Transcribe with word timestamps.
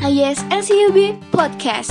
IS 0.00 0.46
LCUB 0.48 1.18
Podcast. 1.30 1.90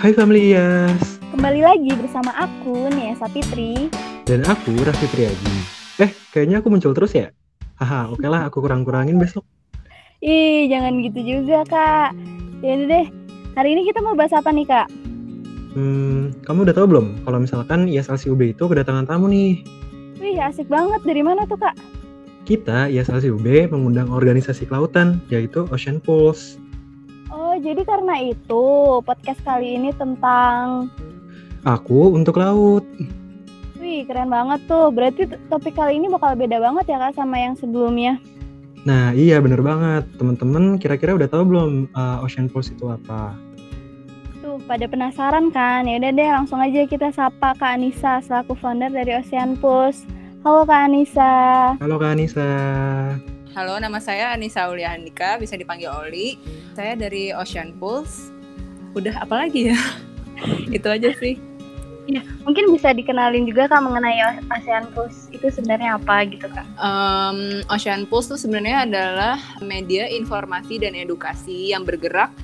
Hai 0.00 0.16
Family 0.16 0.56
Yas, 0.56 1.20
Kembali 1.28 1.60
lagi 1.60 1.92
bersama 1.92 2.32
aku, 2.32 2.88
Nia 2.88 3.12
Sapitri. 3.14 3.92
dan 4.24 4.40
aku 4.44 4.72
Raffi 4.80 5.04
Triaji. 5.06 5.56
Eh, 6.00 6.10
kayaknya 6.32 6.64
aku 6.64 6.72
muncul 6.72 6.96
terus 6.96 7.12
ya? 7.12 7.28
Haha, 7.76 8.08
oke 8.08 8.24
lah 8.24 8.48
aku 8.48 8.64
kurang-kurangin 8.64 9.20
besok. 9.20 9.44
Ih, 10.24 10.72
jangan 10.72 10.96
gitu 11.04 11.20
juga, 11.20 11.60
Kak. 11.68 12.16
Ya 12.64 12.80
udah 12.80 12.88
deh, 12.88 13.06
hari 13.52 13.76
ini 13.76 13.84
kita 13.84 14.00
mau 14.00 14.16
bahas 14.16 14.32
apa 14.32 14.48
nih, 14.48 14.64
Kak? 14.64 14.88
Hmm, 15.76 16.32
kamu 16.42 16.64
udah 16.64 16.74
tahu 16.74 16.86
belum 16.88 17.06
kalau 17.28 17.38
misalkan 17.38 17.84
ISLCUB 17.84 18.56
itu 18.56 18.64
kedatangan 18.64 19.04
tamu 19.04 19.28
nih? 19.28 19.60
Wih, 20.16 20.40
asik 20.40 20.70
banget. 20.72 21.04
Dari 21.04 21.20
mana 21.20 21.44
tuh, 21.44 21.60
Kak? 21.60 21.76
Kita, 22.44 22.88
ISLCUB, 22.88 23.68
mengundang 23.68 24.08
organisasi 24.08 24.64
kelautan, 24.64 25.20
yaitu 25.28 25.68
Ocean 25.68 26.00
Pulse. 26.00 26.56
Oh, 27.54 27.62
jadi 27.62 27.86
karena 27.86 28.18
itu 28.18 28.64
podcast 29.06 29.38
kali 29.46 29.78
ini 29.78 29.94
tentang... 29.94 30.90
Aku 31.62 32.10
untuk 32.10 32.42
laut. 32.42 32.82
Wih, 33.78 34.02
keren 34.10 34.26
banget 34.26 34.66
tuh. 34.66 34.90
Berarti 34.90 35.30
topik 35.46 35.78
kali 35.78 36.02
ini 36.02 36.10
bakal 36.10 36.34
beda 36.34 36.58
banget 36.58 36.90
ya, 36.90 36.98
Kak, 36.98 37.14
sama 37.14 37.38
yang 37.38 37.54
sebelumnya. 37.54 38.18
Nah, 38.82 39.14
iya 39.14 39.38
bener 39.38 39.62
banget. 39.62 40.02
Teman-teman 40.18 40.82
kira-kira 40.82 41.14
udah 41.14 41.30
tahu 41.30 41.46
belum 41.46 41.70
uh, 41.94 42.26
Ocean 42.26 42.50
Pulse 42.50 42.74
itu 42.74 42.90
apa? 42.90 43.38
Tuh, 44.42 44.58
pada 44.66 44.90
penasaran 44.90 45.54
kan? 45.54 45.86
Ya 45.86 46.02
udah 46.02 46.10
deh, 46.10 46.30
langsung 46.34 46.58
aja 46.58 46.82
kita 46.90 47.14
sapa 47.14 47.54
Kak 47.54 47.78
Anissa 47.78 48.18
selaku 48.18 48.58
founder 48.58 48.90
dari 48.90 49.14
Ocean 49.14 49.54
Pulse. 49.62 50.02
Halo 50.42 50.66
Kak 50.66 50.90
Anissa. 50.90 51.78
Halo 51.78 52.02
Kak 52.02 52.18
Anissa. 52.18 52.50
Halo, 53.54 53.78
nama 53.78 54.02
saya 54.02 54.34
Anissa 54.34 54.66
Aulia 54.66 54.90
Handika, 54.90 55.38
bisa 55.38 55.54
dipanggil 55.54 55.86
Oli. 55.86 56.34
Saya 56.74 56.98
dari 56.98 57.30
Ocean 57.30 57.70
Pulse. 57.78 58.34
Udah 58.98 59.22
apa 59.22 59.46
lagi 59.46 59.70
ya? 59.70 59.78
Itu 60.74 60.90
aja 60.90 61.14
sih. 61.14 61.38
Mungkin 62.42 62.74
bisa 62.74 62.90
dikenalin 62.90 63.46
juga 63.46 63.70
Kak 63.70 63.78
mengenai 63.78 64.42
Ocean 64.50 64.90
Pulse 64.90 65.30
itu 65.30 65.54
sebenarnya 65.54 66.02
apa 66.02 66.26
gitu 66.26 66.50
Kak? 66.50 66.66
Em, 66.82 67.62
Ocean 67.70 68.10
Pulse 68.10 68.34
itu 68.34 68.42
sebenarnya 68.42 68.90
adalah 68.90 69.38
media 69.62 70.10
informasi 70.10 70.82
dan 70.82 70.98
edukasi 70.98 71.70
yang 71.70 71.86
bergerak 71.86 72.34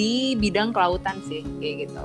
di 0.00 0.32
bidang 0.32 0.72
kelautan 0.72 1.20
sih, 1.28 1.44
kayak 1.60 1.92
gitu. 1.92 2.04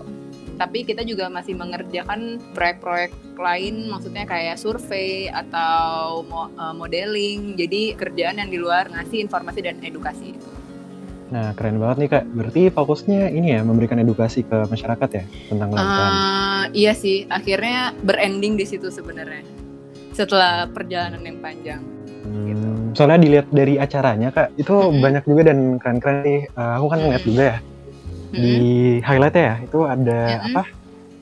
Tapi 0.53 0.85
kita 0.85 1.01
juga 1.01 1.27
masih 1.33 1.57
mengerjakan 1.57 2.37
proyek-proyek 2.53 3.11
lain, 3.33 3.89
maksudnya 3.89 4.23
kayak 4.29 4.61
survei 4.61 5.27
atau 5.29 6.21
eh, 6.29 6.73
modeling. 6.77 7.57
Jadi 7.57 7.97
kerjaan 7.97 8.37
yang 8.37 8.49
di 8.53 8.59
luar 8.61 8.89
ngasih 8.93 9.25
informasi 9.25 9.59
dan 9.65 9.81
edukasi 9.81 10.37
itu. 10.37 10.49
Nah, 11.33 11.49
keren 11.57 11.81
banget 11.81 11.97
nih 11.97 12.09
Kak. 12.13 12.23
Berarti 12.29 12.61
fokusnya 12.69 13.33
ini 13.33 13.57
ya, 13.57 13.65
memberikan 13.65 13.97
edukasi 13.97 14.45
ke 14.45 14.69
masyarakat 14.69 15.09
ya 15.09 15.23
tentang 15.49 15.73
kelautan. 15.73 16.09
Eh, 16.13 16.63
iya 16.85 16.93
sih, 16.93 17.25
akhirnya 17.25 17.97
berending 18.05 18.53
di 18.53 18.65
situ 18.69 18.93
sebenarnya. 18.93 19.41
Setelah 20.13 20.69
perjalanan 20.69 21.25
yang 21.25 21.41
panjang. 21.41 21.81
Hmm, 22.23 22.93
soalnya 22.93 23.19
dilihat 23.25 23.47
dari 23.49 23.81
acaranya 23.81 24.29
kak, 24.29 24.53
itu 24.61 24.71
Mm-mm. 24.71 25.01
banyak 25.01 25.23
juga 25.25 25.41
dan 25.49 25.81
keren-keren 25.81 26.21
nih. 26.21 26.41
Eh, 26.53 26.73
aku 26.77 26.85
kan 26.93 26.99
ngeliat 27.01 27.23
juga 27.25 27.43
ya 27.49 27.57
di 28.33 28.53
highlight 28.99 29.37
ya, 29.37 29.53
itu 29.61 29.79
ada 29.85 30.19
Mm-mm. 30.41 30.49
apa? 30.51 30.63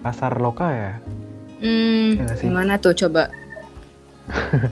Pasar 0.01 0.31
lokal 0.39 0.69
ya. 0.71 0.93
Hmm, 1.61 2.17
Iya 2.17 2.33
gimana 2.39 2.79
tuh 2.79 2.95
coba? 2.95 3.27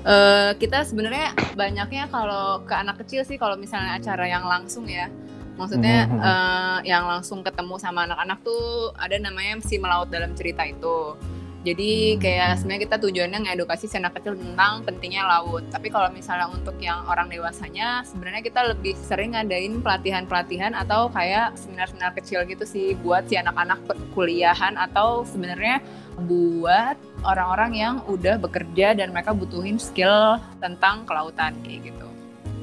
Eh, 0.08 0.52
kita 0.56 0.88
sebenarnya 0.88 1.36
banyaknya 1.54 2.08
kalau 2.08 2.64
ke 2.64 2.72
anak 2.72 3.04
kecil 3.04 3.28
sih 3.28 3.36
kalau 3.36 3.60
misalnya 3.60 4.00
acara 4.00 4.24
yang 4.24 4.48
langsung 4.48 4.88
ya. 4.88 5.12
Maksudnya 5.60 6.08
Mhm. 6.08 6.20
eh, 6.24 6.78
yang 6.88 7.04
langsung 7.04 7.44
ketemu 7.44 7.76
sama 7.76 8.08
anak-anak 8.08 8.40
tuh 8.40 8.96
ada 8.96 9.20
namanya 9.20 9.60
si 9.60 9.76
melaut 9.76 10.08
dalam 10.08 10.32
cerita 10.32 10.64
itu. 10.64 11.20
Jadi 11.60 12.16
kayak 12.24 12.64
sebenarnya 12.64 12.82
kita 12.88 12.98
tujuannya 13.04 13.40
ngedukasi 13.44 13.92
si 13.92 14.00
anak 14.00 14.16
kecil 14.16 14.40
tentang 14.40 14.80
pentingnya 14.88 15.28
laut. 15.28 15.68
Tapi 15.68 15.92
kalau 15.92 16.08
misalnya 16.08 16.48
untuk 16.48 16.80
yang 16.80 17.04
orang 17.04 17.28
dewasanya, 17.28 18.08
sebenarnya 18.08 18.40
kita 18.40 18.64
lebih 18.72 18.96
sering 18.96 19.36
ngadain 19.36 19.84
pelatihan-pelatihan 19.84 20.72
atau 20.72 21.12
kayak 21.12 21.60
seminar-seminar 21.60 22.16
kecil 22.16 22.48
gitu 22.48 22.64
sih 22.64 22.96
buat 23.04 23.28
si 23.28 23.36
anak-anak 23.36 23.76
kuliahan 24.16 24.80
atau 24.80 25.28
sebenarnya 25.28 25.84
buat 26.24 26.96
orang-orang 27.28 27.72
yang 27.76 27.96
udah 28.08 28.40
bekerja 28.40 28.96
dan 28.96 29.12
mereka 29.12 29.36
butuhin 29.36 29.76
skill 29.76 30.40
tentang 30.64 31.04
kelautan 31.04 31.56
kayak 31.68 31.92
gitu. 31.92 32.08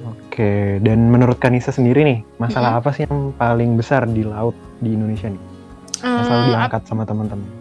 Oke, 0.06 0.78
dan 0.80 1.10
menurut 1.10 1.36
Kanisa 1.36 1.74
sendiri 1.74 2.06
nih, 2.06 2.18
masalah 2.38 2.78
apa 2.78 2.94
sih 2.94 3.04
yang 3.04 3.34
paling 3.34 3.74
besar 3.74 4.06
di 4.06 4.22
laut 4.22 4.54
di 4.78 4.94
Indonesia 4.94 5.26
nih? 5.28 5.42
Yang 6.00 6.24
selalu 6.28 6.42
Eh, 6.44 6.48
diangkat 6.52 6.82
sama 6.86 7.02
teman-teman. 7.02 7.55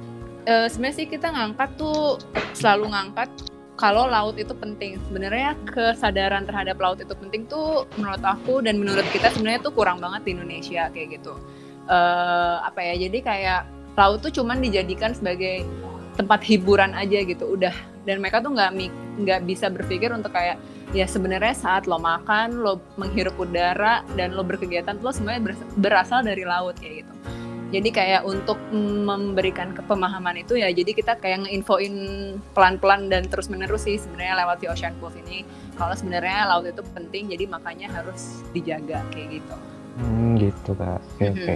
Eh, 0.46 0.68
sebenarnya 0.70 0.96
sih 1.04 1.08
kita 1.10 1.28
ngangkat 1.34 1.70
tuh 1.76 2.22
selalu 2.54 2.94
ngangkat 2.94 3.30
kalau 3.76 4.08
laut 4.08 4.40
itu 4.40 4.56
penting. 4.56 5.02
Sebenarnya 5.12 5.58
kesadaran 5.68 6.48
terhadap 6.48 6.80
laut 6.80 7.02
itu 7.04 7.12
penting 7.12 7.44
tuh 7.50 7.84
menurut 8.00 8.24
aku 8.24 8.64
dan 8.64 8.80
menurut 8.80 9.04
kita 9.12 9.34
sebenarnya 9.36 9.68
tuh 9.68 9.74
kurang 9.76 10.00
banget 10.00 10.24
di 10.24 10.32
Indonesia 10.38 10.88
kayak 10.94 11.20
gitu. 11.20 11.34
Eh, 11.90 12.56
apa 12.64 12.80
ya? 12.80 12.96
Jadi 12.96 13.20
kayak 13.20 13.62
laut 14.00 14.24
tuh 14.24 14.32
cuman 14.32 14.64
dijadikan 14.64 15.12
sebagai 15.12 15.68
tempat 16.16 16.40
hiburan 16.48 16.96
aja 16.96 17.20
gitu, 17.28 17.60
udah. 17.60 17.76
Dan 18.08 18.24
mereka 18.24 18.40
tuh 18.40 18.56
nggak 18.56 18.72
nggak 19.20 19.40
bisa 19.44 19.68
berpikir 19.68 20.14
untuk 20.16 20.32
kayak 20.32 20.56
ya 20.96 21.04
sebenarnya 21.04 21.52
saat 21.52 21.92
lo 21.92 22.00
makan, 22.00 22.64
lo 22.64 22.80
menghirup 22.96 23.36
udara 23.36 24.06
dan 24.16 24.32
lo 24.32 24.46
berkegiatan 24.48 24.96
tuh 25.02 25.12
lo 25.12 25.14
bers- 25.44 25.68
berasal 25.76 26.24
dari 26.24 26.48
laut 26.48 26.80
kayak 26.80 27.04
gitu. 27.04 27.14
Jadi 27.76 27.90
kayak 27.92 28.24
untuk 28.24 28.56
memberikan 28.72 29.76
kepemahaman 29.76 30.40
itu 30.40 30.56
ya 30.56 30.72
jadi 30.72 30.96
kita 30.96 31.20
kayak 31.20 31.44
ngeinfoin 31.44 31.92
pelan-pelan 32.56 33.12
dan 33.12 33.28
terus-menerus 33.28 33.84
sih 33.84 34.00
sebenarnya 34.00 34.40
lewat 34.48 34.64
si 34.64 34.66
Ocean 34.72 34.96
Pulse 34.96 35.20
ini 35.20 35.44
kalau 35.76 35.92
sebenarnya 35.92 36.48
laut 36.48 36.72
itu 36.72 36.80
penting 36.96 37.28
jadi 37.28 37.44
makanya 37.52 37.92
harus 37.92 38.40
dijaga 38.56 39.04
kayak 39.12 39.44
gitu. 39.44 39.56
Hmm, 40.00 40.40
gitu 40.40 40.72
kak. 40.72 41.04
Oke 41.20 41.26
Mhm. 41.28 41.36
oke. 41.36 41.56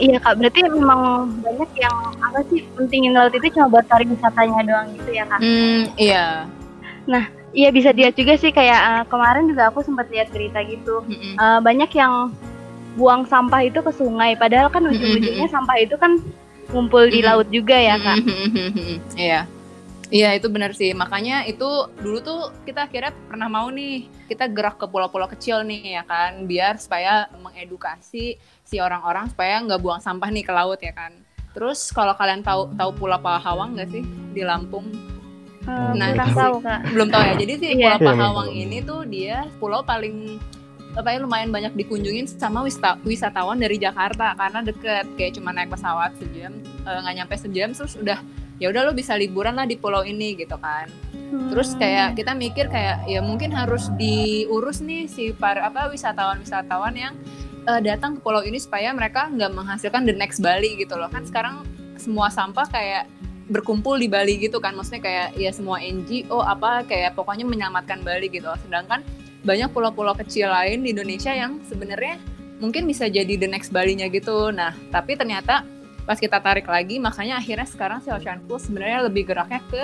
Iya 0.00 0.16
Kak, 0.16 0.40
berarti 0.40 0.64
memang 0.64 1.28
banyak 1.44 1.70
yang 1.76 1.96
apa 2.24 2.40
sih 2.48 2.64
pentingin 2.72 3.12
laut 3.12 3.36
itu 3.36 3.52
cuma 3.52 3.68
buat 3.68 3.84
pariwisatanya 3.86 4.60
doang 4.66 4.88
gitu 4.96 5.10
ya 5.12 5.28
Kak? 5.28 5.38
Hmm, 5.38 5.82
iya. 5.94 6.48
Iya 7.50 7.68
bisa 7.74 7.90
dilihat 7.90 8.14
juga 8.14 8.38
sih 8.38 8.54
kayak 8.54 8.80
eh, 8.80 9.02
kemarin 9.10 9.50
juga 9.50 9.68
aku 9.68 9.82
sempat 9.82 10.06
lihat 10.08 10.30
berita 10.30 10.62
gitu. 10.62 11.02
Mm-mm. 11.04 11.34
Eh, 11.34 11.60
banyak 11.60 11.90
yang 11.98 12.30
buang 12.98 13.22
sampah 13.26 13.62
itu 13.62 13.78
ke 13.78 13.92
sungai, 13.92 14.34
padahal 14.34 14.66
kan 14.70 14.82
ujung-ujungnya 14.82 15.46
sampah 15.46 15.76
itu 15.78 15.94
kan 15.94 16.18
ngumpul 16.70 17.06
di 17.10 17.20
laut 17.22 17.46
juga 17.50 17.74
ya 17.74 17.96
Kak. 17.98 18.16
Iya. 19.14 19.40
Iya 20.10 20.34
itu 20.34 20.50
benar 20.50 20.74
sih 20.74 20.90
makanya 20.90 21.46
itu 21.46 21.86
dulu 22.02 22.18
tuh 22.18 22.40
kita 22.66 22.90
akhirnya 22.90 23.14
pernah 23.30 23.46
mau 23.46 23.70
nih 23.70 24.10
kita 24.26 24.50
gerak 24.50 24.74
ke 24.74 24.90
pulau-pulau 24.90 25.30
kecil 25.30 25.62
nih 25.62 25.94
ya 25.94 26.02
kan 26.02 26.50
biar 26.50 26.82
supaya 26.82 27.30
mengedukasi 27.38 28.34
si 28.66 28.76
orang-orang 28.82 29.30
supaya 29.30 29.62
nggak 29.62 29.78
buang 29.78 30.02
sampah 30.02 30.26
nih 30.34 30.42
ke 30.42 30.50
laut 30.50 30.82
ya 30.82 30.90
kan. 30.90 31.14
Terus 31.54 31.94
kalau 31.94 32.14
kalian 32.18 32.42
tahu 32.42 32.74
tahu 32.74 32.90
Pulau 32.94 33.22
Pahawang 33.22 33.78
nggak 33.78 33.86
sih 33.90 34.02
di 34.34 34.42
Lampung? 34.42 34.90
Eh, 35.62 35.92
Nah, 35.94 36.10
itu 36.10 36.30
tahu 36.34 36.58
Kak. 36.58 36.90
belum 36.90 37.08
tahu 37.10 37.22
ya. 37.26 37.34
Jadi 37.38 37.52
si 37.54 37.66
Iya. 37.66 37.70
Pulau 37.70 37.78
Iya, 37.78 37.94
belum 37.94 38.10
Pahawang 38.10 38.50
ini 38.50 38.78
tuh 38.82 39.00
dia 39.06 39.36
pulau 39.62 39.80
paling 39.86 40.42
apa 40.90 41.14
ya 41.14 41.18
lumayan 41.22 41.54
banyak 41.54 41.72
dikunjungin 41.78 42.26
sama 42.26 42.66
wisata, 42.66 42.98
wisatawan 43.06 43.58
dari 43.62 43.78
Jakarta 43.78 44.34
karena 44.34 44.60
deket 44.66 45.06
kayak 45.14 45.32
cuma 45.38 45.54
naik 45.54 45.70
pesawat 45.70 46.14
sejam 46.18 46.58
eh, 46.60 46.98
nggak 46.98 47.14
nyampe 47.22 47.34
sejam 47.38 47.70
terus 47.70 47.94
udah 47.94 48.18
ya 48.60 48.68
udah 48.68 48.90
lo 48.90 48.92
bisa 48.92 49.16
liburan 49.16 49.56
lah 49.56 49.64
di 49.64 49.80
pulau 49.80 50.04
ini 50.04 50.36
gitu 50.36 50.60
kan. 50.60 50.90
Terus 51.50 51.78
kayak 51.78 52.18
kita 52.18 52.36
mikir 52.36 52.68
kayak 52.68 53.08
ya 53.08 53.24
mungkin 53.24 53.54
harus 53.54 53.88
diurus 53.96 54.84
nih 54.84 55.08
si 55.08 55.32
para 55.32 55.64
apa 55.70 55.88
wisatawan-wisatawan 55.88 56.94
yang 56.94 57.14
eh, 57.64 57.80
datang 57.80 58.18
ke 58.18 58.20
pulau 58.20 58.44
ini 58.44 58.60
supaya 58.60 58.92
mereka 58.92 59.32
nggak 59.32 59.50
menghasilkan 59.56 60.04
the 60.04 60.12
next 60.12 60.44
Bali 60.44 60.76
gitu 60.76 60.98
loh. 61.00 61.08
Kan 61.08 61.24
sekarang 61.24 61.64
semua 61.96 62.28
sampah 62.28 62.68
kayak 62.68 63.08
berkumpul 63.48 63.96
di 63.96 64.12
Bali 64.12 64.36
gitu 64.36 64.60
kan. 64.60 64.76
Maksudnya 64.76 65.02
kayak 65.02 65.28
ya 65.40 65.50
semua 65.56 65.80
NGO 65.80 66.44
apa 66.44 66.84
kayak 66.84 67.16
pokoknya 67.16 67.48
menyelamatkan 67.48 68.04
Bali 68.04 68.28
gitu. 68.28 68.52
Sedangkan 68.60 69.00
banyak 69.40 69.72
pulau-pulau 69.72 70.12
kecil 70.16 70.52
lain 70.52 70.84
di 70.84 70.92
Indonesia 70.92 71.32
yang 71.32 71.60
sebenarnya 71.64 72.20
mungkin 72.60 72.84
bisa 72.84 73.08
jadi 73.08 73.40
the 73.40 73.48
next 73.48 73.72
Bali-nya 73.72 74.12
gitu. 74.12 74.52
Nah, 74.52 74.76
tapi 74.92 75.16
ternyata 75.16 75.64
pas 76.04 76.18
kita 76.18 76.42
tarik 76.42 76.66
lagi 76.66 76.98
makanya 76.98 77.38
akhirnya 77.38 77.68
sekarang 77.68 78.02
si 78.02 78.10
Ocean 78.10 78.42
Pulse 78.44 78.66
sebenarnya 78.66 79.06
lebih 79.06 79.30
geraknya 79.30 79.62
ke 79.70 79.82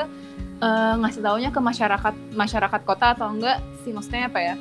eh, 0.58 0.94
ngasih 0.98 1.22
taunya 1.22 1.50
ke 1.52 1.60
masyarakat 1.60 2.14
masyarakat 2.34 2.80
kota 2.82 3.14
atau 3.14 3.30
enggak 3.30 3.62
sih 3.86 3.94
maksudnya 3.94 4.26
apa 4.26 4.40
ya 4.42 4.54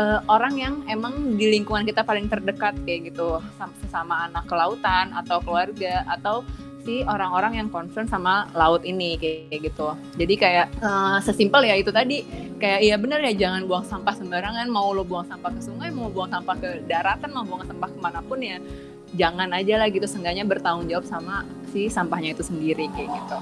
eh, 0.00 0.18
orang 0.30 0.54
yang 0.56 0.74
emang 0.88 1.36
di 1.36 1.50
lingkungan 1.50 1.84
kita 1.84 2.06
paling 2.06 2.30
terdekat 2.30 2.78
kayak 2.88 3.12
gitu 3.12 3.36
sam- 3.60 3.74
sesama 3.84 4.32
anak 4.32 4.48
kelautan 4.48 5.12
atau 5.12 5.42
keluarga 5.44 6.08
atau 6.08 6.40
si 6.80 7.04
orang-orang 7.04 7.60
yang 7.60 7.68
concern 7.68 8.08
sama 8.08 8.48
laut 8.56 8.82
ini 8.84 9.20
kayak 9.20 9.60
gitu. 9.60 9.92
Jadi 10.16 10.34
kayak 10.36 10.66
uh, 10.80 11.20
sesimpel 11.20 11.68
ya 11.68 11.76
itu 11.76 11.92
tadi 11.92 12.24
kayak 12.56 12.80
iya 12.80 12.96
bener 12.96 13.20
ya 13.20 13.32
jangan 13.36 13.68
buang 13.68 13.84
sampah 13.84 14.14
sembarangan. 14.16 14.66
Mau 14.68 14.92
lo 14.96 15.04
buang 15.04 15.28
sampah 15.28 15.52
ke 15.52 15.60
sungai, 15.60 15.92
mau 15.92 16.08
buang 16.08 16.32
sampah 16.32 16.56
ke 16.56 16.84
daratan, 16.88 17.30
mau 17.36 17.44
buang 17.44 17.64
sampah 17.68 17.88
ke 17.88 17.98
mana 18.00 18.20
pun 18.24 18.40
ya 18.40 18.56
jangan 19.12 19.50
aja 19.52 19.76
lah 19.76 19.88
gitu. 19.92 20.06
Seenggaknya 20.08 20.48
bertanggung 20.48 20.88
jawab 20.88 21.04
sama 21.04 21.44
si 21.68 21.92
sampahnya 21.92 22.32
itu 22.32 22.42
sendiri 22.46 22.88
kayak 22.96 23.08
gitu. 23.12 23.38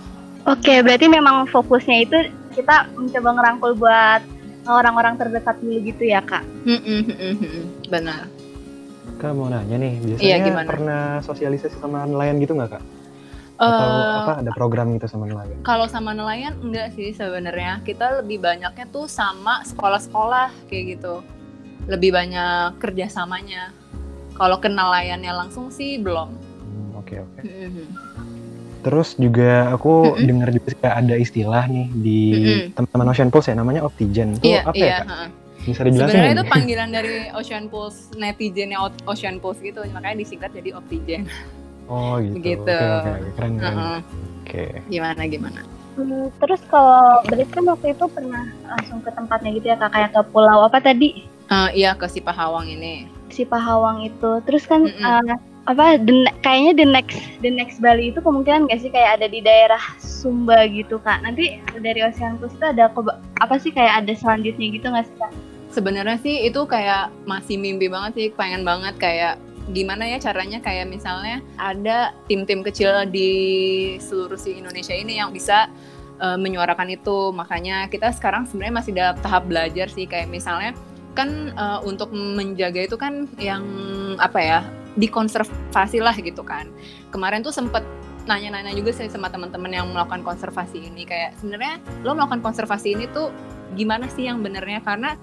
Oke, 0.46 0.81
berarti 0.81 1.06
memang 1.11 1.44
fokusnya 1.50 1.96
itu 2.08 2.19
kita 2.56 2.88
mencoba 2.96 3.29
ngerangkul 3.37 3.73
buat 3.76 4.23
orang-orang 4.67 5.14
terdekat 5.17 5.56
dulu 5.61 5.79
gitu 5.84 6.02
ya 6.08 6.20
kak? 6.25 6.43
Benar. 7.88 8.26
Kak 9.19 9.34
mau 9.34 9.50
nanya 9.50 9.76
nih, 9.82 9.99
biasanya 9.99 10.23
Iya, 10.23 10.37
gimana? 10.46 10.69
pernah 10.70 11.02
sosialisasi 11.26 11.76
sama 11.82 12.06
nelayan 12.06 12.38
gitu 12.38 12.55
nggak 12.55 12.79
kak? 12.79 12.84
Atau 13.58 13.90
Eh, 13.90 14.19
apa 14.22 14.32
ada 14.38 14.50
program 14.55 14.94
gitu 14.94 15.10
sama 15.10 15.26
nelayan? 15.26 15.58
Kalau 15.66 15.90
sama 15.90 16.14
nelayan 16.14 16.55
enggak 16.62 16.94
sih 16.94 17.10
sebenarnya. 17.10 17.82
Kita 17.82 18.22
lebih 18.22 18.38
banyaknya 18.38 18.87
tuh 18.88 19.10
sama 19.10 19.66
sekolah-sekolah 19.66 20.55
kayak 20.70 20.94
gitu. 20.94 21.26
Lebih 21.90 22.14
banyak 22.14 22.78
kerjasamanya. 22.78 23.75
Kalau 24.38 24.62
ke 24.62 24.70
nelayannya 24.70 25.34
langsung 25.34 25.75
sih 25.75 25.99
belum. 25.99 26.31
Hmm, 26.31 27.02
Oke 27.02 27.19
oke. 27.19 27.40
Mhm. 27.43 27.87
Terus 28.78 29.19
juga 29.19 29.75
aku 29.75 30.14
Mm-mm. 30.14 30.22
dengar 30.22 30.49
juga 30.55 30.70
ada 30.94 31.19
istilah 31.19 31.66
nih 31.66 31.87
di 31.99 32.20
Mm-mm. 32.31 32.60
teman-teman 32.78 33.10
Ocean 33.10 33.28
Pulse 33.28 33.50
ya 33.50 33.58
namanya 33.58 33.82
Optigen. 33.82 34.38
Itu 34.38 34.55
Iya, 34.55 34.62
apa 34.62 34.78
iya. 34.78 34.87
ya 34.87 34.99
kak? 35.02 35.06
heeh. 35.10 35.28
Bisa 35.58 35.81
dijelasin 35.82 36.14
Sebenarnya 36.14 36.34
itu 36.38 36.44
panggilan 36.46 36.88
dari 36.94 37.16
Ocean 37.34 37.66
Pulse 37.66 38.14
netizennya 38.14 38.78
Ocean 39.05 39.43
Pulse 39.43 39.60
gitu, 39.60 39.82
makanya 39.90 40.16
disingkat 40.16 40.55
jadi 40.55 40.78
Optigen. 40.78 41.26
Oh 41.88 42.20
gitu. 42.20 42.37
Begitu. 42.38 42.69
Oke 42.69 42.85
oke 42.85 43.11
oke. 43.11 43.31
keren 43.37 43.52
keren. 43.56 43.76
Heeh. 43.76 44.00
Oke. 44.44 44.64
Gimana 44.93 45.20
gimana? 45.29 45.61
Hmm, 45.99 46.31
terus 46.38 46.62
kalau 46.70 47.26
Berit 47.26 47.50
kan 47.50 47.67
waktu 47.67 47.90
itu 47.90 48.06
pernah 48.06 48.46
langsung 48.70 49.02
ke 49.02 49.11
tempatnya 49.11 49.50
gitu 49.58 49.67
ya 49.67 49.76
kak, 49.82 49.90
kayak 49.90 50.11
ke 50.14 50.23
pulau 50.31 50.62
apa 50.62 50.79
tadi? 50.79 51.26
Eh, 51.49 51.69
iya 51.75 51.96
ke 51.99 52.06
si 52.06 52.23
Pahawang 52.23 52.70
ini. 52.70 53.11
Si 53.35 53.43
Pahawang 53.43 54.06
itu. 54.06 54.38
Terus 54.46 54.62
kan 54.69 54.87
eh, 54.87 55.35
apa 55.67 55.99
the 56.00 56.29
kayaknya 56.40 56.73
the 56.81 56.87
next 56.87 57.19
the 57.43 57.50
next 57.50 57.82
Bali 57.82 58.14
itu 58.14 58.23
kemungkinan 58.23 58.70
nggak 58.70 58.81
sih 58.81 58.88
kayak 58.94 59.20
ada 59.20 59.26
di 59.26 59.43
daerah 59.43 59.82
Sumba 59.99 60.70
gitu 60.70 61.02
kak. 61.02 61.25
Nanti 61.25 61.58
dari 61.82 62.05
Ocean 62.05 62.38
Plus 62.38 62.55
itu 62.55 62.64
ada 62.69 62.93
apa 63.43 63.55
sih 63.58 63.75
kayak 63.75 64.05
ada 64.06 64.12
selanjutnya 64.14 64.67
gitu 64.70 64.87
nggak 64.87 65.06
sih 65.08 65.17
kak? 65.19 65.32
Sebenarnya 65.69 66.17
sih 66.23 66.46
itu 66.46 66.62
kayak 66.64 67.12
masih 67.29 67.61
mimpi 67.61 67.91
banget 67.93 68.12
sih, 68.17 68.26
pengen 68.32 68.64
banget 68.64 68.96
kayak 68.96 69.37
gimana 69.73 70.09
ya 70.09 70.19
caranya 70.20 70.59
kayak 70.65 70.88
misalnya 70.88 71.44
ada 71.61 72.17
tim-tim 72.25 72.65
kecil 72.65 73.05
di 73.09 73.31
seluruh 74.00 74.41
si 74.41 74.56
Indonesia 74.56 74.97
ini 74.97 75.20
yang 75.20 75.31
bisa 75.31 75.69
uh, 76.20 76.38
menyuarakan 76.41 76.88
itu. 76.93 77.32
Makanya 77.32 77.88
kita 77.93 78.12
sekarang 78.17 78.49
sebenarnya 78.49 78.75
masih 78.75 78.93
dalam 78.97 79.17
tahap 79.20 79.44
belajar 79.47 79.87
sih 79.93 80.09
kayak 80.09 80.32
misalnya 80.32 80.73
kan 81.12 81.53
uh, 81.59 81.82
untuk 81.82 82.15
menjaga 82.15 82.87
itu 82.87 82.94
kan 82.94 83.26
yang 83.37 83.65
apa 84.23 84.38
ya 84.38 84.61
dikonservasi 84.97 86.00
lah 86.00 86.17
gitu 86.17 86.41
kan. 86.43 86.70
Kemarin 87.12 87.44
tuh 87.44 87.53
sempet 87.53 87.85
nanya-nanya 88.29 88.76
juga 88.76 88.93
sih 88.93 89.09
sama 89.09 89.32
teman-teman 89.32 89.73
yang 89.73 89.88
melakukan 89.88 90.20
konservasi 90.20 90.85
ini 90.85 91.09
kayak 91.09 91.32
sebenarnya 91.41 91.81
lo 92.05 92.12
melakukan 92.12 92.44
konservasi 92.44 92.93
ini 92.93 93.09
tuh 93.09 93.32
gimana 93.73 94.05
sih 94.12 94.29
yang 94.29 94.44
benernya 94.44 94.85
karena 94.85 95.17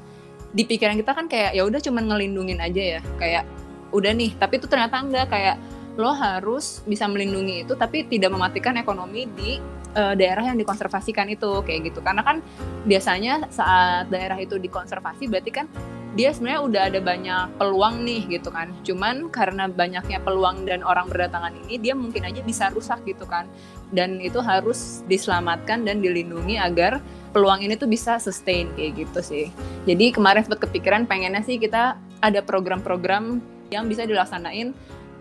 di 0.56 0.66
pikiran 0.66 0.98
kita 0.98 1.14
kan 1.14 1.30
kayak 1.30 1.54
ya 1.54 1.62
udah 1.70 1.78
cuman 1.78 2.10
ngelindungin 2.10 2.58
aja 2.58 2.98
ya 2.98 3.02
kayak 3.22 3.46
udah 3.92 4.12
nih. 4.14 4.38
Tapi 4.38 4.58
itu 4.58 4.68
ternyata 4.70 5.02
enggak 5.02 5.28
kayak 5.30 5.58
lo 5.96 6.12
harus 6.12 6.84
bisa 6.84 7.08
melindungi 7.08 7.64
itu 7.64 7.72
tapi 7.80 8.04
tidak 8.04 8.36
mematikan 8.36 8.76
ekonomi 8.76 9.32
di 9.32 9.56
eh, 9.96 10.14
daerah 10.20 10.52
yang 10.52 10.58
dikonservasikan 10.60 11.28
itu 11.32 11.64
kayak 11.64 11.94
gitu. 11.94 12.00
Karena 12.04 12.22
kan 12.24 12.44
biasanya 12.84 13.48
saat 13.52 14.12
daerah 14.12 14.38
itu 14.40 14.60
dikonservasi 14.60 15.32
berarti 15.32 15.52
kan 15.52 15.68
dia 16.16 16.32
sebenarnya 16.32 16.62
udah 16.64 16.82
ada 16.88 17.00
banyak 17.04 17.46
peluang 17.60 17.96
nih 18.08 18.40
gitu 18.40 18.48
kan. 18.48 18.72
Cuman 18.88 19.28
karena 19.28 19.68
banyaknya 19.68 20.24
peluang 20.24 20.64
dan 20.64 20.80
orang 20.82 21.12
berdatangan 21.12 21.52
ini 21.68 21.76
dia 21.76 21.92
mungkin 21.92 22.24
aja 22.24 22.40
bisa 22.40 22.72
rusak 22.72 23.04
gitu 23.04 23.28
kan. 23.28 23.52
Dan 23.92 24.24
itu 24.24 24.40
harus 24.40 25.04
diselamatkan 25.12 25.84
dan 25.84 26.00
dilindungi 26.00 26.56
agar 26.56 27.04
peluang 27.36 27.68
ini 27.68 27.76
tuh 27.76 27.92
bisa 27.92 28.16
sustain 28.18 28.72
kayak 28.80 29.06
gitu 29.06 29.20
sih. 29.20 29.46
Jadi 29.84 30.16
kemarin 30.16 30.48
sempat 30.48 30.64
kepikiran 30.64 31.04
pengennya 31.04 31.44
sih 31.44 31.60
kita 31.60 32.00
ada 32.24 32.40
program-program 32.40 33.44
yang 33.74 33.90
bisa 33.90 34.06
dilaksanain 34.06 34.74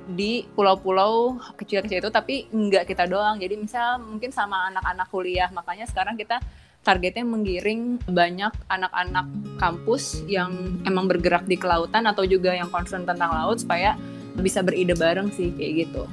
di 0.05 0.45
pulau-pulau 0.53 1.41
kecil-kecil 1.57 2.05
itu 2.05 2.11
tapi 2.13 2.45
nggak 2.53 2.85
kita 2.85 3.09
doang 3.09 3.41
jadi 3.41 3.57
misal 3.57 4.05
mungkin 4.05 4.29
sama 4.29 4.69
anak-anak 4.69 5.09
kuliah 5.09 5.49
makanya 5.49 5.89
sekarang 5.89 6.21
kita 6.21 6.45
targetnya 6.85 7.25
menggiring 7.25 7.97
banyak 8.05 8.53
anak-anak 8.69 9.25
kampus 9.57 10.21
yang 10.29 10.77
emang 10.85 11.09
bergerak 11.09 11.49
di 11.49 11.57
kelautan 11.57 12.05
atau 12.05 12.29
juga 12.29 12.53
yang 12.53 12.69
concern 12.69 13.09
tentang 13.09 13.33
laut 13.33 13.65
supaya 13.65 13.97
bisa 14.37 14.61
beride 14.61 14.93
bareng 14.93 15.33
sih 15.33 15.49
kayak 15.57 15.89
gitu 15.89 16.05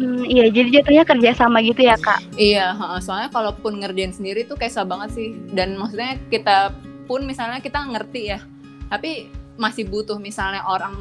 Hmm, 0.00 0.24
iya, 0.24 0.48
jadi 0.48 0.80
jatuhnya 0.80 1.04
kerjasama 1.04 1.60
gitu 1.60 1.84
ya 1.84 2.00
kak. 2.00 2.24
Iya, 2.40 2.72
soalnya 3.04 3.28
kalaupun 3.28 3.76
ngerjain 3.76 4.16
sendiri 4.16 4.48
tuh 4.48 4.56
kayak 4.56 4.72
susah 4.72 4.88
banget 4.88 5.12
sih. 5.12 5.36
Dan 5.52 5.76
maksudnya 5.76 6.16
kita 6.32 6.72
pun 7.04 7.28
misalnya 7.28 7.60
kita 7.60 7.84
ngerti 7.92 8.32
ya, 8.32 8.40
tapi 8.88 9.28
masih 9.60 9.84
butuh 9.84 10.16
misalnya 10.16 10.64
orang 10.64 10.96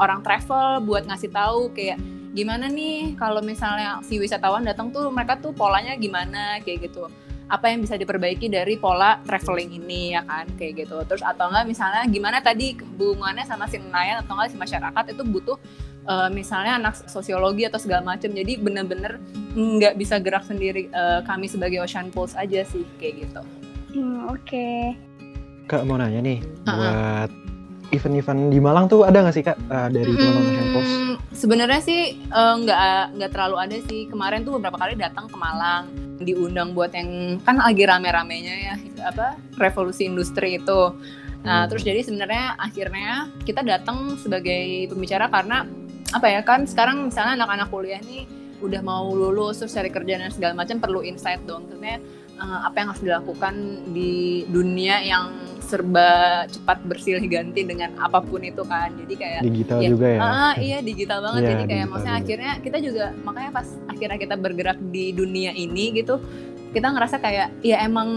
orang 0.00 0.24
travel 0.24 0.80
buat 0.82 1.04
ngasih 1.04 1.28
tahu 1.28 1.72
kayak 1.76 2.00
gimana 2.32 2.64
nih 2.64 3.12
kalau 3.20 3.44
misalnya 3.44 4.00
si 4.00 4.16
wisatawan 4.16 4.64
datang 4.64 4.88
tuh 4.88 5.12
mereka 5.12 5.36
tuh 5.36 5.52
polanya 5.52 5.92
gimana 6.00 6.56
kayak 6.64 6.88
gitu. 6.88 7.06
Apa 7.52 7.68
yang 7.68 7.84
bisa 7.84 8.00
diperbaiki 8.00 8.48
dari 8.48 8.80
pola 8.80 9.20
traveling 9.28 9.76
ini 9.76 10.16
ya 10.16 10.24
kan 10.24 10.48
kayak 10.56 10.88
gitu. 10.88 10.96
Terus 11.04 11.20
atau 11.20 11.52
enggak 11.52 11.68
misalnya 11.68 12.08
gimana 12.08 12.40
tadi 12.40 12.72
hubungannya 12.96 13.44
sama 13.44 13.68
si 13.68 13.76
nelayan 13.76 14.24
atau 14.24 14.32
enggak 14.40 14.48
si 14.48 14.56
masyarakat 14.56 15.04
itu 15.12 15.22
butuh 15.28 15.58
eh, 16.08 16.28
misalnya 16.32 16.80
anak 16.80 16.96
sosiologi 17.04 17.68
atau 17.68 17.76
segala 17.76 18.16
macam. 18.16 18.32
Jadi 18.32 18.56
bener-bener 18.56 19.20
nggak 19.52 20.00
bisa 20.00 20.16
gerak 20.16 20.48
sendiri 20.48 20.88
eh, 20.88 21.20
kami 21.28 21.44
sebagai 21.44 21.84
Ocean 21.84 22.08
Pulse 22.08 22.32
aja 22.40 22.64
sih 22.64 22.88
kayak 22.96 23.28
gitu. 23.28 23.42
Hmm, 23.92 24.32
Oke. 24.32 24.96
Kak 25.68 25.84
mau 25.84 26.00
nanya 26.00 26.24
nih 26.24 26.40
Ha-ha. 26.64 26.72
buat 26.72 27.30
event-event 27.92 28.48
di 28.48 28.58
Malang 28.58 28.88
tuh 28.88 29.04
ada 29.04 29.20
nggak 29.20 29.34
sih 29.36 29.44
kak 29.44 29.56
eh, 29.60 29.88
dari 29.92 30.12
teman-teman? 30.16 30.82
Hmm, 30.82 31.14
Sebenarnya 31.30 31.80
sih 31.84 32.16
eh, 32.18 32.54
nggak 32.58 33.20
nggak 33.20 33.30
terlalu 33.30 33.56
ada 33.60 33.76
sih. 33.86 34.08
Kemarin 34.08 34.42
tuh 34.42 34.56
beberapa 34.58 34.80
kali 34.80 34.96
datang 34.96 35.28
ke 35.28 35.36
Malang 35.36 35.92
diundang 36.22 36.72
buat 36.72 36.94
yang 36.94 37.42
kan 37.42 37.58
lagi 37.58 37.82
rame-ramenya 37.82 38.54
ya 38.54 38.74
apa 39.04 39.36
revolusi 39.60 40.08
industri 40.08 40.58
itu. 40.58 40.96
Nah 41.42 41.66
Hmm. 41.66 41.68
terus 41.68 41.82
jadi 41.82 42.00
sebenarnya 42.06 42.54
akhirnya 42.54 43.26
kita 43.42 43.66
datang 43.66 44.14
sebagai 44.16 44.86
pembicara 44.86 45.26
karena 45.26 45.66
apa 46.14 46.26
ya 46.30 46.40
kan 46.46 46.68
sekarang 46.68 47.10
misalnya 47.10 47.42
anak-anak 47.42 47.68
kuliah 47.72 47.98
nih 48.04 48.30
udah 48.62 48.78
mau 48.78 49.10
lulus 49.10 49.58
terus 49.58 49.74
cari 49.74 49.90
kerjaan 49.90 50.22
dan 50.22 50.30
segala 50.30 50.54
macam 50.54 50.78
perlu 50.78 51.02
insight 51.02 51.42
dong. 51.42 51.66
Maksudnya 51.66 51.98
eh, 52.38 52.60
apa 52.62 52.76
yang 52.78 52.88
harus 52.94 53.02
dilakukan 53.02 53.54
di 53.90 54.46
dunia 54.46 55.02
yang 55.02 55.34
serba 55.72 56.10
cepat 56.46 56.84
bersilih 56.84 57.24
ganti 57.24 57.64
dengan 57.64 57.96
apa 57.96 58.20
pun 58.20 58.44
itu 58.44 58.60
kan. 58.62 58.92
Jadi 58.92 59.14
kayak 59.16 59.40
Digital 59.42 59.78
Iya. 59.80 59.88
juga 59.88 60.06
ya? 60.06 60.20
Ah, 60.20 60.54
iya 60.54 60.78
digital 60.80 61.18
banget 61.20 61.40
Iya, 61.40 61.50
jadi 61.50 61.64
kayak 61.64 61.86
maksudnya 61.88 62.12
juga. 62.12 62.22
akhirnya 62.22 62.52
kita 62.60 62.78
juga 62.78 63.04
makanya 63.22 63.50
pas 63.50 63.68
akhirnya 63.88 64.18
kita 64.18 64.34
bergerak 64.36 64.78
di 64.86 65.04
dunia 65.10 65.50
ini 65.50 65.84
gitu 65.94 66.20
kita 66.70 66.88
ngerasa 66.88 67.16
kayak 67.16 67.48
ya 67.60 67.80
emang 67.80 68.08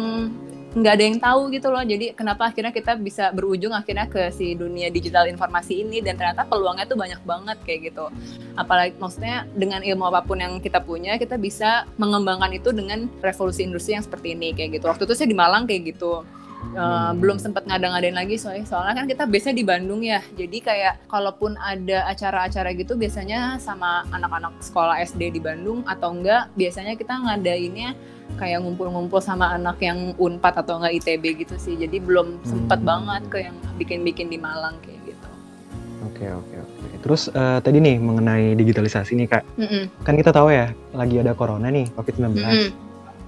nggak 0.76 0.92
ada 0.92 1.04
yang 1.04 1.20
tahu 1.24 1.42
gitu 1.50 1.72
loh 1.72 1.80
jadi 1.82 2.12
kenapa 2.12 2.52
akhirnya 2.52 2.68
kita 2.70 3.00
bisa 3.00 3.32
berujung 3.32 3.72
akhirnya 3.72 4.12
ke 4.12 4.28
si 4.30 4.52
dunia 4.54 4.92
digital 4.92 5.24
informasi 5.24 5.80
ini 5.80 6.04
dan 6.04 6.20
ternyata 6.20 6.44
peluangnya 6.44 6.84
tuh 6.84 7.00
banyak 7.00 7.24
banget 7.24 7.58
kayak 7.64 7.80
gitu 7.90 8.12
apalagi 8.54 8.92
maksudnya 9.00 9.48
dengan 9.56 9.80
ilmu 9.80 10.04
apa 10.04 10.20
pun 10.22 10.36
yang 10.36 10.60
kita 10.60 10.84
punya 10.84 11.16
kita 11.16 11.40
bisa 11.40 11.88
mengembangkan 11.96 12.52
itu 12.52 12.76
dengan 12.76 13.08
revolusi 13.20 13.64
industri 13.64 13.96
yang 13.96 14.04
seperti 14.04 14.36
ini 14.36 14.52
kayak 14.52 14.76
gitu 14.76 14.92
waktu 14.92 15.08
itu 15.08 15.16
sih 15.16 15.24
di 15.24 15.36
Malang 15.36 15.64
kayak 15.64 15.96
gitu 15.96 16.28
Uh, 16.72 16.82
Hmm. 17.12 17.22
belum 17.22 17.38
sempat 17.38 17.64
ngada-ngadain 17.64 18.12
lagi 18.12 18.36
soalnya 18.36 18.66
soalnya 18.66 18.94
kan 18.94 19.06
kita 19.06 19.24
biasanya 19.24 19.56
di 19.56 19.64
Bandung 19.64 20.02
ya 20.02 20.20
jadi 20.34 20.58
kayak 20.60 20.94
kalaupun 21.08 21.56
ada 21.56 22.04
acara-acara 22.06 22.74
gitu 22.74 22.96
biasanya 22.96 23.56
sama 23.58 24.04
anak-anak 24.10 24.60
sekolah 24.60 25.00
SD 25.00 25.32
di 25.32 25.40
Bandung 25.40 25.86
atau 25.86 26.12
enggak 26.12 26.52
biasanya 26.54 27.00
kita 27.00 27.16
ngadainnya 27.16 27.96
kayak 28.36 28.60
ngumpul-ngumpul 28.60 29.20
sama 29.20 29.54
anak 29.54 29.80
yang 29.80 30.12
Unpad 30.16 30.66
atau 30.66 30.82
enggak 30.82 31.00
ITB 31.00 31.48
gitu 31.48 31.56
sih 31.56 31.78
jadi 31.78 31.96
belum 31.96 32.44
sempet 32.44 32.82
Hmm. 32.82 32.88
banget 32.88 33.24
ke 33.30 33.38
yang 33.40 33.56
bikin-bikin 33.78 34.28
di 34.28 34.36
Malang 34.36 34.76
kayak 34.82 35.00
gitu 35.06 35.30
Oke 36.06 36.28
oke 36.28 36.56
oke. 36.60 36.96
Terus 37.02 37.28
eh, 37.30 37.60
tadi 37.60 37.78
nih 37.80 37.98
mengenai 37.98 38.54
digitalisasi 38.54 39.16
nih 39.16 39.28
kak, 39.28 39.44
Mm-mm. 39.58 39.90
kan 40.02 40.14
kita 40.14 40.30
tahu 40.30 40.48
ya 40.50 40.70
lagi 40.92 41.18
ada 41.18 41.34
corona 41.34 41.68
nih 41.68 41.90
COVID-19. 41.92 42.36
Mm-mm. 42.36 42.70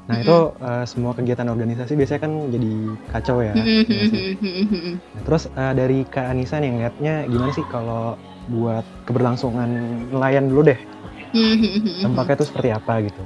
Nah 0.07 0.15
Mm-mm. 0.15 0.23
itu 0.23 0.37
eh, 0.63 0.85
semua 0.87 1.11
kegiatan 1.11 1.47
organisasi 1.51 1.93
biasanya 1.99 2.21
kan 2.23 2.33
jadi 2.47 2.71
kacau 3.11 3.37
ya. 3.43 3.53
Mm-mm. 3.55 4.95
Nah, 5.03 5.21
terus 5.27 5.43
eh, 5.51 5.73
dari 5.75 6.07
Kak 6.07 6.31
Anissa 6.31 6.63
nih 6.63 6.71
ngeliatnya 6.71 7.13
gimana 7.27 7.51
sih 7.51 7.65
kalau 7.67 8.15
buat 8.47 8.87
keberlangsungan 9.03 9.67
nelayan 10.11 10.47
dulu 10.47 10.71
deh 10.71 10.79
Hmm, 11.35 11.59
hmm, 11.59 11.59
hmm, 11.59 11.81
hmm. 11.83 12.03
Dampaknya 12.07 12.35
tuh 12.39 12.47
seperti 12.47 12.69
apa 12.71 13.03
gitu? 13.03 13.19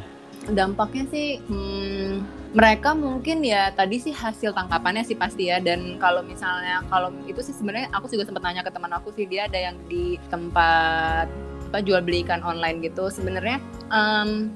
dampaknya 0.50 1.06
sih 1.14 1.38
hmm, 1.38 2.26
mereka 2.58 2.98
mungkin 2.98 3.46
ya 3.46 3.70
tadi 3.78 4.02
sih 4.02 4.10
hasil 4.10 4.58
tangkapannya 4.58 5.06
sih 5.06 5.14
pasti 5.14 5.54
ya 5.54 5.62
dan 5.62 6.02
kalau 6.02 6.26
misalnya 6.26 6.82
kalau 6.90 7.14
itu 7.30 7.46
sih 7.46 7.54
sebenarnya 7.54 7.94
aku 7.94 8.10
juga 8.10 8.26
sempat 8.26 8.42
nanya 8.42 8.66
ke 8.66 8.74
teman 8.74 8.90
aku 8.90 9.14
sih 9.14 9.30
dia 9.30 9.46
ada 9.46 9.60
yang 9.70 9.78
di 9.86 10.18
tempat 10.34 11.30
apa 11.72 11.80
jual 11.86 12.02
beli 12.04 12.26
ikan 12.28 12.42
online 12.44 12.82
gitu 12.84 13.08
sebenarnya 13.14 13.62
em, 13.94 14.50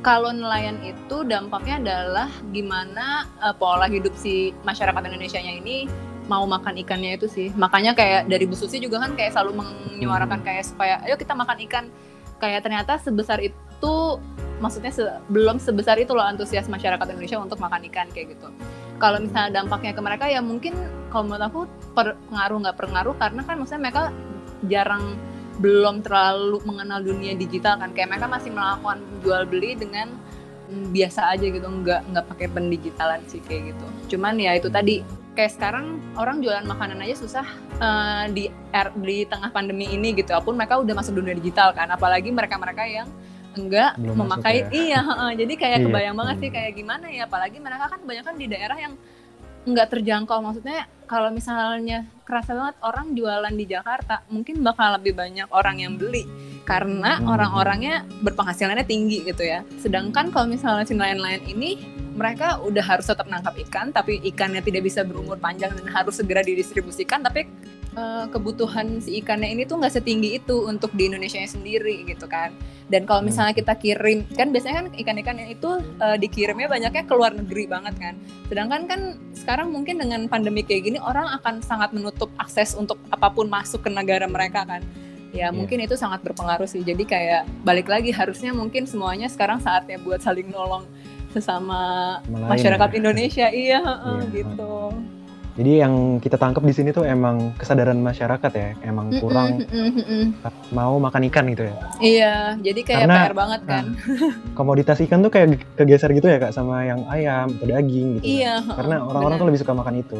kalau 0.00 0.32
nelayan 0.32 0.80
itu 0.80 1.22
dampaknya 1.28 1.76
adalah 1.80 2.28
gimana 2.52 3.28
eh, 3.40 3.54
pola 3.56 3.86
hidup 3.86 4.16
si 4.16 4.56
masyarakat 4.64 5.02
Indonesia 5.04 5.40
nya 5.40 5.60
ini 5.60 5.88
mau 6.30 6.46
makan 6.46 6.78
ikannya 6.80 7.18
itu 7.18 7.26
sih. 7.26 7.48
Makanya 7.58 7.92
kayak 7.98 8.30
dari 8.30 8.46
Bu 8.46 8.54
Susi 8.54 8.78
juga 8.78 9.02
kan 9.02 9.18
kayak 9.18 9.34
selalu 9.34 9.66
menyuarakan 9.66 10.46
kayak 10.46 10.62
supaya 10.62 11.02
ayo 11.02 11.18
kita 11.18 11.34
makan 11.34 11.58
ikan. 11.66 11.84
Kayak 12.38 12.64
ternyata 12.64 12.96
sebesar 13.02 13.42
itu 13.42 13.94
maksudnya 14.62 14.94
se- 14.94 15.18
belum 15.28 15.58
sebesar 15.58 15.98
itu 15.98 16.14
loh 16.14 16.24
antusias 16.24 16.70
masyarakat 16.70 17.04
Indonesia 17.10 17.36
untuk 17.42 17.58
makan 17.58 17.82
ikan 17.90 18.06
kayak 18.14 18.38
gitu. 18.38 18.48
Kalau 19.02 19.18
misalnya 19.18 19.60
dampaknya 19.60 19.92
ke 19.92 20.00
mereka 20.00 20.24
ya 20.30 20.40
mungkin 20.40 20.72
kalau 21.10 21.26
menurut 21.26 21.44
aku 21.50 21.60
pengaruh 21.98 22.56
nggak 22.62 22.76
pengaruh 22.78 23.14
karena 23.18 23.40
kan 23.42 23.54
maksudnya 23.58 23.82
mereka 23.90 24.02
jarang 24.70 25.18
belum 25.60 26.00
terlalu 26.00 26.56
mengenal 26.64 27.00
dunia 27.00 27.36
digital 27.36 27.76
kan 27.76 27.92
kayak 27.92 28.08
mereka 28.10 28.26
masih 28.26 28.48
melakukan 28.48 28.96
jual 29.20 29.44
beli 29.44 29.76
dengan 29.76 30.08
mm, 30.66 30.88
biasa 30.90 31.30
aja 31.30 31.44
gitu 31.44 31.62
nggak 31.62 32.00
nggak 32.08 32.24
pakai 32.26 32.46
pendigitalan 32.48 33.20
sih 33.28 33.44
kayak 33.44 33.72
gitu. 33.72 33.86
Cuman 34.10 34.40
ya 34.40 34.56
itu 34.56 34.72
tadi 34.72 35.04
kayak 35.30 35.52
sekarang 35.54 36.00
orang 36.16 36.40
jualan 36.40 36.64
makanan 36.64 37.04
aja 37.04 37.14
susah 37.14 37.46
eh, 37.76 38.24
di 38.32 38.44
er- 38.72 38.96
di 38.96 39.22
tengah 39.24 39.52
pandemi 39.52 39.86
ini 39.86 40.16
gitu. 40.16 40.32
Apun 40.32 40.56
mereka 40.56 40.80
udah 40.80 40.94
masuk 40.96 41.14
dunia 41.14 41.36
digital 41.36 41.76
kan, 41.76 41.86
apalagi 41.86 42.32
mereka-mereka 42.32 42.84
yang 42.84 43.08
enggak 43.50 43.98
Belum 43.98 44.14
memakai 44.14 44.62
ya. 44.62 44.66
iya 44.70 45.00
heeh. 45.02 45.30
jadi 45.36 45.52
kayak 45.58 45.78
Iya. 45.82 45.86
kebayang 45.90 46.16
banget 46.16 46.34
Hmm. 46.38 46.42
sih 46.46 46.50
kayak 46.54 46.72
gimana 46.72 47.06
ya 47.10 47.26
apalagi 47.26 47.58
mereka 47.58 47.90
kan 47.90 47.98
kebanyakan 47.98 48.34
di 48.38 48.46
daerah 48.46 48.78
yang 48.78 48.94
nggak 49.66 49.88
terjangkau. 49.96 50.40
Maksudnya 50.40 50.88
kalau 51.10 51.34
misalnya 51.34 52.06
kerasa 52.22 52.54
banget 52.54 52.76
orang 52.86 53.12
jualan 53.18 53.54
di 53.54 53.66
Jakarta 53.66 54.22
mungkin 54.30 54.62
bakal 54.62 54.96
lebih 55.00 55.18
banyak 55.18 55.48
orang 55.50 55.82
yang 55.82 55.98
beli. 55.98 56.24
Karena 56.64 57.18
Hmm. 57.18 57.26
orang-orangnya 57.26 58.06
berpenghasilannya 58.22 58.86
tinggi 58.86 59.26
gitu 59.26 59.42
ya. 59.42 59.66
Sedangkan 59.82 60.30
kalau 60.30 60.46
misalnya 60.46 60.86
si 60.86 60.94
nelayan-nelayan 60.94 61.42
ini 61.50 61.70
mereka 62.14 62.60
udah 62.60 62.84
harus 62.84 63.08
tetap 63.08 63.26
nangkap 63.30 63.56
ikan 63.68 63.94
tapi 63.96 64.20
ikannya 64.20 64.60
tidak 64.60 64.84
bisa 64.84 65.06
berumur 65.06 65.40
panjang 65.40 65.72
dan 65.72 65.88
harus 65.88 66.20
segera 66.20 66.44
didistribusikan 66.44 67.24
tapi 67.24 67.48
eh, 67.92 68.26
kebutuhan 68.26 68.98
si 68.98 69.18
ikannya 69.18 69.50
ini 69.50 69.62
tuh 69.64 69.78
nggak 69.78 69.90
setinggi 69.92 70.38
itu 70.38 70.62
untuk 70.62 70.90
di 70.92 71.06
Indonesia 71.06 71.38
sendiri 71.40 72.04
gitu 72.04 72.26
kan. 72.26 72.54
Dan 72.86 73.02
kalau 73.02 73.22
Hmm. 73.22 73.30
misalnya 73.30 73.54
kita 73.54 73.74
kirim 73.74 74.26
kan 74.30 74.50
biasanya 74.50 74.76
kan 74.76 74.86
ikan-ikan 74.96 75.36
yang 75.36 75.50
itu 75.50 75.70
eh, 75.98 76.16
dikirimnya 76.16 76.66
banyaknya 76.66 77.02
ke 77.02 77.14
luar 77.14 77.32
negeri 77.32 77.66
banget 77.66 77.94
kan. 77.96 78.14
Sedangkan 78.46 78.82
kan 78.86 79.00
sekarang 79.32 79.70
mungkin 79.70 79.98
dengan 79.98 80.26
pandemi 80.26 80.60
kayak 80.60 80.82
gini 80.84 80.98
orang 80.98 81.30
akan 81.36 81.60
sangat 81.60 81.90
menutup 81.90 82.30
akses 82.36 82.74
untuk 82.74 82.98
apa 83.08 83.26
pun 83.28 83.46
masuk 83.46 83.82
ke 83.82 83.90
negara 83.90 84.26
mereka 84.26 84.62
kan. 84.62 84.82
Ya 85.30 85.46
Iya. 85.46 85.54
mungkin 85.54 85.78
itu 85.78 85.94
sangat 85.94 86.22
berpengaruh 86.22 86.66
sih. 86.66 86.82
Jadi 86.82 87.06
kayak 87.06 87.46
balik 87.62 87.86
lagi 87.86 88.10
harusnya 88.10 88.50
mungkin 88.50 88.86
semuanya 88.86 89.30
sekarang 89.30 89.58
saatnya 89.58 89.98
buat 89.98 90.18
saling 90.18 90.50
nolong 90.50 90.82
sesama 91.30 92.18
Sama 92.20 92.38
lain 92.38 92.50
masyarakat 92.50 92.88
ya. 92.90 92.96
Indonesia. 92.98 93.46
Iya 93.48 93.78
heeh, 93.78 94.18
Iya, 94.18 94.30
gitu 94.34 94.74
Jadi 95.50 95.72
yang 95.76 95.94
kita 96.16 96.34
tangkap 96.34 96.62
di 96.62 96.70
sini 96.70 96.88
tuh 96.88 97.02
emang 97.02 97.52
kesadaran 97.54 97.98
masyarakat 97.98 98.52
ya, 98.52 98.70
emang 98.82 99.10
kurang 99.18 99.58
Mm-mm, 99.58 99.66
mm-mm, 99.66 99.98
mm-mm. 99.98 100.24
mau 100.70 100.94
makan 100.96 101.26
ikan 101.26 101.44
gitu 101.48 101.66
ya. 101.66 101.74
iya 101.98 102.34
jadi 102.56 102.80
kayak 102.80 103.00
Karena- 103.04 103.18
PR 103.20 103.34
banget 103.34 103.60
kan 103.64 103.84
Komoditas 104.52 104.98
ikan 105.00 105.20
tuh 105.20 105.28
kayak 105.28 105.46
kegeser 105.74 106.10
gitu 106.12 106.26
ya 106.26 106.38
kak 106.38 106.50
sama 106.50 106.82
yang 106.82 107.02
ayam 107.06 107.50
atau 107.52 107.66
daging 107.66 108.08
gitu. 108.16 108.24
iya 108.38 108.62
Karena 108.62 108.96
heeh, 108.96 109.08
orang-orang 109.10 109.36
tuh 109.36 109.46
lebih 109.46 109.60
suka 109.60 109.72
makan 109.72 109.94
itu. 109.98 110.18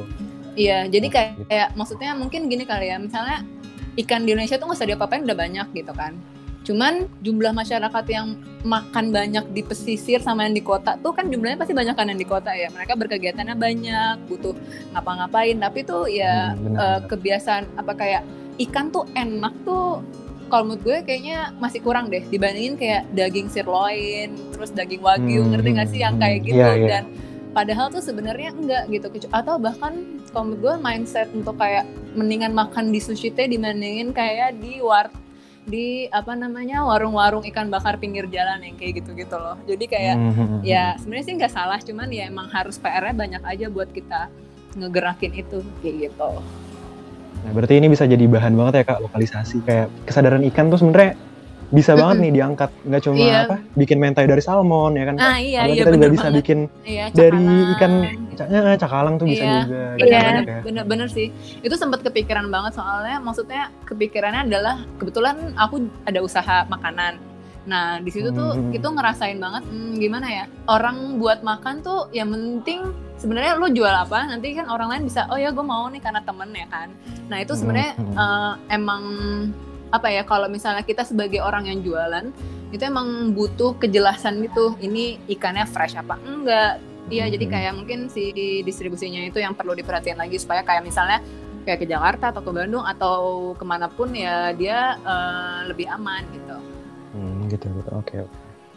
Iya, 0.51 0.79
jadi 0.87 1.07
kayak, 1.09 1.31
Gitu. 1.33 1.47
kayak 1.47 1.69
maksudnya 1.73 2.11
mungkin 2.13 2.41
gini 2.45 2.65
kali 2.65 2.91
ya, 2.91 2.99
misalnya 2.99 3.47
ikan 3.97 4.23
di 4.23 4.35
Indonesia 4.35 4.59
tuh 4.59 4.67
nggak 4.67 4.77
usah 4.77 4.89
diapa-apain 4.89 5.23
udah 5.23 5.39
banyak 5.39 5.67
gitu 5.73 5.93
kan. 5.93 6.19
Cuman 6.61 7.09
jumlah 7.25 7.57
masyarakat 7.57 8.05
yang 8.12 8.37
makan 8.61 9.09
banyak 9.11 9.49
di 9.57 9.64
pesisir 9.64 10.21
sama 10.21 10.45
yang 10.45 10.52
di 10.52 10.61
kota 10.61 11.00
tuh 11.00 11.17
kan 11.17 11.33
jumlahnya 11.33 11.57
pasti 11.57 11.73
banyak 11.73 11.97
kan 11.97 12.07
yang 12.12 12.21
di 12.21 12.29
kota 12.29 12.52
ya. 12.52 12.69
Mereka 12.69 12.95
berkegiatannya 13.00 13.57
banyak, 13.57 14.14
butuh 14.29 14.52
ngapa-ngapain, 14.93 15.57
tapi 15.57 15.81
tuh 15.88 16.05
ya 16.07 16.52
Hmm, 16.52 16.76
benar. 16.76 17.09
kebiasaan 17.09 17.64
apa 17.81 17.93
kayak 17.97 18.23
ikan 18.69 18.93
tuh 18.93 19.09
enak 19.17 19.57
tuh 19.64 20.05
kalau 20.50 20.67
menurut 20.67 20.83
gue 20.83 20.97
kayaknya 21.07 21.55
masih 21.62 21.79
kurang 21.81 22.11
deh 22.11 22.26
dibandingin 22.26 22.75
kayak 22.75 23.07
daging 23.14 23.47
sirloin, 23.49 24.35
terus 24.52 24.75
daging 24.75 25.00
wagyu, 25.00 25.47
Hmm, 25.47 25.55
ngerti 25.55 25.69
nggak 25.79 25.88
sih 25.95 26.00
yang 26.02 26.19
kayak 26.19 26.43
hmm, 26.43 26.49
gitu 26.50 26.59
iya, 26.61 26.75
iya. 26.76 26.88
dan 26.90 27.05
padahal 27.50 27.87
tuh 27.90 28.02
sebenarnya 28.02 28.50
enggak 28.55 28.85
gitu 28.90 29.07
atau 29.31 29.59
bahkan 29.59 30.23
kalau 30.31 30.50
menurut 30.55 30.61
gue 30.62 30.75
mindset 30.83 31.26
untuk 31.35 31.59
kayak 31.59 31.83
mendingan 32.14 32.55
makan 32.55 32.95
di 32.95 32.99
sushi 33.02 33.31
teh 33.35 33.47
dibandingin 33.50 34.14
kayak 34.14 34.59
di 34.62 34.79
war 34.83 35.11
di 35.71 36.11
apa 36.11 36.35
namanya 36.35 36.83
warung-warung 36.83 37.47
ikan 37.49 37.71
bakar 37.71 37.97
pinggir 38.03 38.27
jalan 38.27 38.61
yang 38.67 38.75
kayak 38.75 39.00
gitu-gitu 39.00 39.39
loh. 39.39 39.55
Jadi 39.65 39.85
kayak 39.87 40.15
Hmm, 40.19 40.35
hmm, 40.35 40.47
hmm. 40.50 40.61
ya 40.67 40.99
sebenarnya 40.99 41.27
sih 41.31 41.35
nggak 41.39 41.55
salah 41.55 41.79
cuman 41.79 42.09
ya 42.11 42.27
emang 42.27 42.50
harus 42.50 42.77
PR-nya 42.83 43.15
banyak 43.15 43.43
aja 43.47 43.67
buat 43.71 43.89
kita 43.95 44.27
ngegerakin 44.75 45.33
itu 45.39 45.62
kayak 45.81 46.11
gitu. 46.11 46.31
Nah, 47.41 47.50
berarti 47.57 47.81
ini 47.81 47.89
bisa 47.89 48.05
jadi 48.05 48.27
bahan 48.29 48.53
banget 48.53 48.83
ya 48.83 48.85
kak 48.85 49.00
lokalisasi. 49.00 49.65
Kayak 49.65 49.89
kesadaran 50.05 50.45
ikan 50.53 50.69
tuh 50.69 50.79
sebenarnya 50.83 51.17
bisa 51.71 51.95
banget 51.95 52.17
nih 52.21 52.33
diangkat 52.35 52.71
nggak 52.83 53.00
cuma 53.00 53.17
Iya. 53.17 53.39
apa 53.45 53.57
bikin 53.73 53.97
mentai 53.97 54.27
dari 54.27 54.39
salmon 54.39 54.93
ya 54.93 55.05
kan 55.05 55.15
ah 55.17 55.39
iya 55.39 55.61
iya 55.65 55.79
kita 55.79 55.87
juga 55.87 55.95
bener 55.97 56.11
bisa 56.11 56.23
banget 56.25 56.39
bikin 56.39 56.59
iya, 56.83 57.05
dari 57.11 57.39
cakalang. 57.41 57.73
ikan 57.73 57.93
ca- 58.33 58.77
cakalang 58.77 59.15
tuh 59.17 59.27
bisa 59.27 59.41
Iya, 59.41 59.55
juga 59.57 59.79
Iya. 59.79 59.95
gitu 59.97 60.11
banyak 60.11 60.45
ya. 60.45 60.61
bener 60.61 60.85
bener 60.85 61.09
sih 61.09 61.27
itu 61.59 61.75
sempat 61.75 62.00
kepikiran 62.00 62.47
banget 62.47 62.73
soalnya 62.75 63.17
maksudnya 63.19 63.62
kepikirannya 63.85 64.43
adalah 64.45 64.77
kebetulan 64.97 65.37
aku 65.55 65.75
ada 66.03 66.19
usaha 66.21 66.67
makanan 66.67 67.23
nah 67.62 67.97
di 67.97 68.11
situ 68.11 68.29
tuh 68.31 68.50
Hmm. 68.50 68.73
itu 68.73 68.89
ngerasain 68.89 69.37
banget 69.37 69.62
hmm, 69.62 69.93
gimana 69.97 70.27
ya 70.27 70.45
orang 70.67 70.97
buat 71.17 71.41
makan 71.41 71.81
tuh 71.81 72.11
yang 72.11 72.29
penting 72.29 72.89
sebenarnya 73.15 73.55
lo 73.55 73.69
jual 73.69 73.95
apa 73.95 74.27
nanti 74.27 74.53
kan 74.53 74.67
orang 74.67 74.91
lain 74.91 75.03
bisa 75.05 75.29
oh 75.29 75.37
ya 75.37 75.49
gue 75.49 75.62
mau 75.62 75.87
nih 75.87 76.00
karena 76.00 76.19
temen 76.21 76.50
ya 76.50 76.67
kan 76.67 76.89
nah 77.29 77.39
itu 77.39 77.53
sebenarnya 77.53 77.95
Hmm, 77.95 78.07
hmm. 78.07 78.17
eh, 78.17 78.53
emang 78.71 79.03
apa 79.91 80.09
ya 80.09 80.23
kalau 80.23 80.47
misalnya 80.47 80.83
kita 80.83 81.03
sebagai 81.03 81.43
orang 81.43 81.67
yang 81.67 81.83
jualan 81.83 82.31
itu 82.71 82.83
emang 82.83 83.35
butuh 83.35 83.75
kejelasan 83.77 84.39
gitu 84.43 84.79
ini 84.79 85.19
ikannya 85.27 85.67
fresh 85.67 85.95
apa 85.95 86.17
enggak 86.23 86.79
Iya, 87.11 87.27
jadi 87.27 87.43
Mhm. 87.43 87.51
kayak 87.51 87.73
mungkin 87.75 87.99
si 88.07 88.31
distribusinya 88.63 89.19
itu 89.27 89.43
yang 89.43 89.51
perlu 89.51 89.75
diperhatiin 89.75 90.15
lagi 90.15 90.39
supaya 90.39 90.63
kayak 90.63 90.87
misalnya 90.87 91.19
kayak 91.67 91.83
ke 91.83 91.87
Jakarta 91.91 92.31
atau 92.31 92.39
ke 92.39 92.55
Bandung 92.55 92.87
atau 92.87 93.51
ke 93.59 93.65
mana 93.67 93.91
pun 93.91 94.15
ya 94.15 94.55
dia 94.55 94.95
eh, 94.95 95.61
lebih 95.67 95.91
aman 95.91 96.23
gitu. 96.31 96.55
Hmm, 97.11 97.51
gitu 97.51 97.67
gitu 97.67 97.91
oke 97.91 98.15
oke. 98.15 98.37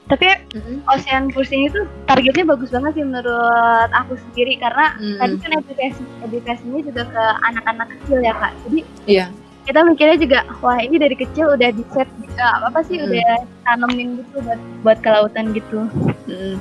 Tapi 0.09 0.25
Mm-mm. 0.49 0.81
Ocean 0.89 1.29
Cruise 1.29 1.53
ini 1.53 1.69
tuh 1.69 1.85
targetnya 2.09 2.43
bagus 2.43 2.73
banget 2.73 2.91
sih 2.97 3.05
menurut 3.05 3.89
aku 3.93 4.17
sendiri 4.17 4.57
karena 4.57 4.97
Mm. 4.97 5.17
tadi 5.21 5.35
kan 5.37 5.51
edukasi 5.61 6.01
edukasinya 6.25 6.79
juga 6.81 7.03
ke 7.05 7.23
anak-anak 7.53 7.87
kecil 8.01 8.17
ya 8.19 8.33
kak. 8.33 8.51
Jadi 8.65 8.79
Iya. 9.05 9.25
Kita 9.63 9.79
mikirnya 9.83 10.17
juga 10.19 10.39
wah 10.59 10.75
ini 10.75 10.99
dari 10.99 11.15
kecil 11.15 11.55
udah 11.55 11.69
di 11.71 11.83
set 11.95 12.09
apa 12.39 12.83
sih 12.83 12.99
Mm. 12.99 13.05
udah 13.07 13.31
tanemin 13.63 14.07
gitu 14.19 14.35
buat 14.43 14.59
buat 14.83 14.97
ke 14.99 15.09
lautan 15.09 15.45
gitu. 15.55 15.87
Mm. 16.27 16.55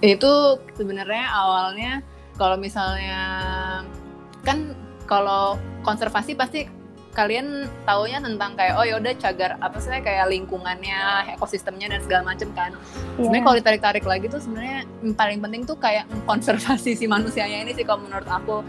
Itu 0.00 0.32
sebenarnya 0.74 1.26
awalnya 1.30 1.92
kalau 2.36 2.56
misalnya 2.56 3.20
kan 4.44 4.72
kalau 5.04 5.56
konservasi 5.84 6.32
pasti 6.32 6.66
kalian 7.14 7.70
taunya 7.86 8.18
tentang 8.18 8.58
kayak 8.58 8.74
oh 8.74 8.82
yaudah 8.82 9.14
cagar 9.14 9.54
apa 9.62 9.78
sih 9.78 9.94
kayak 10.02 10.26
lingkungannya 10.34 11.30
ekosistemnya 11.38 11.86
dan 11.94 12.02
segala 12.02 12.34
macem 12.34 12.50
kan 12.58 12.74
sebenarnya 13.14 13.38
Iya. 13.38 13.44
kalau 13.46 13.56
ditarik-tarik 13.62 14.04
lagi 14.04 14.26
tuh 14.26 14.42
sebenarnya 14.42 14.82
yang 14.98 15.14
paling 15.14 15.38
penting 15.38 15.62
tuh 15.62 15.78
kayak 15.78 16.10
konservasi 16.26 16.98
si 16.98 17.06
manusianya 17.06 17.62
ini 17.62 17.70
sih 17.70 17.86
kalau 17.86 18.02
menurut 18.02 18.26
aku 18.26 18.66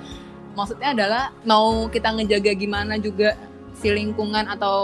maksudnya 0.56 0.96
adalah 0.96 1.24
mau 1.44 1.92
kita 1.92 2.16
ngejaga 2.16 2.52
gimana 2.56 2.96
juga 2.98 3.36
si 3.76 3.92
lingkungan 3.92 4.48
atau 4.48 4.80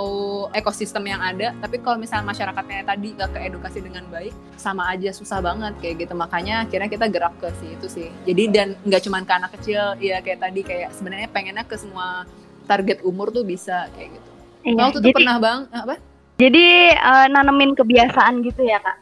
ekosistem 0.52 1.08
yang 1.08 1.24
ada 1.24 1.56
tapi 1.64 1.80
kalau 1.80 1.96
misalnya 1.96 2.28
masyarakatnya 2.28 2.84
tadi 2.84 3.16
gak 3.16 3.32
keedukasi 3.32 3.80
dengan 3.80 4.04
baik 4.12 4.36
sama 4.60 4.92
aja 4.92 5.16
susah 5.16 5.40
banget 5.40 5.74
kayak 5.80 6.06
gitu. 6.06 6.14
Makanya 6.14 6.68
akhirnya 6.68 6.92
kita 6.92 7.08
gerak 7.08 7.34
ke 7.40 7.48
si 7.64 7.68
itu 7.72 7.88
sih. 7.88 8.10
Jadi 8.28 8.44
dan 8.52 8.76
nggak 8.84 9.02
cuma 9.08 9.24
ke 9.24 9.34
anak 9.34 9.52
kecil 9.58 9.96
ya 9.98 10.20
kayak 10.20 10.44
tadi 10.44 10.62
kayak 10.62 10.92
sebenarnya 10.94 11.32
pengennya 11.32 11.64
ke 11.64 11.80
semua 11.80 12.28
target 12.68 13.00
umur 13.08 13.32
tuh 13.32 13.48
bisa 13.48 13.88
kayak 13.96 14.20
gitu. 14.20 14.30
Iya, 14.62 14.76
Kamu 14.78 14.92
tuh, 14.92 15.00
tuh 15.00 15.02
jadi 15.08 15.16
pernah 15.18 15.38
bang 15.40 15.60
apa? 15.72 15.96
Jadi 16.38 16.66
eh, 16.94 17.28
nanemin 17.32 17.72
kebiasaan 17.74 18.34
gitu 18.44 18.62
ya 18.68 18.78
kak. 18.84 18.98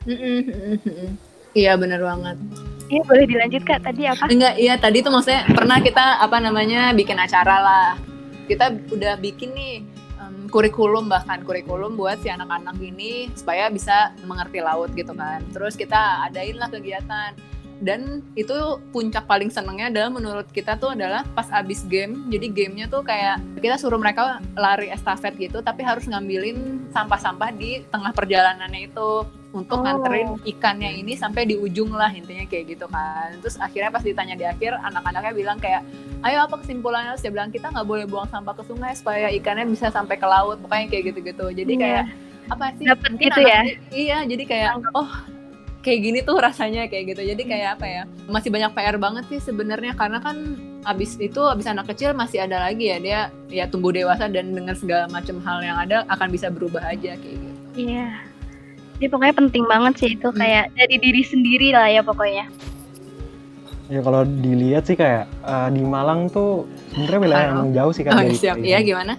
iya 1.58 1.74
bener 1.76 2.00
banget 2.06 2.38
Iya 2.90 3.02
boleh 3.06 3.26
dilanjut 3.30 3.64
kak 3.70 3.86
tadi 3.86 4.10
apa? 4.10 4.26
Enggak, 4.34 4.58
iya 4.58 4.74
tadi 4.74 5.06
tuh 5.06 5.14
maksudnya 5.14 5.46
pernah 5.54 5.78
kita 5.78 6.26
apa 6.26 6.42
namanya 6.42 6.90
bikin 6.98 7.22
acara 7.22 7.56
lah. 7.62 7.90
Kita 8.50 8.74
udah 8.90 9.14
bikin 9.22 9.54
nih 9.54 9.86
em, 10.18 10.50
kurikulum 10.50 11.06
bahkan 11.06 11.46
kurikulum 11.46 11.94
buat 11.94 12.18
si 12.26 12.34
anak-anak 12.34 12.82
ini 12.82 13.30
supaya 13.38 13.70
bisa 13.70 14.18
mengerti 14.26 14.66
laut 14.66 14.90
gitu 14.98 15.14
kan. 15.14 15.46
Terus 15.54 15.78
kita 15.78 16.26
adain 16.26 16.58
lah 16.58 16.66
kegiatan 16.74 17.38
dan 17.80 18.20
itu 18.36 18.54
puncak 18.92 19.24
paling 19.24 19.48
senengnya 19.48 19.88
adalah 19.88 20.12
menurut 20.12 20.48
kita 20.52 20.76
tuh 20.76 20.92
adalah 20.92 21.24
pas 21.32 21.48
abis 21.48 21.88
game 21.88 22.28
jadi 22.28 22.52
gamenya 22.52 22.86
tuh 22.92 23.08
kayak 23.08 23.40
kita 23.64 23.80
suruh 23.80 23.96
mereka 23.96 24.44
lari 24.60 24.92
estafet 24.92 25.32
gitu 25.40 25.64
tapi 25.64 25.88
harus 25.88 26.04
ngambilin 26.04 26.92
sampah-sampah 26.92 27.56
di 27.56 27.80
tengah 27.88 28.12
perjalanannya 28.12 28.92
itu 28.92 29.24
untuk 29.52 29.76
Oh. 29.76 29.84
nganterin 29.84 30.38
ikannya 30.44 30.94
ini 30.96 31.14
sampai 31.14 31.44
di 31.44 31.56
ujung 31.56 31.90
lah 31.90 32.10
intinya 32.10 32.46
kayak 32.46 32.70
gitu 32.70 32.86
kan 32.86 33.34
terus 33.40 33.58
akhirnya 33.58 33.90
pas 33.90 34.02
ditanya 34.02 34.34
di 34.34 34.46
akhir 34.46 34.78
anak-anaknya 34.80 35.34
bilang 35.34 35.58
kayak 35.58 35.82
ayo 36.22 36.46
apa 36.46 36.58
kesimpulannya 36.58 37.12
Terus 37.12 37.24
dia 37.24 37.34
bilang 37.34 37.50
kita 37.50 37.68
nggak 37.68 37.84
boleh 37.84 38.06
buang 38.06 38.28
sampah 38.28 38.54
ke 38.54 38.64
sungai 38.64 38.94
supaya 38.94 39.28
ikannya 39.30 39.66
bisa 39.66 39.90
sampai 39.90 40.16
ke 40.16 40.26
laut 40.26 40.60
pokoknya 40.60 40.86
kayak 40.88 41.04
gitu-gitu 41.08 41.46
jadi 41.52 41.72
Iya. 41.72 41.82
kayak 41.82 42.04
apa 42.48 42.66
sih 42.76 42.86
Dapet 42.86 43.10
mungkin 43.10 43.26
gitu 43.26 43.42
ya? 43.44 43.62
iya 43.90 44.18
jadi 44.24 44.44
kayak 44.44 44.70
oh 44.92 45.10
kayak 45.80 46.00
gini 46.04 46.20
tuh 46.20 46.38
rasanya 46.38 46.86
kayak 46.86 47.06
gitu 47.10 47.22
jadi 47.26 47.42
kayak 47.42 47.70
apa 47.74 47.86
ya 47.86 48.02
masih 48.28 48.50
banyak 48.50 48.70
PR 48.70 48.98
banget 48.98 49.24
sih 49.28 49.40
sebenarnya 49.40 49.94
karena 49.94 50.20
kan 50.20 50.38
abis 50.84 51.18
itu 51.18 51.42
abis 51.42 51.66
anak 51.66 51.88
kecil 51.88 52.14
masih 52.14 52.40
ada 52.40 52.62
lagi 52.62 52.86
ya 52.86 52.98
dia 52.98 53.20
ya 53.50 53.66
tumbuh 53.66 53.90
dewasa 53.90 54.28
dan 54.28 54.52
dengan 54.52 54.76
segala 54.76 55.08
macam 55.08 55.40
hal 55.40 55.60
yang 55.60 55.78
ada 55.78 56.06
akan 56.08 56.28
bisa 56.30 56.48
berubah 56.48 56.84
aja 56.84 57.16
kayak 57.16 57.34
gitu 57.34 57.58
Iya. 57.80 58.29
Jadi 59.00 59.08
pokoknya 59.08 59.36
penting 59.36 59.64
banget 59.64 59.94
sih 59.96 60.10
itu 60.20 60.28
Hmm. 60.28 60.36
kayak 60.36 60.76
dari 60.76 60.96
diri 61.00 61.24
sendiri 61.24 61.72
lah 61.72 61.88
ya 61.88 62.04
pokoknya. 62.04 62.52
Ya 63.90 64.06
kalau 64.06 64.22
dilihat 64.22 64.86
sih 64.86 64.94
kayak 64.94 65.26
eh, 65.26 65.70
di 65.72 65.82
Malang 65.82 66.28
tuh 66.30 66.68
sebenarnya 66.94 67.20
wilayah 67.24 67.48
emang 67.50 67.72
jauh 67.74 67.90
sih 67.96 68.04
kan 68.06 68.12
oh 68.14 68.22
dari 68.22 68.38
siap 68.38 68.60
dari 68.60 68.70
ya 68.70 68.80
gimana 68.84 69.16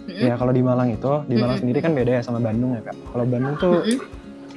Mm-mm. 0.00 0.26
Ya 0.26 0.34
kalau 0.34 0.50
di 0.50 0.58
Malang 0.64 0.90
itu, 0.90 1.12
di 1.30 1.36
Malang 1.38 1.54
Mm-mm. 1.54 1.60
sendiri 1.62 1.78
kan 1.78 1.92
beda 1.94 2.18
ya 2.18 2.22
sama 2.24 2.42
Bandung 2.42 2.74
ya 2.74 2.82
kak. 2.82 2.96
Kalau 3.14 3.24
Bandung 3.30 3.54
tuh, 3.60 3.74
Mm-mm. 3.86 3.98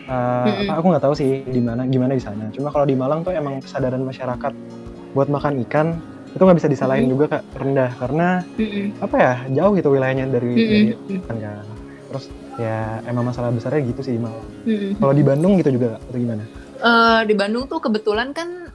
eh, 0.04 0.50
Mm-mm. 0.50 0.66
apa, 0.66 0.72
aku 0.82 0.86
nggak 0.90 1.04
tahu 1.04 1.14
sih 1.14 1.46
di 1.46 1.62
mana 1.62 1.86
gimana 1.86 2.18
di 2.18 2.24
sana. 2.24 2.50
Cuma 2.50 2.74
kalau 2.74 2.90
di 2.90 2.96
Malang 2.98 3.22
tuh 3.22 3.38
emang 3.38 3.62
kesadaran 3.62 4.02
masyarakat 4.02 4.54
buat 5.14 5.30
makan 5.30 5.62
ikan 5.70 5.94
itu 6.34 6.42
nggak 6.42 6.58
bisa 6.58 6.72
disalahin 6.74 7.06
Mm-mm. 7.06 7.14
juga 7.14 7.26
kak 7.38 7.44
rendah 7.60 7.92
karena 8.02 8.28
Mm-mm. 8.58 8.86
apa 8.98 9.16
ya 9.16 9.34
jauh 9.62 9.72
gitu 9.78 9.94
wilayahnya 9.94 10.26
dari, 10.28 10.52
dari 10.58 10.90
Mm-mm. 10.98 11.22
ikan 11.22 11.38
kan. 11.38 11.64
Terus 12.14 12.30
ya 12.62 13.02
emang 13.10 13.26
masalah 13.26 13.50
besarnya 13.50 13.82
gitu 13.90 14.06
sih 14.06 14.14
di 14.14 14.22
Malang. 14.22 14.46
Mm-mm. 14.70 15.02
Kalau 15.02 15.14
di 15.18 15.24
Bandung 15.26 15.58
gitu 15.58 15.74
juga 15.74 15.98
atau 15.98 16.22
gimana? 16.22 16.46
Eh, 16.78 17.22
di 17.26 17.34
Bandung 17.34 17.66
tuh 17.66 17.82
kebetulan 17.82 18.38
kan 18.38 18.70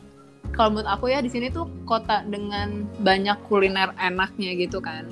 kalau 0.50 0.74
menurut 0.74 0.90
aku 0.90 1.06
ya 1.06 1.22
di 1.22 1.30
sini 1.30 1.54
tuh 1.54 1.70
kota 1.86 2.26
dengan 2.26 2.82
banyak 2.98 3.38
kuliner 3.46 3.94
enaknya 3.94 4.58
gitu 4.58 4.82
kan. 4.82 5.06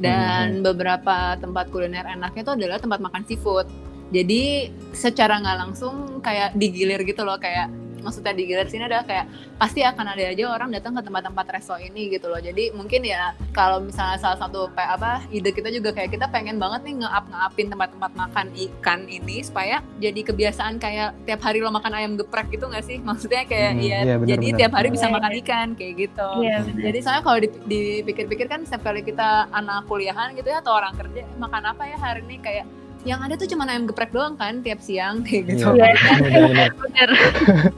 Dan 0.00 0.64
beberapa 0.64 1.36
tempat 1.36 1.68
kuliner 1.68 2.08
enaknya 2.08 2.40
itu 2.48 2.52
adalah 2.56 2.80
tempat 2.80 3.00
makan 3.04 3.28
seafood. 3.28 3.68
Jadi 4.08 4.72
secara 4.96 5.36
nggak 5.36 5.58
langsung 5.68 6.24
kayak 6.24 6.56
digilir 6.56 7.04
gitu 7.04 7.28
loh 7.28 7.36
kayak 7.36 7.68
maksudnya 8.00 8.32
digilir 8.32 8.66
sini 8.66 8.84
adalah 8.84 9.02
kayak 9.02 9.26
pasti 9.56 9.80
akan 9.80 10.06
ada 10.06 10.22
aja 10.26 10.44
orang 10.46 10.68
datang 10.68 10.92
ke 10.92 11.02
tempat-tempat 11.02 11.46
resto 11.50 11.74
ini 11.76 12.08
gitu 12.08 12.26
loh. 12.26 12.38
Jadi 12.38 12.70
mungkin 12.70 13.02
ya 13.02 13.32
kalau 13.50 13.80
misalnya 13.80 14.16
salah 14.16 14.36
satu 14.36 14.68
apa 14.70 15.24
ide 15.28 15.50
kita 15.50 15.68
juga 15.68 15.92
kayak 15.92 16.12
kita 16.12 16.26
pengen 16.28 16.56
banget 16.56 16.84
nih 16.84 17.00
nge-up 17.00 17.24
nge-upin 17.26 17.66
tempat-tempat 17.68 18.12
makan 18.14 18.46
ikan 18.54 19.00
ini 19.06 19.40
supaya 19.40 19.80
jadi 19.96 20.20
kebiasaan 20.22 20.76
kayak 20.76 21.16
tiap 21.24 21.40
hari 21.40 21.60
lo 21.60 21.70
makan 21.70 21.92
ayam 21.92 22.12
geprek 22.14 22.50
gitu 22.50 22.66
nggak 22.66 22.84
sih? 22.84 22.98
Maksudnya 23.08 23.44
kayak 23.44 23.64
Hmm, 23.66 23.82
ya 23.82 23.98
iya, 24.00 24.14
benar, 24.16 24.30
jadi 24.30 24.46
tiap 24.56 24.72
hari 24.72 24.88
bisa 24.88 25.06
Iya, 25.06 25.14
makan 25.14 25.32
ikan 25.42 25.68
kayak 25.74 25.94
gitu. 25.98 26.28
Iya. 26.40 26.58
Jadi 26.66 26.98
soalnya 27.00 27.22
kalau 27.22 27.38
dip- 27.38 27.62
dipikir-pikir 27.66 28.46
kan 28.46 28.60
setiap 28.62 28.82
kali 28.84 29.02
kita 29.02 29.50
anak 29.50 29.84
kuliahan 29.86 30.32
gitu 30.32 30.46
ya 30.46 30.58
atau 30.58 30.72
orang 30.72 30.94
kerja 30.94 31.26
makan 31.36 31.62
apa 31.66 31.82
ya 31.84 31.96
hari 31.96 32.22
ini 32.24 32.36
kayak 32.38 32.64
yang 33.06 33.22
ada 33.22 33.38
tuh 33.38 33.46
cuma 33.46 33.62
ayam 33.70 33.86
geprek 33.86 34.10
doang 34.10 34.34
kan 34.34 34.60
tiap 34.66 34.82
siang 34.82 35.22
kayak 35.26 35.54
gitu. 35.54 35.78
Iya. 35.78 35.94
Bener-bener. 36.18 36.70
Benar. 36.82 37.10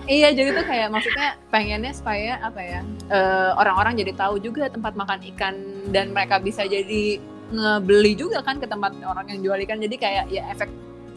iya 0.08 0.28
jadi 0.32 0.56
tuh 0.56 0.64
kayak 0.64 0.88
maksudnya 0.88 1.28
pengennya 1.52 1.92
supaya 1.92 2.40
apa 2.40 2.60
ya 2.64 2.80
eh, 3.12 3.50
orang-orang 3.60 4.00
jadi 4.00 4.12
tahu 4.16 4.40
juga 4.40 4.72
tempat 4.72 4.96
makan 4.96 5.20
ikan 5.36 5.54
dan 5.92 6.16
mereka 6.16 6.40
bisa 6.40 6.64
jadi 6.64 7.20
ngebeli 7.48 8.12
juga 8.16 8.44
kan 8.44 8.60
ke 8.60 8.68
tempat 8.68 8.96
orang 9.04 9.28
yang 9.28 9.40
jual 9.40 9.58
ikan 9.68 9.80
jadi 9.80 9.96
kayak 9.96 10.24
ya 10.32 10.48
efek 10.52 10.68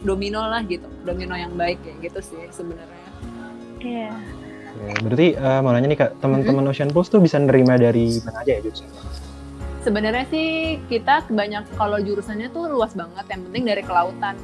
domino 0.04 0.44
lah 0.44 0.60
gitu 0.64 0.88
domino 1.04 1.36
yang 1.36 1.56
baik 1.56 1.80
kayak 1.80 2.12
gitu 2.12 2.20
sih 2.20 2.42
sebenarnya. 2.52 3.08
Iya. 3.82 4.12
Ya, 4.72 4.94
berarti 5.04 5.28
eh, 5.36 5.60
mau 5.60 5.70
nanya 5.76 5.88
nih 5.92 5.98
kak, 6.00 6.10
teman-teman 6.24 6.64
Ocean 6.72 6.88
Plus 6.88 7.12
tuh 7.12 7.20
bisa 7.20 7.36
nerima 7.36 7.76
dari 7.76 8.18
mana 8.24 8.40
aja 8.40 8.56
ya 8.56 8.60
jurusan? 8.64 8.88
Sebenarnya 9.82 10.26
sih 10.30 10.78
kita 10.86 11.26
kebanyak 11.26 11.66
kalau 11.74 11.98
jurusannya 11.98 12.54
tuh 12.54 12.70
luas 12.70 12.94
banget. 12.94 13.26
Yang 13.26 13.42
penting 13.50 13.64
dari 13.66 13.82
kelautan. 13.82 14.38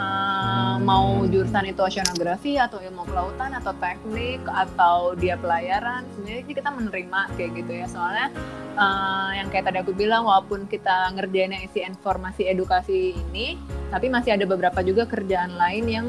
Eh, 0.00 0.76
mau 0.80 1.24
jurusan 1.28 1.68
itu 1.68 1.80
oceanografi 1.80 2.56
atau 2.56 2.80
ilmu 2.80 3.04
kelautan 3.08 3.52
atau 3.56 3.72
teknik 3.76 4.40
atau 4.48 5.12
dia 5.16 5.40
pelayaran 5.40 6.04
sebenarnya 6.16 6.44
sih 6.48 6.56
kita 6.56 6.70
menerima 6.72 7.20
kayak 7.36 7.50
gitu 7.56 7.72
ya 7.84 7.86
soalnya 7.88 8.28
eh, 8.76 9.30
yang 9.40 9.48
kayak 9.52 9.72
tadi 9.72 9.78
aku 9.80 9.92
bilang 9.96 10.28
walaupun 10.28 10.68
kita 10.68 11.16
ngerjainnya 11.16 11.64
isi 11.64 11.80
informasi 11.84 12.48
edukasi 12.48 13.16
ini 13.16 13.56
tapi 13.88 14.12
masih 14.12 14.36
ada 14.36 14.44
beberapa 14.44 14.80
juga 14.84 15.08
kerjaan 15.08 15.56
lain 15.56 15.84
yang 15.88 16.06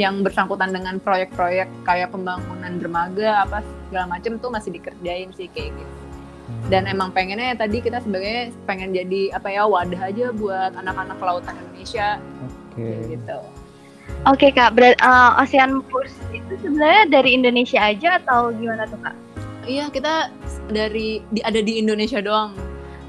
yang 0.00 0.14
bersangkutan 0.24 0.72
dengan 0.72 0.96
proyek-proyek 1.00 1.68
kayak 1.84 2.12
pembangunan 2.12 2.76
dermaga 2.76 3.44
apa 3.44 3.64
segala 3.88 4.16
macam 4.16 4.36
tuh 4.40 4.48
masih 4.52 4.80
dikerjain 4.80 5.28
sih 5.36 5.48
kayak 5.52 5.76
gitu 5.76 5.99
dan 6.70 6.86
emang 6.86 7.10
pengennya 7.10 7.54
ya 7.54 7.56
tadi 7.58 7.82
kita 7.82 7.98
sebagai 7.98 8.54
pengen 8.64 8.94
jadi 8.94 9.34
apa 9.34 9.50
ya 9.50 9.66
wadah 9.66 10.00
aja 10.06 10.30
buat 10.30 10.72
anak-anak 10.78 11.16
kelautan 11.18 11.54
Indonesia 11.58 12.22
Oke. 12.46 12.78
kayak 12.78 13.02
gitu. 13.18 13.38
Oke 14.28 14.52
kak, 14.52 14.76
berat 14.76 15.00
eh, 15.00 15.30
Ocean 15.40 15.80
Pulse 15.88 16.14
itu 16.30 16.52
sebenarnya 16.60 17.08
dari 17.08 17.30
Indonesia 17.34 17.80
aja 17.80 18.20
atau 18.20 18.52
gimana 18.52 18.84
tuh 18.86 19.00
kak? 19.00 19.16
Iya 19.64 19.88
kita 19.88 20.28
dari 20.68 21.24
di, 21.32 21.40
ada 21.40 21.60
di 21.62 21.80
Indonesia 21.80 22.20
doang. 22.20 22.52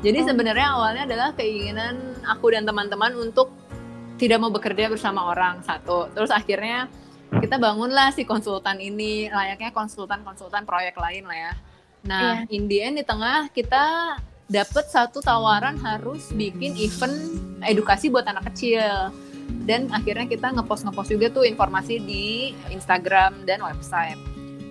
Jadi 0.01 0.25
Oh. 0.25 0.27
sebenarnya 0.33 0.67
awalnya 0.73 1.03
adalah 1.05 1.29
keinginan 1.37 2.17
aku 2.25 2.53
dan 2.55 2.65
teman-teman 2.65 3.13
untuk 3.17 3.53
tidak 4.17 4.37
mau 4.41 4.49
bekerja 4.53 4.89
bersama 4.89 5.29
orang 5.29 5.61
satu. 5.61 6.09
Terus 6.13 6.29
akhirnya 6.29 6.89
kita 7.31 7.57
bangunlah 7.57 8.13
si 8.13 8.25
konsultan 8.25 8.77
ini 8.81 9.29
layaknya 9.29 9.71
konsultan-konsultan 9.73 10.65
proyek 10.65 10.97
lain 10.97 11.25
lah 11.25 11.37
ya. 11.49 11.53
Nah, 12.01 12.45
in 12.49 12.65
the 12.65 12.81
end 12.81 12.97
di 12.97 13.05
tengah 13.05 13.49
kita 13.53 14.17
dapat 14.51 14.85
satu 14.89 15.23
tawaran 15.23 15.79
harus 15.79 16.33
bikin 16.33 16.75
event 16.75 17.15
edukasi 17.63 18.09
buat 18.09 18.25
anak 18.25 18.51
kecil. 18.51 19.13
Dan 19.67 19.91
akhirnya 19.93 20.25
kita 20.25 20.51
ngepost-ngepost 20.57 21.11
juga 21.11 21.27
tuh 21.29 21.43
informasi 21.45 22.01
di 22.01 22.55
Instagram 22.73 23.45
dan 23.45 23.61
website. 23.61 24.17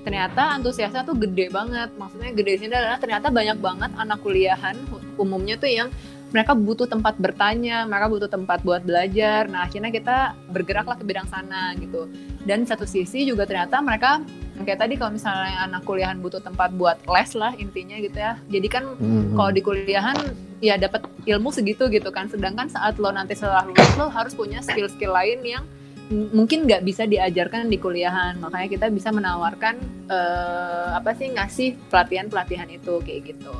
Ternyata 0.02 0.56
antusiasnya 0.56 1.04
tuh 1.04 1.14
gede 1.14 1.52
banget. 1.52 1.92
Maksudnya 1.94 2.32
gede 2.32 2.66
sini 2.66 2.72
adalah 2.72 2.98
ternyata 2.98 3.28
banyak 3.28 3.58
banget 3.60 3.90
anak 3.94 4.18
kuliahan 4.24 4.76
umumnya 5.20 5.60
tuh 5.60 5.70
yang 5.70 5.88
mereka 6.30 6.54
butuh 6.54 6.86
tempat 6.86 7.18
bertanya, 7.18 7.84
mereka 7.84 8.06
butuh 8.06 8.30
tempat 8.30 8.62
buat 8.62 8.86
belajar. 8.86 9.50
Nah, 9.50 9.66
akhirnya 9.66 9.90
kita 9.90 10.16
bergeraklah 10.50 10.96
ke 10.96 11.04
bidang 11.04 11.26
sana 11.26 11.74
gitu. 11.76 12.06
Dan 12.46 12.64
satu 12.64 12.86
sisi 12.86 13.26
juga 13.26 13.44
ternyata 13.44 13.82
mereka 13.82 14.22
kayak 14.62 14.80
tadi 14.82 14.94
kalau 14.94 15.12
misalnya 15.14 15.64
anak 15.64 15.82
kuliahan 15.82 16.18
butuh 16.18 16.38
tempat 16.38 16.72
buat 16.74 17.00
les 17.04 17.30
lah 17.34 17.52
intinya 17.56 17.96
gitu 17.96 18.16
ya. 18.16 18.38
Jadi 18.46 18.68
kan 18.68 18.84
Hmm. 18.96 19.34
kalau 19.34 19.50
di 19.50 19.60
kuliahan 19.60 20.16
ya 20.60 20.76
dapat 20.76 21.06
ilmu 21.24 21.50
segitu 21.50 21.88
gitu 21.88 22.10
kan. 22.10 22.28
Sedangkan 22.28 22.68
saat 22.68 23.00
lo 23.00 23.08
nanti 23.10 23.34
setelah 23.34 23.64
lulus 23.64 23.90
lo 23.96 24.08
harus 24.08 24.32
punya 24.36 24.60
skill-skill 24.60 25.12
lain 25.12 25.40
yang 25.42 25.64
mungkin 26.10 26.66
nggak 26.66 26.82
bisa 26.82 27.06
diajarkan 27.06 27.70
di 27.70 27.78
kuliahan. 27.78 28.36
Makanya 28.42 28.68
kita 28.68 28.86
bisa 28.90 29.08
menawarkan 29.10 29.78
eh, 30.10 30.88
apa 30.94 31.14
sih 31.14 31.30
ngasih 31.30 31.78
pelatihan-pelatihan 31.88 32.68
itu 32.68 32.98
kayak 33.00 33.34
gitu. 33.34 33.54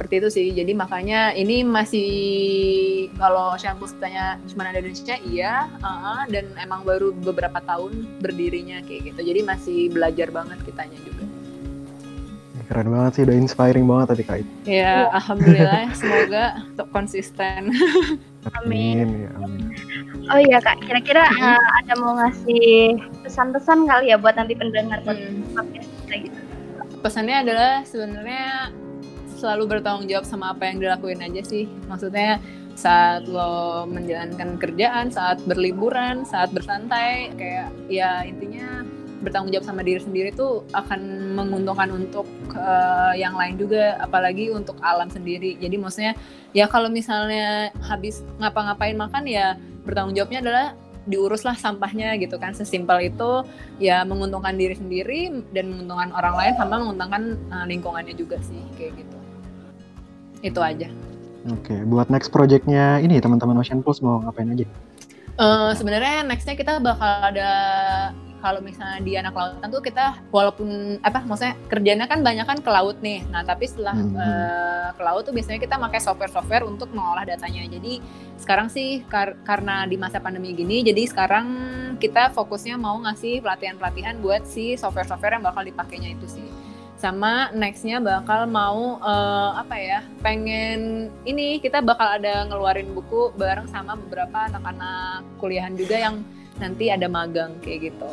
Seperti 0.00 0.16
itu 0.16 0.28
sih. 0.32 0.48
Jadi 0.56 0.72
makanya 0.72 1.36
ini 1.36 1.60
masih 1.60 2.08
kalau 3.20 3.52
shampoo 3.60 3.84
tanya 4.00 4.40
cuma 4.48 4.64
ada 4.64 4.80
di 4.80 4.88
Indonesia 4.96 5.20
iya, 5.28 5.68
uh-uh, 5.76 6.24
dan 6.32 6.48
emang 6.56 6.88
baru 6.88 7.12
beberapa 7.12 7.60
tahun 7.68 8.08
berdirinya 8.24 8.80
kayak 8.88 9.12
gitu. 9.12 9.20
Jadi 9.28 9.40
masih 9.44 9.78
belajar 9.92 10.32
banget 10.32 10.56
kitanya 10.64 10.96
juga. 11.04 11.28
Keren 12.64 12.88
banget 12.88 13.12
sih, 13.12 13.22
udah 13.28 13.36
inspiring 13.44 13.84
banget 13.84 14.06
tadi 14.16 14.22
kak 14.24 14.38
itu. 14.40 14.52
Ya, 14.64 15.12
alhamdulillah 15.12 15.92
semoga 15.92 16.64
tetap 16.72 16.88
konsisten. 16.96 17.68
Amin. 18.56 19.28
ya, 19.28 19.30
amin. 19.36 19.68
Oh 20.32 20.40
iya 20.40 20.64
kak, 20.64 20.80
kira-kira 20.80 21.28
eh, 21.28 21.64
ada 21.84 21.92
mau 22.00 22.16
ngasih 22.16 22.96
pesan-pesan 23.20 23.84
kali 23.84 24.08
ya 24.08 24.16
buat 24.16 24.32
nanti 24.32 24.56
pendengar 24.56 25.04
Hmm. 25.04 25.44
podcast 25.52 25.92
kita 26.08 26.14
gitu. 26.24 26.40
Pesannya 27.04 27.36
adalah 27.44 27.84
sebenarnya 27.84 28.72
selalu 29.40 29.80
bertanggung 29.80 30.04
jawab 30.04 30.28
sama 30.28 30.52
apa 30.52 30.68
yang 30.68 30.84
dilakuin 30.84 31.24
aja 31.24 31.40
sih. 31.40 31.64
Maksudnya 31.88 32.36
saat 32.76 33.24
lo 33.24 33.84
menjalankan 33.88 34.60
kerjaan, 34.60 35.08
saat 35.08 35.40
berliburan, 35.48 36.28
saat 36.28 36.52
bersantai, 36.52 37.32
kayak 37.36 37.72
ya 37.88 38.24
intinya 38.24 38.84
bertanggung 39.20 39.52
jawab 39.52 39.68
sama 39.68 39.84
diri 39.84 40.00
sendiri 40.00 40.32
tuh 40.32 40.64
akan 40.72 41.32
menguntungkan 41.36 41.92
untuk 41.92 42.24
uh, 42.56 43.12
yang 43.12 43.36
lain 43.36 43.60
juga 43.60 44.00
apalagi 44.00 44.48
untuk 44.48 44.80
alam 44.80 45.12
sendiri. 45.12 45.60
Jadi 45.60 45.76
maksudnya 45.76 46.12
ya 46.56 46.64
kalau 46.64 46.88
misalnya 46.88 47.68
habis 47.84 48.24
ngapa-ngapain 48.40 48.96
makan 48.96 49.28
ya 49.28 49.60
bertanggung 49.84 50.16
jawabnya 50.16 50.40
adalah 50.40 50.66
diuruslah 51.04 51.56
sampahnya 51.60 52.16
gitu 52.16 52.40
kan. 52.40 52.56
Sesimpel 52.56 53.12
itu 53.12 53.44
ya 53.76 54.08
menguntungkan 54.08 54.56
diri 54.56 54.72
sendiri 54.72 55.28
dan 55.52 55.68
menguntungkan 55.68 56.16
orang 56.16 56.34
lain 56.40 56.54
sama 56.56 56.80
menguntungkan 56.80 57.22
uh, 57.52 57.68
lingkungannya 57.68 58.16
juga 58.16 58.40
sih 58.40 58.64
kayak 58.80 59.04
gitu 59.04 59.19
itu 60.40 60.60
aja 60.60 60.88
Oke, 61.48 61.72
buat 61.88 62.12
next 62.12 62.28
projectnya 62.28 63.00
ini 63.00 63.16
teman-teman 63.16 63.56
Ocean 63.56 63.80
Pulse 63.80 64.04
mau 64.04 64.20
ngapain 64.20 64.44
aja? 64.52 64.68
Uh, 65.40 65.72
sebenarnya 65.72 66.20
nextnya 66.20 66.52
kita 66.52 66.76
bakal 66.84 67.32
ada 67.32 67.48
kalau 68.40 68.60
misalnya 68.60 69.00
di 69.00 69.12
anak 69.16 69.32
lautan 69.32 69.68
tuh 69.68 69.80
kita 69.80 70.20
walaupun 70.32 71.00
apa 71.00 71.24
maksudnya 71.24 71.56
kerjanya 71.68 72.04
kan 72.04 72.20
banyak 72.20 72.44
kan 72.44 72.60
ke 72.60 72.68
laut 72.68 72.96
nih 73.00 73.24
nah 73.28 73.40
tapi 73.40 73.68
setelah 73.68 73.92
Hmm. 73.96 74.16
uh, 74.16 74.88
ke 74.96 75.00
laut 75.00 75.22
tuh 75.24 75.32
biasanya 75.32 75.60
kita 75.60 75.76
pakai 75.76 76.00
software-software 76.00 76.64
untuk 76.64 76.92
mengolah 76.92 77.24
datanya 77.24 77.68
jadi 77.68 78.00
sekarang 78.36 78.68
sih 78.68 79.04
kar- 79.08 79.36
karena 79.44 79.84
di 79.84 79.96
masa 79.96 80.20
pandemi 80.20 80.56
gini 80.56 80.80
jadi 80.80 81.04
sekarang 81.08 81.46
kita 82.00 82.32
fokusnya 82.32 82.80
mau 82.80 82.96
ngasih 83.00 83.44
pelatihan-pelatihan 83.44 84.20
buat 84.24 84.48
si 84.48 84.76
software-software 84.76 85.36
yang 85.36 85.44
bakal 85.44 85.60
dipakainya 85.60 86.16
itu 86.16 86.40
sih 86.40 86.44
sama 87.00 87.48
nextnya 87.50 87.96
bakal 87.96 88.44
mau 88.44 89.00
eh, 89.00 89.50
apa 89.56 89.74
ya 89.74 89.98
pengen 90.20 91.08
ini 91.24 91.56
kita 91.56 91.80
bakal 91.80 92.20
ada 92.20 92.44
ngeluarin 92.44 92.92
buku 92.92 93.32
bareng 93.34 93.64
sama 93.66 93.96
beberapa 93.96 94.52
anak-anak 94.52 95.24
kuliahan 95.40 95.72
juga 95.74 95.96
yang 95.96 96.20
nanti 96.60 96.92
ada 96.92 97.08
magang 97.08 97.56
kayak 97.58 97.90
gitu 97.90 98.12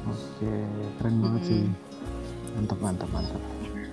Oke, 0.00 0.48
keren 0.96 1.20
banget 1.20 1.42
sih. 1.44 1.62
Mantap, 2.56 2.80
mantap, 2.80 3.08
mantap. 3.12 3.36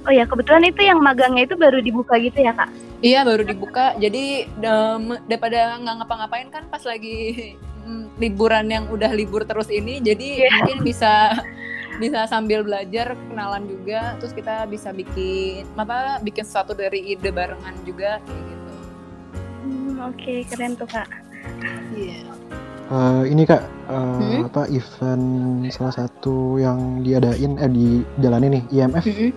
Oh 0.01 0.09
ya, 0.09 0.23
kebetulan 0.23 0.63
itu 0.63 0.81
yang 0.81 1.03
magangnya 1.03 1.43
itu 1.43 1.59
baru 1.59 1.83
dibuka 1.83 2.15
gitu 2.15 2.39
ya, 2.39 2.55
Kak? 2.55 2.71
Iya 2.97 3.21
baru 3.21 3.43
dibuka 3.43 3.93
jadi 3.99 4.47
daripada 4.57 5.77
nggak 5.77 5.95
ngapa-ngapain 6.01 6.49
kan 6.49 6.63
pas 6.65 6.81
lagi 6.81 7.53
mm, 7.85 8.17
liburan 8.17 8.65
yang 8.65 8.89
udah 8.89 9.13
libur 9.13 9.45
terus 9.45 9.69
ini 9.69 10.01
jadi 10.01 10.47
Iya. 10.47 10.49
mungkin 10.57 10.79
bisa 10.81 11.11
bisa 11.97 12.25
sambil 12.25 12.62
belajar 12.62 13.17
kenalan 13.27 13.65
juga 13.65 14.13
terus 14.17 14.31
kita 14.31 14.65
bisa 14.65 14.89
bikin 14.91 15.65
apa 15.73 16.21
bikin 16.21 16.41
sesuatu 16.41 16.71
dari 16.71 17.01
ide 17.07 17.29
barengan 17.29 17.73
juga 17.83 18.21
kayak 18.21 18.43
gitu. 18.43 18.73
Hmm, 19.63 19.93
Oke, 20.05 20.45
keren 20.45 20.73
tuh, 20.73 20.86
Kak. 20.86 21.10
Iya. 21.91 22.21
Eh, 22.88 23.23
ini 23.27 23.43
kak, 23.43 23.60
eh, 23.89 23.99
Hmm? 24.15 24.47
apa 24.47 24.63
event 24.69 25.25
salah 25.67 25.91
satu 25.93 26.55
yang 26.55 27.03
diadain 27.03 27.57
eh 27.57 27.67
dijalanin 27.67 28.51
nih 28.53 28.63
IMF 28.71 29.03
itu 29.03 29.36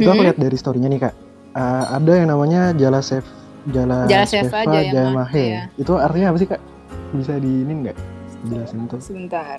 aku 0.00 0.14
Mhm. 0.14 0.22
lihat 0.22 0.38
dari 0.38 0.54
storynya 0.54 0.86
nih 0.86 1.00
kak. 1.02 1.14
Eh, 1.50 1.84
ada 1.90 2.12
yang 2.14 2.30
namanya 2.30 2.70
Jala 2.72 3.02
Sef 3.02 3.26
Jala, 3.66 4.06
Jala 4.06 4.22
Jayama, 4.24 4.70
Jayamahe. 4.70 5.34
iya. 5.42 5.62
Itu 5.74 5.98
artinya 5.98 6.30
apa 6.30 6.38
sih 6.38 6.46
kak? 6.46 6.62
Bisa 7.10 7.34
diinin 7.36 7.82
nggak? 7.82 7.96
Jelasin 8.46 8.86
tuh. 8.86 9.00
Sebentar. 9.02 9.58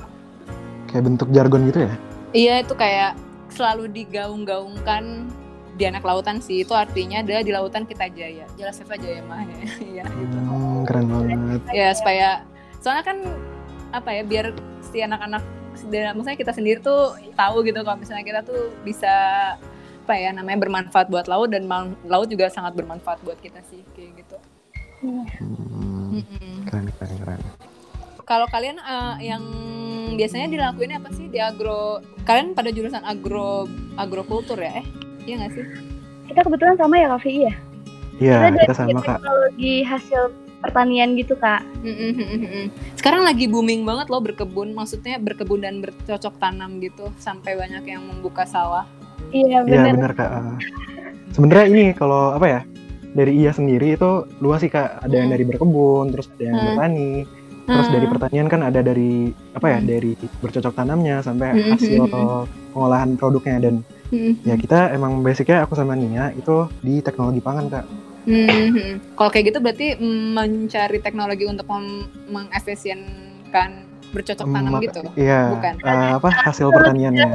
Kayak 0.89 1.04
bentuk 1.06 1.30
jargon 1.30 1.62
gitu 1.69 1.80
ya? 1.86 1.93
Iya 2.34 2.54
itu 2.65 2.73
kayak 2.73 3.13
selalu 3.54 3.89
digaung-gaungkan 3.93 5.30
di 5.80 5.88
anak 5.88 6.04
lautan 6.04 6.43
sih 6.43 6.67
itu 6.67 6.75
artinya 6.75 7.23
adalah 7.23 7.41
di 7.41 7.52
lautan 7.56 7.88
kita 7.88 8.12
jaya 8.12 8.43
jelas 8.60 8.75
Seva 8.75 8.99
Jaya 8.99 9.23
Mah 9.23 9.47
ya 9.47 9.56
Iya, 9.95 10.04
gitu. 10.06 10.38
Hmm, 10.38 10.84
keren 10.84 11.06
banget. 11.08 11.62
ya 11.71 11.89
supaya 11.95 12.28
soalnya 12.84 13.04
kan 13.08 13.17
apa 13.95 14.10
ya 14.12 14.21
biar 14.28 14.52
si 14.84 14.99
anak-anak 14.99 15.39
dan 15.88 16.12
maksudnya 16.19 16.36
kita 16.36 16.52
sendiri 16.52 16.84
tuh 16.84 17.15
tahu 17.39 17.63
gitu 17.63 17.80
kalau 17.82 17.95
misalnya 17.95 18.25
kita 18.28 18.41
tuh 18.43 18.75
bisa 18.84 19.13
apa 20.04 20.13
ya 20.17 20.34
namanya 20.36 20.67
bermanfaat 20.67 21.08
buat 21.08 21.30
laut 21.32 21.54
dan 21.54 21.69
laut 22.04 22.28
juga 22.28 22.49
sangat 22.52 22.75
bermanfaat 22.75 23.21
buat 23.23 23.39
kita 23.39 23.62
sih 23.71 23.80
kayak 23.95 24.25
gitu. 24.25 24.38
Hmm, 24.99 26.19
keren, 26.67 26.91
keren, 26.97 27.17
keren. 27.23 27.41
Kalau 28.30 28.46
kalian 28.46 28.78
eh, 28.78 29.34
yang 29.34 29.42
biasanya 30.13 30.54
dilakuin 30.54 30.94
apa 30.94 31.10
sih 31.18 31.26
di 31.34 31.42
agro? 31.42 31.98
Kalian 32.30 32.54
pada 32.54 32.70
jurusan 32.70 33.02
agro 33.02 33.65
agrokultur 33.98 34.62
ya? 34.62 34.78
Eh, 34.80 34.86
iya 35.26 35.42
nggak 35.42 35.52
sih? 35.58 35.65
Kita 36.30 36.46
kebetulan 36.46 36.78
sama 36.78 37.02
ya, 37.02 37.10
Kak 37.10 37.26
Vi, 37.26 37.50
ya? 37.50 37.54
Iya, 38.22 38.36
dari 38.54 38.58
kita 38.70 38.76
sama 38.78 39.02
kak. 39.02 39.18
teknologi 39.18 39.76
hasil 39.82 40.22
pertanian 40.62 41.18
gitu, 41.18 41.34
Kak. 41.34 41.65
Sekarang 43.02 43.26
lagi 43.26 43.50
booming 43.50 43.82
banget 43.82 44.13
loh 44.13 44.22
berkebun, 44.22 44.78
maksudnya 44.78 45.18
berkebun 45.18 45.65
dan 45.65 45.82
bercocok 45.82 46.38
tanam 46.38 46.78
gitu, 46.86 47.10
sampai 47.18 47.58
banyak 47.58 47.82
yang 47.89 48.06
membuka 48.06 48.46
sawah. 48.46 48.86
Iya, 49.34 49.65
Iya 49.65 49.89
benar. 49.89 49.94
benar 49.98 50.12
kak. 50.13 50.30
Sebenarnya 51.34 51.65
ini 51.74 51.84
kalau 51.98 52.36
apa 52.38 52.46
ya 52.46 52.62
dari 53.18 53.42
iya 53.42 53.50
sendiri 53.56 53.98
itu 53.98 54.30
luas 54.38 54.62
sih 54.62 54.70
kak. 54.70 55.02
Ada 55.02 55.15
yang 55.18 55.32
Hmm. 55.32 55.36
dari 55.39 55.44
berkebun, 55.50 56.06
terus 56.13 56.28
ada 56.38 56.44
yang 56.46 56.58
Hmm. 56.60 56.68
bertani, 56.76 57.12
terus 57.69 57.88
dari 57.93 58.05
Hmm. 58.10 58.13
pertanian 58.17 58.47
kan 58.49 58.62
ada 58.65 58.82
dari 58.82 59.29
apa 59.53 59.67
ya 59.69 59.79
Hmm. 59.79 59.88
dari 59.88 60.12
bercocok 60.41 60.73
tanamnya 60.73 61.21
sampai 61.21 61.53
Hmm, 61.53 61.69
hasil 61.77 62.01
hmm, 62.01 62.12
hmm, 62.12 62.73
pengolahan 62.73 63.10
produknya 63.15 63.58
dan 63.69 63.75
Mm-mm. 64.10 64.41
ya 64.41 64.58
kita 64.58 64.89
emang 64.97 65.21
basicnya 65.21 65.62
aku 65.69 65.77
sama 65.77 65.93
Nia 65.93 66.34
itu 66.34 66.65
di 66.82 66.97
teknologi 67.05 67.41
pangan 67.45 67.69
kak. 67.69 67.86
Mhm. 68.29 69.17
Kalau 69.17 69.29
kayak 69.34 69.45
gitu 69.53 69.60
berarti 69.62 69.88
mencari 70.34 70.97
teknologi 71.01 71.45
untuk 71.49 71.65
mengefisienkan 72.29 73.88
bercocok 74.10 74.45
tanam 74.45 74.74
Em, 74.74 74.84
gitu. 74.84 75.00
Iya. 75.13 75.41
Bukan. 75.54 75.74
eh, 75.82 76.12
apa 76.17 76.30
hasil 76.43 76.67
pertaniannya? 76.69 77.26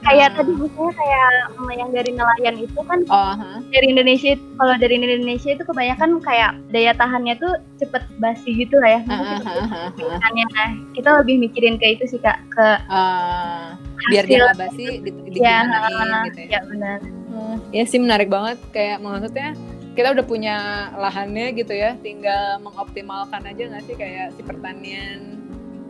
Kayak 0.00 0.28
tadi 0.34 0.52
misalnya 0.52 0.92
kayak 0.94 1.28
mm, 1.54 1.70
yang 1.74 1.90
dari 1.90 2.10
nelayan 2.12 2.56
itu 2.56 2.80
kan 2.84 3.00
Oh, 3.08 3.32
ha. 3.34 3.60
dari 3.68 3.86
Indonesia 3.88 4.32
kalau 4.56 4.74
dari 4.76 4.94
Indonesia 4.96 5.50
itu 5.52 5.64
kebanyakan 5.64 6.10
kayak 6.20 6.50
daya 6.68 6.92
tahannya 6.92 7.34
tuh 7.36 7.52
cepet 7.76 8.02
basi 8.18 8.50
gitu 8.54 8.76
lah 8.78 8.96
ya. 8.96 9.00
Ah, 9.08 9.40
ah. 9.40 9.88
ikannya. 9.92 10.44
Nah, 10.48 10.68
kita 10.92 11.10
lebih 11.20 11.36
mikirin 11.40 11.76
ke 11.76 11.96
itu 11.96 12.04
sih 12.06 12.20
kak 12.20 12.38
ke 12.50 12.68
Ah, 12.88 13.76
biar 14.08 14.24
dia 14.24 14.38
nggak 14.40 14.58
basi 14.58 14.84
di, 15.00 15.10
ya, 15.36 15.64
digimanain 15.66 16.26
gitu 16.28 16.40
ya. 16.44 16.48
ya 16.48 16.60
benar. 16.64 16.98
Hmm, 17.28 17.56
ya 17.70 17.84
sih 17.84 18.00
menarik 18.00 18.28
banget 18.28 18.56
kayak 18.70 18.98
maksudnya 18.98 19.52
kita 19.92 20.14
udah 20.14 20.24
punya 20.24 20.56
lahannya 20.94 21.50
gitu 21.52 21.74
ya, 21.74 21.98
tinggal 21.98 22.62
mengoptimalkan 22.62 23.42
aja 23.42 23.66
nggak 23.66 23.82
sih 23.84 23.96
kayak 23.98 24.30
si 24.32 24.46
pertanian 24.46 25.37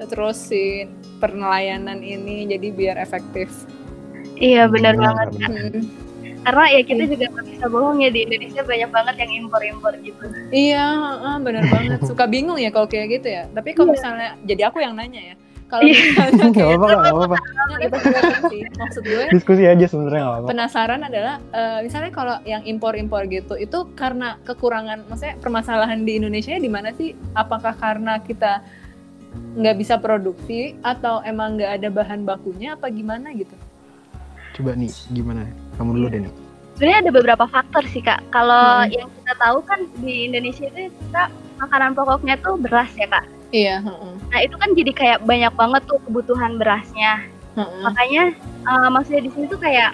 terus 0.00 0.38
si 0.38 0.86
penelayanan 1.18 1.98
ini 1.98 2.46
jadi 2.46 2.68
biar 2.70 2.96
efektif. 2.96 3.50
Iya 4.34 4.70
benar 4.70 4.94
Benar, 4.94 5.04
banget. 5.04 5.28
benar. 5.34 5.50
Hmm. 5.74 5.82
Karena 6.38 6.64
ya 6.70 6.80
kita 6.80 7.02
juga 7.04 7.24
nggak 7.28 7.46
bisa 7.50 7.64
bohong 7.66 7.98
ya 7.98 8.08
di 8.08 8.20
Indonesia 8.22 8.62
banyak 8.62 8.90
banget 8.90 9.14
yang 9.18 9.32
impor-impor 9.42 9.92
gitu. 10.00 10.24
Iya, 10.48 10.86
heeh, 10.86 11.36
bener 11.42 11.64
banget. 11.66 11.98
Suka 12.06 12.24
bingung 12.24 12.56
ya 12.56 12.70
kalau 12.70 12.86
kayak 12.86 13.18
gitu 13.18 13.28
ya. 13.28 13.50
Tapi 13.50 13.74
kalau 13.74 13.90
Iya. 13.90 13.96
misalnya, 13.98 14.28
jadi 14.46 14.62
aku 14.70 14.78
yang 14.78 14.94
nanya 14.94 15.20
ya. 15.20 15.36
Kalau 15.66 15.82
Iya. 15.84 15.98
misalnya 15.98 16.48
kayak 16.56 16.70
apa-apa 16.78 17.36
beneran 17.90 18.40
sih. 18.48 18.62
Maksud 18.78 19.02
gue 19.04 19.22
Diskusi 19.28 19.62
aja 19.66 19.84
sebenarnya 19.84 20.22
apa-apa. 20.24 20.46
penasaran 20.48 21.00
adalah 21.02 21.34
eh, 21.52 21.78
misalnya 21.82 22.10
kalau 22.10 22.36
yang 22.46 22.62
impor-impor 22.64 23.26
gitu 23.26 23.54
itu 23.54 23.78
karena 23.92 24.38
kekurangan, 24.42 25.04
maksudnya 25.04 25.36
permasalahan 25.38 26.06
di 26.06 26.16
Indonesia 26.16 26.56
di 26.56 26.70
mana 26.70 26.94
sih? 26.94 27.12
Apakah 27.34 27.74
karena 27.74 28.22
kita 28.22 28.62
nggak 29.56 29.76
bisa 29.76 29.94
produksi 29.96 30.78
atau 30.80 31.20
emang 31.22 31.58
nggak 31.58 31.82
ada 31.82 31.88
bahan 31.90 32.22
bakunya 32.22 32.74
apa 32.74 32.88
gimana 32.88 33.30
gitu? 33.32 33.54
Coba 34.54 34.74
nih 34.74 34.90
gimana? 35.10 35.46
Kamu 35.78 35.94
dulu 35.94 36.06
deh 36.08 36.22
nih. 36.26 36.32
Sebenarnya 36.74 37.00
ada 37.06 37.12
beberapa 37.14 37.44
faktor 37.46 37.82
sih 37.90 37.98
kak. 37.98 38.22
Kalau 38.30 38.86
Hmm. 38.86 38.90
yang 38.90 39.08
kita 39.10 39.32
tahu 39.34 39.58
kan 39.66 39.80
di 39.98 40.30
Indonesia 40.30 40.66
itu 40.66 40.90
kita 40.90 41.26
makanan 41.58 41.90
pokoknya 41.94 42.34
tuh 42.38 42.54
beras 42.54 42.90
ya 42.94 43.06
kak. 43.06 43.26
Iya, 43.48 43.80
heeh, 43.80 44.12
Nah 44.28 44.40
itu 44.44 44.54
kan 44.60 44.70
jadi 44.76 44.92
kayak 44.92 45.18
banyak 45.24 45.52
banget 45.56 45.82
tuh 45.88 45.98
kebutuhan 46.06 46.60
berasnya. 46.60 47.24
heeh. 47.56 47.82
Makanya 47.82 48.22
eh, 48.62 48.88
maksudnya 48.92 49.22
di 49.26 49.30
sini 49.34 49.44
tuh 49.48 49.58
kayak 49.58 49.90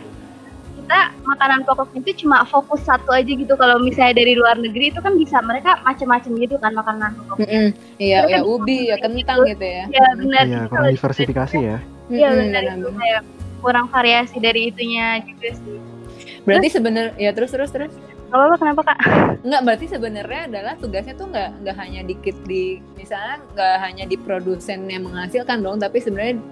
kita 0.84 1.00
makanan 1.24 1.64
pokoknya 1.64 2.04
itu 2.04 2.12
cuma 2.28 2.44
fokus 2.44 2.84
satu 2.84 3.08
aja 3.08 3.32
gitu. 3.32 3.56
Kalau 3.56 3.80
misalnya 3.80 4.20
dari 4.20 4.36
luar 4.36 4.60
negeri 4.60 4.92
itu 4.92 5.00
kan 5.00 5.16
bisa 5.16 5.40
mereka 5.40 5.80
macam-macam 5.80 6.30
gitu 6.36 6.60
kan 6.60 6.76
makanan 6.76 7.10
pokoknya. 7.16 7.48
Mm-mm. 7.48 7.68
Iya, 7.96 8.18
Mereka 8.28 8.36
ya 8.36 8.40
ubi, 8.44 8.78
ya 8.92 8.96
kentang 9.00 9.38
gitu. 9.48 9.50
gitu 9.56 9.64
ya. 9.64 9.84
Ya 9.88 10.06
benar. 10.12 10.44
Iya, 10.44 10.60
kurang 10.68 10.92
diversifikasi 10.92 11.56
ya. 11.56 11.78
Iya 12.12 12.28
benar 12.36 12.62
itu 12.76 12.88
kayak 12.92 13.22
kurang 13.64 13.86
variasi 13.88 14.36
dari 14.36 14.68
itunya 14.68 15.24
juga 15.24 15.56
sih. 15.56 15.80
Berarti 16.44 16.68
sebenarnya 16.68 17.16
ya 17.16 17.30
terus 17.32 17.48
terus 17.56 17.72
terus. 17.72 17.92
Gak 18.34 18.42
apa-apa 18.42 18.58
kenapa 18.58 18.82
kak? 18.82 18.98
Enggak, 19.46 19.62
berarti 19.62 19.86
sebenarnya 19.86 20.40
adalah 20.50 20.74
tugasnya 20.74 21.14
tuh 21.14 21.30
nggak 21.30 21.50
nggak 21.62 21.76
hanya 21.78 22.00
dikit 22.02 22.34
di 22.42 22.82
misalnya 22.98 23.38
nggak 23.54 23.76
hanya 23.78 24.04
di 24.10 24.16
produsen 24.18 24.90
yang 24.90 25.06
menghasilkan 25.06 25.62
dong, 25.62 25.78
tapi 25.78 26.02
sebenarnya 26.02 26.42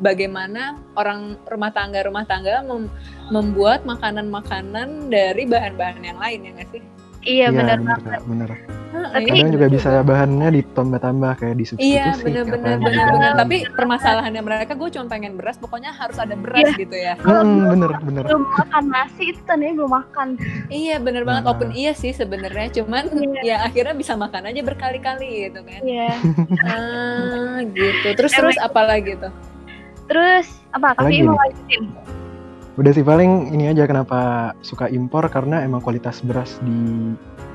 bagaimana 0.00 0.80
orang 0.96 1.36
rumah 1.44 1.76
tangga 1.76 2.08
rumah 2.08 2.24
tangga 2.24 2.64
mem- 2.64 2.88
membuat 3.28 3.84
makanan-makanan 3.84 5.12
dari 5.12 5.44
bahan-bahan 5.44 6.08
yang 6.08 6.16
lain 6.16 6.40
ya 6.40 6.50
nggak 6.56 6.68
sih? 6.72 6.95
Iya 7.26 7.46
benar 7.50 7.76
benar 7.76 7.98
banget. 7.98 8.12
kak, 8.16 8.22
benar. 8.24 8.50
Tapi- 8.96 9.28
kadang 9.28 9.52
juga 9.52 9.66
bisa 9.68 9.88
bahannya 10.00 10.48
ditambah-tambah 10.56 11.32
kayak 11.36 11.56
disubstitusi 11.56 11.94
Iya 11.94 12.16
bener-bener 12.16 12.64
apa 12.64 12.80
gitu. 12.80 12.86
bener-bener. 12.86 13.32
Tapi 13.36 13.56
permasalahannya 13.70 14.42
mereka 14.42 14.72
gue 14.72 14.88
cuma 14.88 15.06
pengen 15.06 15.32
beras, 15.36 15.56
pokoknya 15.58 15.90
harus 15.92 16.16
ada 16.16 16.32
beras 16.32 16.64
Iya. 16.64 16.80
gitu 16.80 16.96
ya. 16.96 17.14
Mm, 17.20 17.60
bener 17.68 17.90
bener 18.00 18.22
belum 18.24 18.44
makan 18.48 18.84
nasi 18.88 19.22
itu 19.30 19.40
tandanya 19.44 19.74
belum 19.76 19.92
makan 19.92 20.28
Iya 20.68 20.96
bener 20.98 21.22
banget. 21.22 21.42
Nah. 21.42 21.46
Walaupun 21.52 21.70
iya 21.72 21.92
sih 21.92 22.10
sebenarnya, 22.10 22.68
cuman 22.72 23.04
Iya. 23.12 23.40
ya 23.42 23.56
akhirnya 23.68 23.94
bisa 23.94 24.12
makan 24.14 24.42
aja 24.48 24.60
berkali-kali 24.64 25.28
gitu 25.44 25.60
kan. 25.60 25.80
Iya. 25.84 26.10
Ah 26.62 27.58
gitu. 27.68 28.06
Terus 28.16 28.32
terus 28.32 28.56
apa 28.58 28.80
lagi 28.82 29.12
tuh? 29.16 29.32
terus 30.06 30.46
apa 30.70 30.94
kaki 30.94 31.26
mau 31.26 31.34
lanjutin 31.34 31.90
Udah 32.76 32.92
sih 32.92 33.00
paling 33.00 33.56
ini 33.56 33.72
aja 33.72 33.88
kenapa 33.88 34.52
suka 34.60 34.92
impor 34.92 35.24
karena 35.32 35.64
emang 35.64 35.80
kualitas 35.80 36.20
beras 36.20 36.60
di 36.60 36.76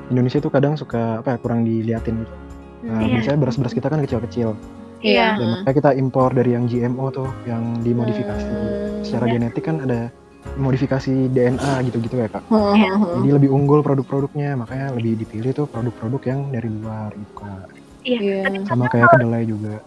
Indonesia 0.10 0.41
tuh 0.41 0.49
kadang 0.49 0.73
suka 0.73 1.21
apa 1.21 1.34
ya 1.34 1.38
kurang 1.38 1.62
diliatin 1.62 2.25
gitu. 2.25 2.34
Nah, 2.81 3.05
Iya. 3.05 3.13
biasanya 3.13 3.38
beras-beras 3.38 3.73
kita 3.77 3.88
kan 3.88 4.01
kecil-kecil. 4.01 4.57
Iya. 5.01 5.38
Dan 5.38 5.47
makanya 5.62 5.75
kita 5.77 5.91
impor 5.93 6.34
dari 6.34 6.57
yang 6.57 6.65
GMO 6.65 7.13
tuh, 7.13 7.29
yang 7.45 7.77
dimodifikasi. 7.79 8.49
Hmm. 8.49 9.05
Secara 9.05 9.29
Iya. 9.29 9.34
genetik 9.38 9.63
kan 9.63 9.77
ada 9.86 10.10
modifikasi 10.57 11.13
DNA 11.29 11.73
gitu-gitu 11.86 12.17
ya 12.17 12.25
kak. 12.27 12.41
Iya. 12.49 12.91
Jadi 13.21 13.29
lebih 13.29 13.49
unggul 13.53 13.86
produk-produknya, 13.86 14.57
makanya 14.57 14.89
lebih 14.97 15.21
dipilih 15.21 15.53
tuh 15.53 15.69
produk-produk 15.69 16.21
yang 16.25 16.39
dari 16.49 16.69
luar 16.69 17.13
gitu 17.13 17.34
kak. 17.38 17.69
iya 18.01 18.41
Iya. 18.41 18.65
Sama 18.65 18.89
kayak 18.89 19.13
kedelai 19.13 19.45
juga. 19.45 19.77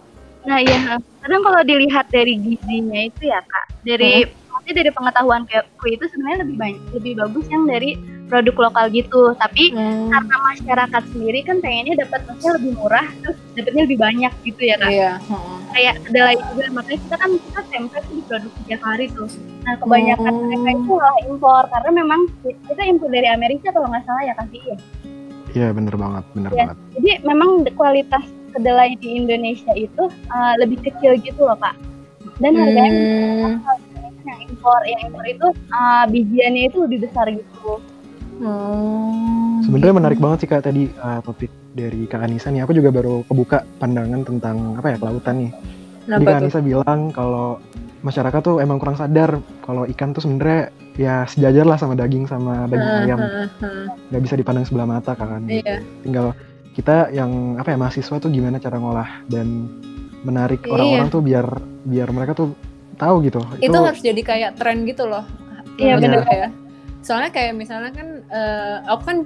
nah 0.45 0.61
iya 0.61 0.77
kadang 1.19 1.41
kalau 1.41 1.57
dilihat 1.65 2.05
dari 2.13 2.37
gizinya 2.37 3.01
itu 3.01 3.33
ya 3.33 3.41
kak 3.41 3.65
dari 3.81 4.29
maksudnya 4.65 4.81
dari 4.81 4.91
pengetahuan 4.91 5.43
keku 5.45 5.85
itu 5.87 6.05
sebenarnya 6.09 6.39
lebih 6.41 6.57
banyak 6.57 6.81
lebih 6.91 7.13
bagus 7.15 7.45
yang 7.47 7.69
dari 7.69 7.91
produk 8.25 8.55
lokal 8.59 8.85
gitu 8.89 9.21
tapi 9.37 9.69
Hmm. 9.69 10.09
karena 10.09 10.35
masyarakat 10.43 11.03
sendiri 11.13 11.39
kan 11.45 11.61
pengennya 11.61 12.01
dapat 12.01 12.25
maksudnya 12.25 12.53
lebih 12.57 12.71
murah 12.73 13.07
terus 13.21 13.37
dapatnya 13.53 13.81
lebih 13.85 13.99
banyak 14.01 14.31
gitu 14.41 14.61
ya 14.63 14.75
kak 14.75 14.89
Iya. 14.89 15.11
heeh. 15.21 15.57
kayak 15.69 15.93
kedelai 16.01 16.35
juga 16.41 16.63
makanya 16.73 16.99
kita 16.99 17.15
kan 17.15 17.29
kita 17.37 17.59
tempe 17.69 17.97
tuh 17.99 18.13
diproduksi 18.15 18.61
tiap 18.65 18.81
hari 18.81 19.05
tuh 19.07 19.29
nah 19.61 19.73
kebanyakan 19.77 20.33
Oh. 20.33 20.41
mereka 20.41 20.69
itu 20.73 20.89
malah 20.89 21.17
impor 21.21 21.63
karena 21.69 21.89
memang 21.93 22.21
kita 22.41 22.81
impor 22.83 23.09
dari 23.11 23.27
Amerika 23.29 23.67
kalau 23.69 23.85
nggak 23.85 24.03
salah 24.03 24.23
ya 24.23 24.33
kasih 24.35 24.61
ya 24.65 24.77
Iya 25.55 25.71
bener 25.71 25.93
banget, 25.95 26.23
bener 26.33 26.49
Iya. 26.49 26.57
banget. 26.65 26.77
jadi 26.91 27.11
memang 27.23 27.49
kualitas 27.71 28.25
kedelai 28.51 28.97
di 28.97 29.13
Indonesia 29.13 29.71
itu 29.71 30.03
uh, 30.27 30.53
lebih 30.57 30.81
kecil 30.81 31.13
gitu 31.15 31.37
loh 31.39 31.53
kak 31.55 31.77
dan 32.41 32.51
harganya 32.51 32.89
Hmm. 32.89 33.61
Yang 34.25 34.39
impor 34.43 34.79
yang 34.83 34.99
impor 35.03 35.23
itu 35.23 35.47
uh, 35.69 36.05
bijiannya 36.05 36.63
itu 36.67 36.77
lebih 36.81 36.99
besar 37.05 37.25
gitu 37.29 37.79
Hmm. 38.35 39.63
Sebenarnya 39.63 39.95
menarik 39.95 40.19
banget 40.19 40.43
sih 40.43 40.49
kak 40.51 40.67
tadi 40.67 40.91
uh, 40.99 41.23
topik 41.23 41.47
dari 41.71 42.03
Kak 42.03 42.19
Anissa 42.19 42.51
nih. 42.51 42.67
Aku 42.67 42.75
juga 42.75 42.91
baru 42.91 43.23
kebuka 43.23 43.63
pandangan 43.79 44.27
tentang 44.27 44.75
apa 44.75 44.91
ya 44.91 44.97
kelautan 44.99 45.35
nih. 45.39 45.51
Jadi 45.55 46.03
Kenapa 46.03 46.19
Kak 46.19 46.27
tuh? 46.27 46.39
Anissa 46.43 46.59
bilang 46.59 46.99
kalau 47.09 47.47
masyarakat 48.03 48.41
tuh 48.43 48.55
emang 48.59 48.77
kurang 48.77 48.99
sadar 48.99 49.39
kalau 49.63 49.87
ikan 49.87 50.11
tuh 50.11 50.19
sebenarnya 50.19 50.67
ya 50.95 51.23
sejajar 51.25 51.63
lah 51.63 51.79
sama 51.79 51.95
daging 51.95 52.27
sama 52.27 52.67
daging 52.67 52.83
Heeh, 52.85 53.05
ayam. 53.07 53.19
heeh, 53.23 53.47
heeh. 53.63 53.85
Nggak 54.11 54.21
bisa 54.21 54.35
dipandang 54.35 54.65
sebelah 54.67 54.87
mata 54.89 55.15
kan. 55.15 55.41
gitu. 55.47 55.63
Iya. 55.63 55.75
Tinggal 56.03 56.25
kita 56.75 56.95
yang 57.09 57.31
apa 57.55 57.71
ya 57.71 57.77
mahasiswa 57.79 58.15
tuh 58.19 58.29
gimana 58.29 58.59
cara 58.59 58.75
ngolah 58.77 59.23
dan 59.31 59.71
menarik 60.21 60.59
Iya. 60.67 60.75
orang-orang 60.75 61.07
tuh 61.07 61.21
biar 61.23 61.47
biar 61.87 62.07
mereka 62.11 62.35
tuh 62.35 62.51
tahu 62.97 63.15
gitu. 63.27 63.39
itu 63.59 63.77
harus 63.77 64.01
jadi 64.01 64.21
kayak 64.21 64.51
tren 64.59 64.83
gitu 64.87 65.05
loh. 65.07 65.25
Iya, 65.75 65.99
gue 65.99 66.23
ya. 66.31 66.49
Soalnya 67.05 67.29
kayak 67.29 67.53
misalnya 67.53 67.91
kan 67.93 68.07
eh, 68.31 68.77
aku 68.89 69.01
kan 69.05 69.17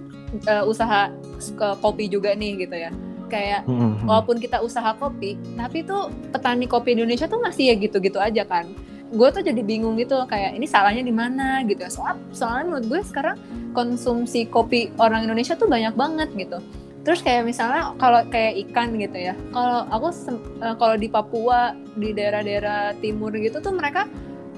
eh, 0.50 0.64
usaha 0.66 1.14
ke 1.40 1.68
kopi 1.80 2.12
juga 2.12 2.34
nih 2.36 2.68
gitu 2.68 2.76
ya. 2.76 2.92
Kayak 3.30 3.70
Mm, 3.70 3.78
mm, 3.78 3.82
mm. 3.86 4.06
walaupun 4.10 4.42
kita 4.42 4.58
usaha 4.60 4.90
kopi, 4.98 5.38
tapi 5.54 5.86
tuh 5.86 6.10
petani 6.34 6.66
kopi 6.66 6.98
Indonesia 6.98 7.30
tuh 7.30 7.38
masih 7.38 7.70
ya 7.72 7.76
gitu-gitu 7.78 8.18
aja 8.18 8.42
kan. 8.44 8.66
Gue 9.10 9.30
tuh 9.30 9.46
jadi 9.46 9.62
bingung 9.62 9.98
gitu 10.02 10.18
kayak 10.26 10.58
ini 10.58 10.66
salahnya 10.66 11.06
di 11.06 11.14
mana 11.14 11.62
gitu. 11.66 11.86
Soal 11.94 12.18
soalnya 12.34 12.74
menurut 12.74 12.86
gue 12.90 13.02
sekarang 13.06 13.38
konsumsi 13.78 14.50
kopi 14.50 14.90
orang 14.98 15.30
Indonesia 15.30 15.54
tuh 15.54 15.70
banyak 15.70 15.94
banget 15.94 16.30
gitu. 16.34 16.58
Terus 17.04 17.24
kayak 17.24 17.48
misalnya 17.48 17.96
kalau 17.96 18.22
kayak 18.28 18.60
ikan 18.70 19.00
gitu 19.00 19.18
ya. 19.18 19.34
Kalau 19.56 19.88
aku 19.88 20.08
eh, 20.36 20.76
kalau 20.76 20.96
di 21.00 21.08
Papua 21.08 21.74
di 21.96 22.12
daerah-daerah 22.12 23.00
timur 23.00 23.32
gitu 23.36 23.64
tuh 23.64 23.72
mereka 23.72 24.06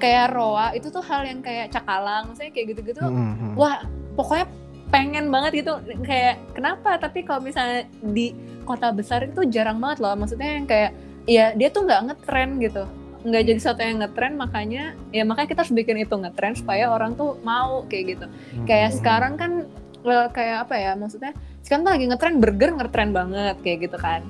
kayak 0.01 0.33
roa 0.33 0.73
itu 0.73 0.89
tuh 0.89 1.05
hal 1.05 1.21
yang 1.21 1.45
kayak 1.45 1.69
cakalang, 1.69 2.33
misalnya 2.33 2.51
kayak 2.57 2.67
gitu-gitu. 2.73 3.05
Mm, 3.05 3.13
mm, 3.13 3.35
mm. 3.37 3.53
wah 3.53 3.85
pokoknya 4.17 4.45
pengen 4.89 5.29
banget 5.29 5.63
gitu. 5.63 5.73
Kayak 6.01 6.41
kenapa? 6.57 6.97
Tapi 6.97 7.23
kalau 7.23 7.41
misalnya 7.45 7.85
di 8.01 8.33
kota 8.65 8.89
besar 8.89 9.29
itu 9.29 9.45
jarang 9.47 9.77
banget 9.77 10.01
loh. 10.01 10.17
Maksudnya 10.17 10.49
yang 10.57 10.65
kayak 10.65 10.91
ya 11.29 11.53
dia 11.53 11.69
tuh 11.69 11.85
nggak 11.85 12.01
ngetren 12.09 12.57
gitu. 12.57 12.83
Nggak 13.21 13.43
jadi 13.53 13.59
satu 13.61 13.81
yang 13.85 14.01
ngetren 14.01 14.33
makanya 14.33 14.97
ya 15.13 15.21
makanya 15.21 15.53
kita 15.53 15.59
harus 15.61 15.77
bikin 15.77 16.01
itu 16.01 16.15
ngetren 16.17 16.57
supaya 16.57 16.89
orang 16.89 17.13
tuh 17.13 17.37
mau 17.45 17.85
kayak 17.85 18.17
gitu. 18.17 18.25
Mm, 18.57 18.65
kayak 18.65 18.91
sekarang 18.97 19.37
kan 19.37 19.69
well, 20.01 20.25
kayak 20.27 20.65
apa 20.65 20.75
ya 20.75 20.91
maksudnya 20.93 21.31
sekarang 21.61 21.83
tuh 21.83 21.91
lagi 21.91 22.05
ngetren 22.05 22.35
burger 22.37 22.69
ngetren 22.73 23.09
banget 23.11 23.55
kayak 23.59 23.77
gitu 23.83 23.97
kan 23.97 24.21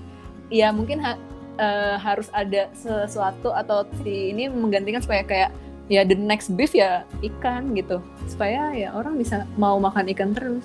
ya 0.47 0.69
mungkin 0.69 0.99
ha- 0.99 1.19
eh, 1.53 1.95
harus 1.97 2.27
ada 2.31 2.67
sesuatu 2.73 3.51
atau 3.51 3.83
si 3.99 4.29
ini 4.29 4.47
menggantikan 4.47 4.99
supaya 4.99 5.23
kayak 5.23 5.49
ya 5.87 6.01
the 6.01 6.13
next 6.13 6.51
beef 6.51 6.71
ya 6.71 7.03
ikan 7.21 7.71
gitu 7.71 7.99
supaya 8.25 8.71
ya 8.71 8.91
orang 8.91 9.15
bisa 9.15 9.43
mau 9.55 9.75
makan 9.77 10.07
ikan 10.09 10.31
terus 10.31 10.63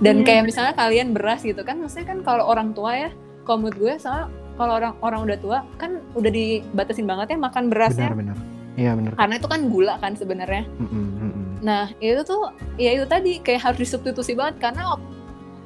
dan 0.00 0.20
Iya. 0.20 0.24
kayak 0.24 0.42
misalnya 0.46 0.74
kalian 0.74 1.12
beras 1.12 1.40
gitu 1.40 1.60
kan 1.60 1.76
maksudnya 1.76 2.08
kan 2.08 2.18
kalau 2.20 2.44
orang 2.44 2.72
tua 2.72 2.96
ya 2.98 3.10
kalau 3.42 3.64
menurut 3.64 3.76
gue 3.78 3.94
soalnya 3.96 4.28
kalau 4.54 4.72
orang 4.74 4.92
orang 5.00 5.20
udah 5.24 5.38
tua 5.38 5.58
kan 5.76 6.00
udah 6.14 6.28
dibatasin 6.30 7.04
banget 7.04 7.32
ya 7.32 7.38
makan 7.38 7.68
berasnya 7.68 8.08
benar 8.08 8.36
benar. 8.36 8.36
Iya 8.76 8.90
benar. 8.94 9.12
karena 9.14 9.34
itu 9.36 9.48
kan 9.48 9.60
gula 9.66 9.94
kan 9.98 10.12
sebenarnya 10.14 10.64
Mm, 10.70 10.84
mm, 10.86 11.08
mm, 11.10 11.30
mm. 11.30 11.39
Nah, 11.60 11.92
itu 12.00 12.20
tuh 12.24 12.50
ya 12.76 12.96
itu 12.96 13.04
tadi 13.04 13.38
kayak 13.38 13.60
harus 13.62 13.78
disubstitusi 13.84 14.32
banget 14.32 14.56
karena 14.60 14.96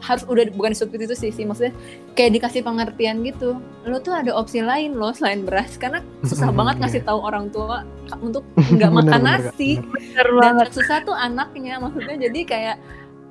harus 0.02 0.20
udah 0.28 0.44
bukan 0.52 0.76
disubstitusi 0.76 1.33
sih, 1.33 1.44
maksudnya 1.48 1.72
kayak 2.12 2.37
dikasih 2.37 2.61
pengertian 2.61 3.24
gitu. 3.24 3.57
Lo 3.87 3.96
tuh 3.98 4.12
ada 4.12 4.37
opsi 4.37 4.61
lain 4.61 4.92
loh 4.92 5.14
selain 5.16 5.46
beras 5.46 5.80
karena 5.80 6.04
susah 6.22 6.50
Hmm, 6.50 6.59
banget 6.61 6.76
iya. 6.76 6.83
ngasih 6.85 7.02
tahu 7.07 7.18
orang 7.24 7.46
tua 7.48 7.87
untuk 8.20 8.44
nggak 8.59 8.90
Bener, 9.00 9.00
makan 9.00 9.20
bener, 9.22 9.40
nasi. 9.48 9.80
bener. 9.80 9.88
bener 9.88 10.26
Dan 10.28 10.37
banget 10.37 10.68
yang 10.68 10.72
susah 10.72 10.96
tuh 11.00 11.16
anaknya 11.16 11.74
maksudnya 11.80 12.16
jadi 12.20 12.40
kayak 12.44 12.76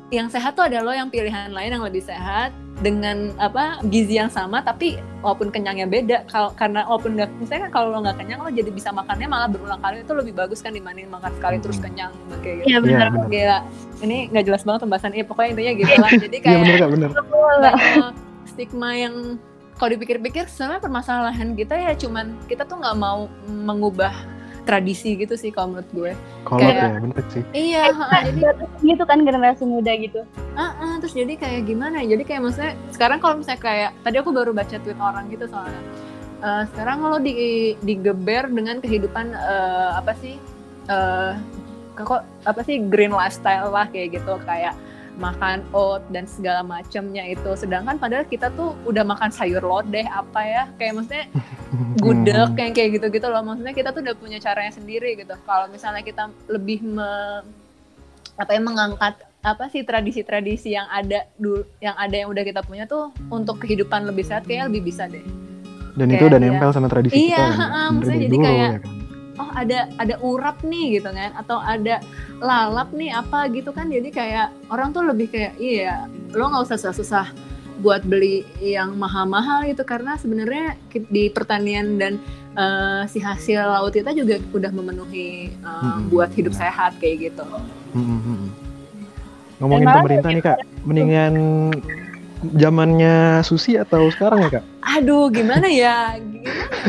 yang 0.09 0.27
sehat 0.29 0.53
tuh 0.53 0.65
ada 0.65 0.81
lo 0.81 0.93
yang 0.93 1.09
pilihan 1.09 1.49
lain 1.49 1.77
yang 1.77 1.83
lebih 1.85 2.01
sehat 2.01 2.49
dengan 2.83 3.31
apa 3.37 3.79
gizi 3.85 4.15
yang 4.15 4.27
sama 4.27 4.59
tapi 4.59 4.93
walaupun 5.19 5.47
kenyangnya 5.47 5.87
beda 5.87 6.17
kalau 6.27 6.51
karena 6.51 6.83
walaupun 6.83 7.15
nggak 7.15 7.31
misalnya 7.39 7.61
kan 7.65 7.71
kalau 7.73 7.87
lo 7.89 8.03
nggak 8.03 8.19
kenyang 8.19 8.39
lo 8.39 8.51
jadi 8.51 8.67
bisa 8.69 8.91
makannya 8.91 9.25
malah 9.25 9.47
berulang 9.47 9.79
kali 9.79 10.03
itu 10.03 10.11
lebih 10.11 10.33
bagus 10.33 10.59
kan 10.59 10.69
dibanding 10.69 11.07
makan 11.07 11.31
sekali 11.33 11.57
terus 11.57 11.79
Hmm. 11.79 11.85
kenyang 11.85 12.11
kayak 12.37 12.55
gitu 12.57 12.65
iya 12.65 12.67
Iya 12.67 12.77
bener 12.77 13.07
benar. 13.09 13.27
gila 13.29 13.59
ini 14.01 14.17
nggak 14.27 14.45
jelas 14.45 14.61
banget 14.61 14.79
pembahasan 14.83 15.11
iya 15.11 15.23
pokoknya 15.23 15.49
intinya 15.49 15.73
gitu 15.73 15.93
lah 15.95 16.11
jadi 16.13 16.35
Iya 16.35 16.43
kayak 16.43 16.59
benar 16.59 16.75
kak 16.75 16.89
benar. 16.91 17.09
banyak 17.09 18.13
stigma 18.45 18.89
yang 18.91 19.15
kalau 19.73 19.89
dipikir-pikir 19.89 20.43
sebenarnya 20.45 20.81
permasalahan 20.81 21.49
kita 21.55 21.73
ya 21.73 21.91
cuman 21.95 22.25
kita 22.45 22.63
tuh 22.63 22.77
nggak 22.77 22.93
mau 22.95 23.25
mengubah 23.47 24.11
tradisi 24.63 25.19
gitu 25.19 25.35
sih 25.35 25.51
kalau 25.51 25.75
menurut 25.75 25.89
gue. 25.91 26.11
Kolot 26.47 26.63
Kayak- 26.63 26.79
ya 26.79 26.99
benar 26.99 27.23
sih. 27.29 27.43
iya 27.51 27.83
ha, 27.91 28.23
jadi 28.23 28.39
Batasin 28.51 28.83
gitu 28.87 29.03
kan 29.03 29.19
generasi 29.23 29.63
muda 29.67 29.91
gitu. 29.95 30.21
Ah, 30.55 30.71
ah, 30.79 30.93
terus 31.03 31.13
jadi 31.13 31.35
kayak 31.35 31.67
gimana 31.67 31.99
ya? 32.03 32.15
Jadi 32.15 32.23
kayak 32.23 32.41
maksudnya 32.47 32.73
sekarang 32.95 33.19
kalau 33.19 33.39
misalnya 33.39 33.61
kayak 33.61 33.91
tadi 34.01 34.15
aku 34.19 34.31
baru 34.31 34.51
baca 34.55 34.75
tweet 34.79 34.99
orang 34.99 35.27
gitu 35.27 35.45
soalnya. 35.51 35.81
Eh, 36.43 36.63
sekarang 36.75 36.97
lo 37.03 37.17
di 37.19 37.33
digeber 37.79 38.51
dengan 38.51 38.79
kehidupan 38.79 39.31
eh, 39.31 39.89
apa 39.95 40.11
sih? 40.19 40.35
Eh 40.87 41.33
kok 41.93 42.25
apa 42.49 42.61
sih 42.65 42.81
green 42.81 43.13
lifestyle 43.13 43.69
lah 43.69 43.85
kayak 43.85 44.17
gitu 44.17 44.33
kayak 44.49 44.73
makan 45.13 45.61
oat 45.71 46.01
dan 46.09 46.25
segala 46.25 46.61
macamnya 46.61 47.21
itu 47.23 47.53
sedangkan 47.53 47.95
padahal 47.95 48.25
kita 48.25 48.49
tuh 48.49 48.73
udah 48.83 49.03
makan 49.03 49.29
sayur 49.29 49.61
lodeh 49.61 50.03
apa 50.03 50.41
ya 50.41 50.63
kayak 50.75 50.93
maksudnya 50.95 51.25
gudeg 52.03 52.33
Hmm. 52.33 52.57
yang 52.59 52.73
kayak 52.73 52.89
gitu-gitu 52.93 53.27
loh 53.27 53.41
maksudnya 53.41 53.71
kita 53.71 53.89
tuh 53.89 54.01
udah 54.01 54.15
punya 54.15 54.37
caranya 54.37 54.69
sendiri 54.69 55.13
gitu 55.15 55.33
kalau 55.43 55.65
misalnya 55.67 56.01
kita 56.01 56.27
lebih 56.47 56.81
me- 56.81 57.45
apa 58.33 58.49
ya 58.49 58.59
mengangkat 58.59 59.13
apa 59.39 59.67
sih 59.67 59.81
tradisi-tradisi 59.81 60.71
yang 60.71 60.87
ada 60.87 61.29
dulu 61.35 61.61
yang 61.77 61.93
ada 61.93 62.15
yang 62.15 62.27
udah 62.27 62.41
kita 62.41 62.61
punya 62.61 62.83
tuh 62.83 63.11
untuk 63.27 63.59
kehidupan 63.59 64.03
lebih 64.03 64.23
sehat 64.23 64.43
kayaknya 64.43 64.65
lebih 64.67 64.83
bisa 64.87 65.05
deh 65.05 65.21
Dan 65.93 66.09
itu 66.09 66.17
Kayak 66.17 66.25
udah 66.25 66.39
dia- 66.39 66.49
nempel 66.49 66.69
sama 66.71 66.87
tradisi 66.87 67.13
Iya, 67.13 67.37
kita 67.37 67.53
kan. 67.53 67.69
Dari 67.69 67.91
maksudnya 67.93 68.17
jadi 68.19 68.33
dulu, 68.33 68.43
kayak- 68.43 68.57
ya 68.65 68.79
kan? 68.79 68.93
Oh 69.41 69.49
ada 69.57 69.89
ada 69.97 70.15
urap 70.21 70.61
nih 70.61 71.01
gitu 71.01 71.09
kan 71.09 71.33
atau 71.37 71.57
ada 71.61 72.01
lalap 72.37 72.93
nih 72.93 73.13
apa 73.13 73.49
gitu 73.49 73.73
kan 73.73 73.89
jadi 73.89 74.09
kayak 74.13 74.47
orang 74.69 74.93
tuh 74.93 75.05
lebih 75.05 75.29
kayak 75.33 75.57
iya 75.57 76.05
lo 76.33 76.53
nggak 76.53 76.69
usah 76.69 76.77
susah-susah 76.77 77.27
buat 77.81 78.05
beli 78.05 78.45
yang 78.61 78.95
mahal-mahal 78.95 79.65
gitu 79.65 79.81
karena 79.81 80.13
sebenarnya 80.21 80.77
di 81.09 81.27
pertanian 81.33 81.97
dan 81.97 82.21
eh, 82.53 83.01
si 83.09 83.17
hasil 83.17 83.65
laut 83.65 83.91
kita 83.97 84.13
juga 84.13 84.37
udah 84.53 84.71
memenuhi 84.71 85.49
eh, 85.49 85.67
Mm-mm, 85.81 86.13
buat 86.13 86.29
hidup 86.37 86.53
benar. 86.53 86.69
sehat 86.69 86.91
kayak 87.01 87.33
gitu 87.33 87.45
Mm, 87.93 88.01
mm, 88.01 88.21
mm. 88.25 88.49
Ngomongin 89.61 89.85
malah 89.85 90.01
pemerintah 90.01 90.29
nih 90.33 90.43
kak, 90.43 90.57
mendingan 90.81 91.33
zamannya 92.57 93.45
sushi 93.45 93.77
atau 93.77 94.09
sekarang 94.09 94.49
ya 94.49 94.59
kak? 94.59 94.63
Aduh, 94.97 95.29
gimana 95.29 95.69
ya? 95.69 96.17
Gimana 96.17 96.41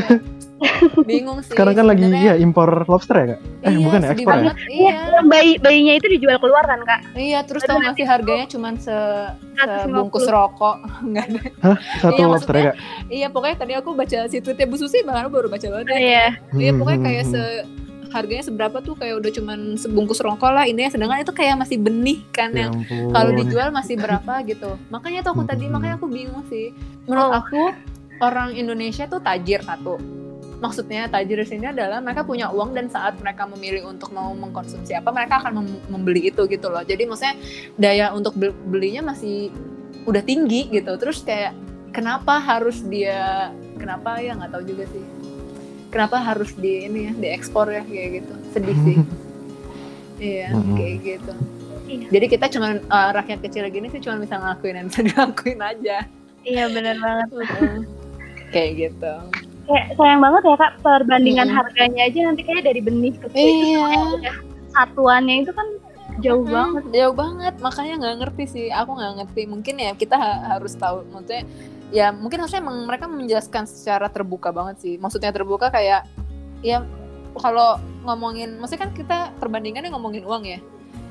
ya? 0.09 0.17
Bingung 1.03 1.39
sih. 1.39 1.51
Sekarang 1.51 1.73
kan 1.73 1.85
lagi 1.85 2.03
sebenarnya. 2.03 2.31
ya 2.31 2.39
impor 2.39 2.69
lobster 2.85 3.15
ya 3.15 3.25
kak? 3.27 3.39
Eh 3.61 3.69
Iya, 3.69 3.79
bukan 3.81 3.99
ya 3.99 4.09
ekspor 4.09 4.33
ya? 4.33 4.39
Iya, 4.39 4.53
Iya. 4.65 5.19
bayi 5.25 5.51
bayinya 5.57 5.93
itu 5.93 6.07
dijual 6.09 6.37
keluar 6.37 6.63
kan 6.63 6.79
kak? 6.81 7.01
Iya, 7.13 7.39
terus 7.43 7.61
tau 7.63 7.77
gak 7.77 7.93
sih 7.93 8.03
harganya 8.03 8.47
cuman 8.47 8.73
se 8.77 8.95
150. 9.53 9.83
sebungkus 9.83 10.25
rokok. 10.25 10.75
Enggak 11.07 11.25
ada. 11.27 11.39
Hah 11.61 11.77
satu 11.99 12.15
Iya, 12.17 12.25
lobster 12.25 12.53
ya 12.53 12.63
kak? 12.65 12.75
Iya, 13.07 13.27
pokoknya 13.29 13.55
tadi 13.57 13.73
aku 13.73 13.89
baca 13.91 14.19
si 14.25 14.37
tweetnya 14.37 14.65
Bu 14.65 14.75
Susi, 14.75 14.99
bahkan 15.01 15.21
aku 15.23 15.33
baru 15.33 15.47
baca 15.47 15.67
banget. 15.69 15.85
ya. 15.87 15.97
Iya. 15.97 16.25
Iya, 16.53 16.71
Hmm, 16.71 16.79
pokoknya 16.79 16.97
hmm, 16.97 17.07
kayak 17.09 17.23
hmm. 17.23 17.33
se 17.33 17.43
harganya 18.07 18.43
seberapa 18.43 18.77
tuh 18.79 18.95
kayak 18.95 19.15
udah 19.17 19.31
cuman 19.33 19.59
sebungkus 19.75 20.23
rokok 20.23 20.47
lah 20.49 20.63
ini 20.63 20.87
sedangkan 20.87 21.19
itu 21.19 21.35
kayak 21.35 21.59
masih 21.59 21.75
benih 21.75 22.23
kan 22.29 22.47
Ya 22.49 22.71
yang 22.71 22.87
kalau 23.11 23.35
dijual 23.35 23.69
masih 23.69 23.99
berapa 23.99 24.39
gitu 24.47 24.79
makanya 24.87 25.19
tuh 25.19 25.35
aku 25.35 25.43
tadi 25.43 25.67
makanya 25.67 25.99
aku 25.99 26.07
bingung 26.07 26.47
sih 26.47 26.71
menurut 27.03 27.27
Oh. 27.27 27.35
aku 27.35 27.61
orang 28.23 28.55
Indonesia 28.55 29.03
tuh 29.03 29.19
tajir 29.19 29.59
satu 29.59 29.99
maksudnya 30.65 31.05
tajir 31.07 31.37
di 31.37 31.45
sini 31.45 31.69
adalah 31.69 32.01
mereka 32.01 32.25
punya 32.25 32.49
uang 32.49 32.73
dan 32.73 32.89
saat 32.89 33.13
mereka 33.21 33.45
memilih 33.45 33.85
untuk 33.85 34.09
mau 34.09 34.33
mengkonsumsi 34.33 34.97
apa 34.97 35.13
mereka 35.13 35.37
akan 35.39 35.61
mem- 35.61 35.81
membeli 35.93 36.33
itu 36.33 36.49
gitu 36.49 36.67
loh. 36.67 36.81
Jadi 36.81 37.05
maksudnya 37.05 37.37
daya 37.77 38.09
untuk 38.11 38.33
bel- 38.33 38.57
belinya 38.65 39.13
masih 39.13 39.53
udah 40.03 40.25
tinggi 40.25 40.67
gitu. 40.73 40.97
Terus 40.97 41.21
kayak 41.21 41.53
kenapa 41.93 42.41
harus 42.41 42.81
dia 42.81 43.53
kenapa 43.77 44.17
ya 44.17 44.33
nggak 44.33 44.51
tahu 44.51 44.63
juga 44.65 44.89
sih. 44.89 45.05
Kenapa 45.93 46.19
harus 46.19 46.51
di 46.57 46.89
ini 46.89 47.07
ya 47.07 47.13
diekspor 47.13 47.69
ya 47.69 47.85
kayak 47.85 48.09
gitu. 48.25 48.33
Sedih 48.51 48.77
sih. 48.81 48.97
Iya 50.15 50.47
kayak 50.79 50.95
gitu. 51.03 51.33
Iya. 51.85 52.07
jadi 52.07 52.25
kita 52.31 52.45
cuma 52.47 52.79
rakyat 52.89 53.45
kecil 53.45 53.67
gini 53.67 53.91
sih 53.91 53.99
cuma 53.99 54.15
bisa 54.17 54.39
ngelakuin 54.39 54.79
yang 54.79 54.87
bisa 54.89 55.01
dilakuin 55.03 55.59
aja. 55.59 55.97
Iya 56.47 56.65
benar 56.71 56.95
banget. 57.03 57.29
kayak 58.55 58.71
gitu 58.79 59.13
Kayak 59.65 59.85
sayang 59.95 60.21
banget 60.21 60.41
ya 60.43 60.55
kak 60.55 60.73
perbandingan 60.79 61.47
Mm. 61.47 61.55
harganya 61.55 62.01
aja 62.03 62.19
nanti 62.23 62.41
kayak 62.41 62.63
dari 62.63 62.79
benih 62.79 63.13
ke 63.13 63.27
itu 63.27 63.65
iya 63.65 63.81
yang 63.89 64.07
udah 64.13 64.35
satuannya 64.69 65.35
itu 65.41 65.51
kan 65.51 65.67
jauh 66.17 66.41
Mm, 66.41 66.53
banget. 66.53 66.83
jauh 66.91 67.15
banget 67.15 67.55
makanya 67.59 67.93
nggak 67.97 68.15
ngerti 68.21 68.43
sih 68.45 68.65
aku 68.69 68.91
nggak 68.93 69.13
ngerti 69.19 69.41
mungkin 69.45 69.75
ya 69.75 69.91
kita 69.91 70.15
ha- 70.15 70.41
harus 70.51 70.73
tahu 70.73 71.01
maksudnya 71.09 71.43
ya 71.89 72.07
mungkin 72.09 72.39
harusnya 72.39 72.61
emang 72.61 72.77
mereka 72.83 73.05
menjelaskan 73.05 73.65
secara 73.65 74.05
terbuka 74.07 74.49
banget 74.49 74.77
sih 74.79 74.93
maksudnya 74.95 75.29
terbuka 75.29 75.67
kayak 75.67 76.05
ya 76.61 76.85
kalau 77.35 77.75
ngomongin 78.01 78.55
maksudnya 78.55 78.85
kan 78.85 78.93
kita 78.93 79.17
perbandingannya 79.35 79.89
ngomongin 79.89 80.23
uang 80.23 80.43
ya 80.45 80.59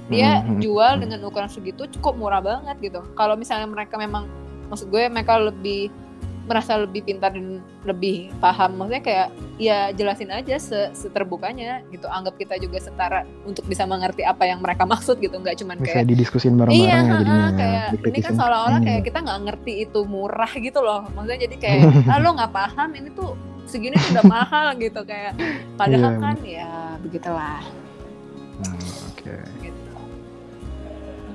dia 0.05 0.31
Hmm, 0.39 0.47
hmm, 0.47 0.61
jual 0.61 0.93
hmm. 0.95 1.03
dengan 1.03 1.19
ukuran 1.25 1.49
segitu 1.49 1.89
cukup 1.91 2.15
murah 2.15 2.39
banget 2.39 2.77
gitu 2.81 3.01
kalau 3.13 3.35
misalnya 3.35 3.65
mereka 3.65 3.97
memang 3.97 4.29
maksud 4.67 4.89
gue 4.89 5.05
mereka 5.07 5.37
lebih 5.39 5.89
merasa 6.45 6.77
lebih 6.77 7.03
pintar 7.03 7.33
dan 7.33 7.59
lebih 7.83 8.29
paham 8.37 8.77
maksudnya 8.77 9.01
kayak 9.01 9.29
ya 9.55 9.79
jelasin 9.91 10.29
aja 10.29 10.57
se 10.57 10.93
seterbukanya 10.93 11.81
gitu 11.89 12.05
anggap 12.05 12.35
kita 12.35 12.57
juga 12.57 12.77
setara 12.79 13.25
untuk 13.43 13.65
bisa 13.65 13.85
mengerti 13.85 14.21
apa 14.21 14.45
yang 14.45 14.59
mereka 14.59 14.85
maksud 14.85 15.17
gitu 15.19 15.35
nggak 15.35 15.57
cuman 15.57 15.77
Bisa 15.79 15.91
kayak 15.95 16.07
didiskusin 16.07 16.53
Iya, 16.53 16.61
bareng-bareng 16.61 16.85
ya 16.87 16.99
jadinya. 17.15 17.49
kayak 17.55 17.87
ini 18.05 18.19
kan 18.21 18.33
seolah-olah 18.35 18.73
Hmm. 18.75 18.87
kayak 18.87 19.03
kita 19.03 19.19
nggak 19.21 19.41
ngerti 19.43 19.73
itu 19.83 20.01
murah 20.05 20.53
gitu 20.53 20.81
loh. 20.81 21.01
Maksudnya 21.11 21.39
jadi 21.41 21.57
kayak, 21.57 21.81
ah 22.13 22.19
lo 22.19 22.29
nggak 22.33 22.53
paham 22.53 22.91
ini 22.93 23.09
tuh 23.11 23.31
segini 23.65 23.95
tuh 23.95 24.11
udah 24.13 24.25
mahal 24.27 24.67
gitu 24.77 25.01
kayak. 25.03 25.33
Padahal 25.75 26.13
Iya, 26.13 26.21
kan 26.21 26.37
ya 26.43 26.71
begitulah. 27.01 27.61
Hmm. 28.61 28.77
Gitu. 28.77 29.04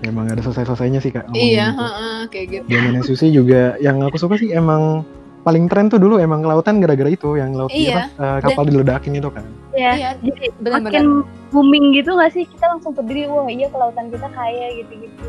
Emang 0.02 0.26
ada 0.26 0.40
selesai-selesainya 0.40 1.00
sih 1.00 1.12
kak. 1.12 1.28
Iya, 1.32 1.70
itu. 1.70 1.78
ha-ha, 1.78 2.10
kayak 2.28 2.46
gitu. 2.50 2.66
Zamannya 2.70 3.02
sushi 3.04 3.28
juga 3.30 3.76
yang 3.78 4.00
aku 4.00 4.16
suka 4.16 4.36
sih 4.36 4.50
emang 4.50 5.04
paling 5.40 5.68
tren 5.68 5.88
tuh 5.88 5.98
dulu 5.98 6.16
emang 6.16 6.40
kelautan 6.40 6.80
gara-gara 6.80 7.08
itu 7.08 7.36
yang 7.36 7.52
laut 7.52 7.68
Iya. 7.70 8.08
apa, 8.12 8.20
eh, 8.20 8.40
kapal 8.42 8.64
diledakin 8.66 9.14
itu 9.14 9.30
kan. 9.30 9.44
Iya. 9.72 9.92
Iya, 9.94 10.10
Jadi 10.22 10.46
benar-benar. 10.58 10.92
makin 10.92 11.06
booming 11.50 11.86
gitu 11.94 12.12
gak 12.14 12.32
sih 12.32 12.44
kita 12.46 12.66
langsung 12.70 12.92
peduli 12.92 13.24
wah 13.26 13.48
iya 13.48 13.68
kelautan 13.68 14.08
kita 14.08 14.28
kaya 14.30 14.68
gitu-gitu. 14.78 15.26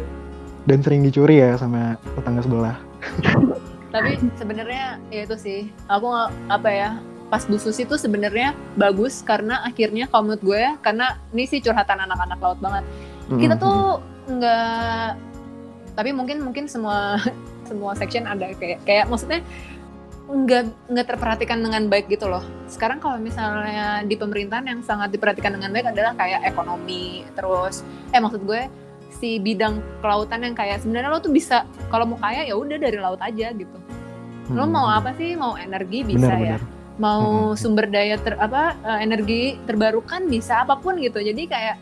Dan 0.63 0.79
sering 0.81 1.03
dicuri 1.03 1.41
ya 1.41 1.57
sama 1.57 1.95
tetangga 2.13 2.43
sebelah. 2.43 2.77
Tapi 3.95 4.11
sebenarnya 4.37 5.03
ya 5.09 5.21
itu 5.25 5.35
sih. 5.35 5.61
Aku 5.89 6.07
nggak- 6.07 6.31
apa 6.49 6.71
ya? 6.71 6.91
Pas 7.27 7.43
Bu 7.43 7.57
Susi 7.57 7.83
tuh 7.83 7.95
sebenarnya 7.95 8.55
bagus 8.75 9.19
karena 9.21 9.63
akhirnya 9.63 10.07
kalau 10.07 10.27
menurut 10.29 10.43
gue 10.45 10.63
karena 10.81 11.15
ini 11.31 11.43
sih 11.45 11.59
curhatan 11.59 11.99
anak-anak 12.01 12.39
laut 12.39 12.59
banget. 12.59 12.85
kita 13.31 13.55
Mm-mm. 13.55 13.63
tuh 13.63 13.79
nggak 14.31 15.19
tapi 15.99 16.11
mungkin 16.15 16.41
mungkin 16.41 16.65
semua 16.71 17.19
semua 17.69 17.93
section 17.99 18.27
ada 18.27 18.55
kayak 18.57 18.83
kayak 18.87 19.07
maksudnya 19.11 19.43
nggak 20.31 20.65
nggak 20.87 21.07
terperhatikan 21.11 21.59
dengan 21.59 21.91
baik 21.91 22.07
gitu 22.07 22.31
loh 22.31 22.43
sekarang 22.71 23.03
kalau 23.03 23.19
misalnya 23.19 24.07
di 24.07 24.15
pemerintahan 24.15 24.63
yang 24.63 24.81
sangat 24.87 25.11
diperhatikan 25.11 25.59
dengan 25.59 25.75
baik 25.75 25.91
adalah 25.91 26.15
kayak 26.15 26.47
ekonomi 26.47 27.27
terus 27.35 27.83
eh 28.15 28.23
maksud 28.23 28.47
gue 28.47 28.71
si 29.11 29.43
bidang 29.43 29.83
kelautan 29.99 30.47
yang 30.47 30.55
kayak 30.55 30.79
sebenarnya 30.79 31.11
lo 31.11 31.19
tuh 31.19 31.35
bisa 31.35 31.67
kalau 31.91 32.07
mau 32.07 32.19
kaya 32.23 32.47
ya 32.47 32.55
udah 32.55 32.79
dari 32.79 32.99
laut 33.03 33.19
aja 33.19 33.51
gitu 33.51 33.79
lo 34.55 34.67
Mm-mm. 34.67 34.71
mau 34.71 34.87
apa 34.87 35.11
sih 35.19 35.35
mau 35.35 35.59
energi 35.59 36.07
bisa 36.07 36.31
ya 36.31 36.59
Benar-benar. 36.59 36.63
mau 37.03 37.51
Mm-mm. 37.51 37.59
sumber 37.59 37.87
daya 37.91 38.15
ter 38.23 38.39
apa 38.39 38.79
eh, 38.87 38.99
energi 39.03 39.59
terbarukan 39.67 40.31
bisa 40.31 40.63
apa 40.63 40.79
pun 40.79 40.95
gitu 41.03 41.19
jadi 41.19 41.43
kayak 41.51 41.77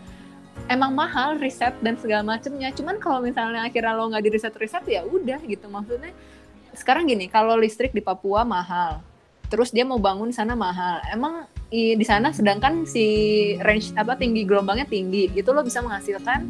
emang 0.67 0.91
mahal 0.99 1.39
riset 1.39 1.79
dan 1.79 1.95
segala 1.95 2.27
macemnya. 2.27 2.75
Cuman 2.75 2.99
kalau 2.99 3.23
misalnya 3.23 3.63
akhirnya 3.63 3.95
lo 3.95 4.11
nggak 4.11 4.25
di 4.27 4.31
riset 4.35 4.55
riset 4.59 4.83
ya 4.91 5.07
udah 5.07 5.39
gitu. 5.47 5.71
Maksudnya 5.71 6.11
sekarang 6.75 7.07
gini 7.07 7.31
kalau 7.31 7.55
listrik 7.55 7.95
di 7.95 8.03
Papua 8.03 8.43
mahal 8.43 9.03
terus 9.49 9.73
dia 9.73 9.87
mau 9.87 9.97
bangun 9.97 10.29
sana 10.35 10.53
mahal. 10.59 11.01
Emang 11.09 11.49
di 11.71 12.05
sana 12.05 12.33
sedangkan 12.33 12.89
si 12.89 13.07
range 13.61 13.93
apa 13.97 14.17
tinggi 14.17 14.45
gelombangnya 14.49 14.89
tinggi 14.89 15.29
gitu 15.33 15.53
lo 15.53 15.61
bisa 15.61 15.85
menghasilkan 15.85 16.49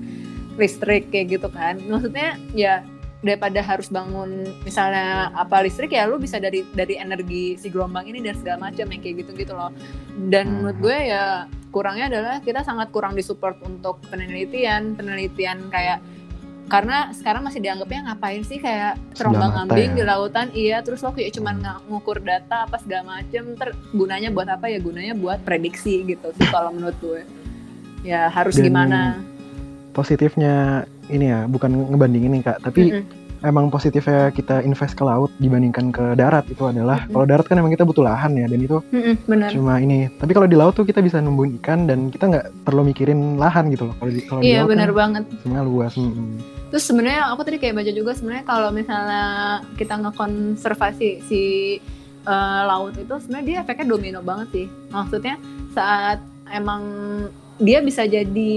listrik 0.59 1.11
kayak 1.15 1.39
gitu 1.39 1.49
kan. 1.51 1.79
Maksudnya 1.79 2.39
ya 2.55 2.83
daripada 3.19 3.59
harus 3.59 3.89
bangun 3.89 4.31
misalnya 4.63 5.35
apa 5.35 5.59
listrik 5.61 5.91
ya 5.91 6.07
lu 6.07 6.17
bisa 6.17 6.39
dari 6.39 6.63
dari 6.71 6.95
energi 6.95 7.59
si 7.59 7.67
gelombang 7.67 8.07
ini 8.07 8.23
dan 8.23 8.39
segala 8.39 8.71
macam 8.71 8.87
yang 8.87 9.01
kayak 9.01 9.17
gitu 9.23 9.35
gitu 9.35 9.53
loh. 9.53 9.75
Dan 10.27 10.47
Hmm. 10.47 10.55
menurut 10.63 10.79
gue 10.81 10.97
ya 11.09 11.25
kurangnya 11.69 12.07
adalah 12.09 12.35
kita 12.39 12.63
sangat 12.63 12.89
kurang 12.89 13.13
disupport 13.13 13.59
untuk 13.61 13.99
penelitian 14.07 14.95
penelitian 14.95 15.67
kayak 15.69 15.99
karena 16.69 17.09
sekarang 17.11 17.43
masih 17.43 17.59
dianggapnya 17.59 18.07
ngapain 18.07 18.45
sih 18.45 18.61
kayak 18.61 19.01
terombang 19.17 19.57
ambing 19.57 19.93
ya. 19.93 19.97
di 19.97 20.03
lautan? 20.05 20.47
Iya 20.53 20.85
terus 20.85 21.01
lo 21.01 21.11
kayak 21.11 21.33
cuman 21.33 21.57
nga- 21.59 21.81
ngukur 21.89 22.21
data 22.21 22.69
apa 22.69 22.77
segala 22.77 23.19
macem 23.19 23.57
ter 23.57 23.73
gunanya 23.91 24.29
buat 24.29 24.47
apa? 24.47 24.69
Ya 24.69 24.79
gunanya 24.79 25.17
buat 25.17 25.41
prediksi 25.43 26.05
gitu 26.05 26.29
sih 26.31 26.47
kalau 26.47 26.71
menurut 26.71 26.95
gue. 27.01 27.23
Ya 28.05 28.29
harus 28.29 28.55
Dan- 28.55 28.69
gimana? 28.69 29.01
Positifnya 29.91 30.85
ini 31.09 31.33
ya 31.33 31.45
bukan 31.49 31.89
ngebandingin 31.93 32.31
nih 32.39 32.43
kak, 32.45 32.59
tapi 32.63 32.93
Mm-mm. 32.93 33.05
emang 33.47 33.71
positifnya 33.71 34.35
kita 34.35 34.61
invest 34.67 34.99
ke 34.99 35.05
laut 35.07 35.31
dibandingkan 35.39 35.95
ke 35.95 36.19
darat 36.19 36.45
itu 36.51 36.67
adalah 36.67 37.05
Mm-mm. 37.07 37.13
kalau 37.15 37.25
darat 37.27 37.47
kan 37.47 37.57
emang 37.61 37.73
kita 37.73 37.87
butuh 37.87 38.03
lahan 38.03 38.35
ya 38.35 38.47
dan 38.51 38.61
itu 38.61 38.79
Mm-mm, 38.91 39.15
benar 39.27 39.49
cuma 39.55 39.79
ini. 39.79 40.11
Tapi 40.19 40.33
kalau 40.35 40.49
di 40.51 40.57
laut 40.59 40.75
tuh 40.75 40.85
kita 40.85 41.01
bisa 41.01 41.23
numbuhin 41.23 41.57
ikan 41.63 41.87
dan 41.87 42.11
kita 42.11 42.29
nggak 42.29 42.47
perlu 42.67 42.83
mikirin 42.83 43.39
lahan 43.39 43.71
gitu 43.71 43.89
loh. 43.89 43.95
Kalau 43.99 44.11
di 44.11 44.21
kalau 44.27 44.41
di 44.43 44.51
iya 44.51 44.63
laut 44.67 44.71
benar 44.75 44.91
kan 44.91 44.97
banget 44.97 45.23
semuanya 45.43 45.65
luas. 45.65 45.93
mm-mm. 45.95 46.59
Terus 46.69 46.85
sebenarnya 46.85 47.33
aku 47.33 47.41
tadi 47.49 47.57
kayak 47.57 47.81
baca 47.81 47.93
juga 47.97 48.13
sebenarnya 48.13 48.45
kalau 48.45 48.69
misalnya 48.69 49.25
kita 49.81 49.95
ngekonservasi 50.05 51.11
si 51.25 51.43
eh, 52.29 52.63
laut 52.69 52.93
itu 52.99 53.15
sebenarnya 53.25 53.47
dia 53.47 53.57
efeknya 53.65 53.87
domino 53.89 54.21
banget 54.21 54.49
sih. 54.53 54.67
Maksudnya 54.93 55.41
saat 55.73 56.21
emang 56.53 56.83
dia 57.59 57.79
bisa 57.81 58.07
jadi 58.07 58.55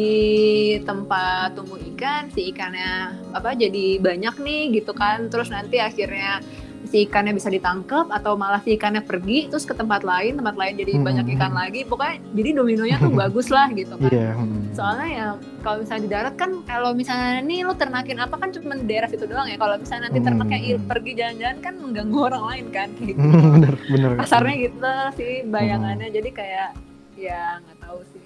tempat 0.80 1.54
tumbuh 1.54 1.82
ikan, 1.94 2.30
si 2.30 2.50
ikannya 2.50 2.94
apa 3.32 3.54
jadi 3.54 3.98
banyak 3.98 4.36
nih 4.38 4.64
gitu 4.76 4.94
kan. 4.94 5.26
Terus 5.28 5.50
nanti 5.50 5.78
akhirnya 5.78 6.38
si 6.82 7.06
ikannya 7.06 7.32
bisa 7.32 7.48
ditangkap 7.48 8.10
atau 8.10 8.34
malah 8.34 8.60
si 8.60 8.74
ikannya 8.74 9.02
pergi 9.02 9.48
terus 9.48 9.64
ke 9.64 9.72
tempat 9.72 10.02
lain, 10.02 10.34
tempat 10.36 10.54
lain 10.54 10.74
jadi 10.76 10.94
Hmm. 10.94 11.06
banyak 11.06 11.26
ikan 11.34 11.50
lagi. 11.52 11.82
Pokoknya 11.82 12.22
jadi 12.32 12.50
dominonya 12.54 12.98
tuh 12.98 13.10
bagus 13.22 13.48
lah 13.48 13.70
gitu 13.72 13.96
kan 13.96 14.12
Iya. 14.12 14.34
mm. 14.34 14.62
soalnya 14.72 15.08
ya 15.10 15.28
kalau 15.62 15.78
misalnya 15.82 16.02
di 16.02 16.12
darat 16.12 16.36
kan 16.36 16.52
kalau 16.64 16.90
misalnya 16.94 17.42
nih 17.42 17.60
lo 17.62 17.74
ternakin 17.76 18.18
apa 18.18 18.36
kan 18.36 18.50
cuma 18.50 18.74
di 18.74 18.86
daerah 18.88 19.08
situ 19.08 19.26
doang 19.26 19.46
ya 19.46 19.58
kalau 19.58 19.76
misalnya 19.78 20.10
nanti 20.10 20.20
ternaknya 20.22 20.60
Hmm. 20.72 20.86
pergi 20.88 21.12
jalan-jalan 21.14 21.58
kan 21.60 21.74
mengganggu 21.76 22.18
orang 22.24 22.44
lain 22.50 22.66
kan 22.70 22.88
kayak 22.94 23.08
gitu. 23.14 23.20
Bener 23.20 23.74
bener. 23.84 24.10
kasarnya 24.18 24.56
gitu 24.60 24.94
sih 25.16 25.34
bayangannya 25.46 26.08
Hmm. 26.08 26.18
jadi 26.18 26.30
kayak 26.32 26.70
ya 27.16 27.42
nggak 27.60 27.78
tahu 27.80 28.00
sih 28.10 28.21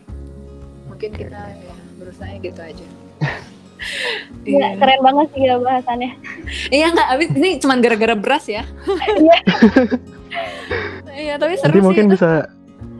mungkin 0.95 1.11
kita 1.11 1.41
ya 1.51 1.75
berusaha 1.99 2.33
gitu 2.39 2.61
aja 2.63 2.87
Iya, 4.45 4.79
keren 4.79 5.01
banget 5.03 5.27
sih 5.35 5.41
ya 5.45 5.59
bahasannya. 5.59 6.11
iya 6.71 6.89
nggak 6.89 7.09
abis 7.11 7.29
ini 7.35 7.49
cuma 7.59 7.75
gara-gara 7.77 8.15
beras 8.15 8.45
ya 8.47 8.63
Iya. 9.13 9.37
iya 11.27 11.33
tapi 11.35 11.53
seru 11.55 11.69
Nanti 11.69 11.77
sih 11.77 11.85
mungkin 11.85 12.05
itu. 12.07 12.13
bisa 12.17 12.29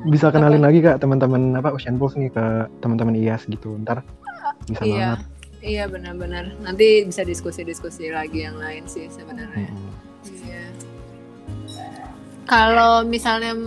bisa 0.06 0.28
kenalin 0.30 0.62
lagi 0.62 0.84
kak 0.84 1.02
teman-teman 1.02 1.56
apa 1.56 1.74
Ocean 1.74 1.98
Pulse 1.98 2.20
nih 2.20 2.30
ke 2.30 2.46
teman-teman 2.78 3.16
IAS 3.16 3.48
gitu. 3.48 3.74
Ntar 3.82 4.06
bisa 4.68 4.84
iya 4.84 4.94
banget. 4.94 5.20
Iya 5.66 5.84
benar-benar. 5.90 6.46
Nanti 6.62 6.88
bisa 7.04 7.26
diskusi-diskusi 7.26 8.14
lagi 8.14 8.46
yang 8.46 8.62
lain 8.62 8.86
sih 8.86 9.10
sebenarnya. 9.10 9.66
Mm-mm. 9.66 9.90
Iya. 10.46 10.64
Kalau 12.46 13.02
misalnya 13.02 13.58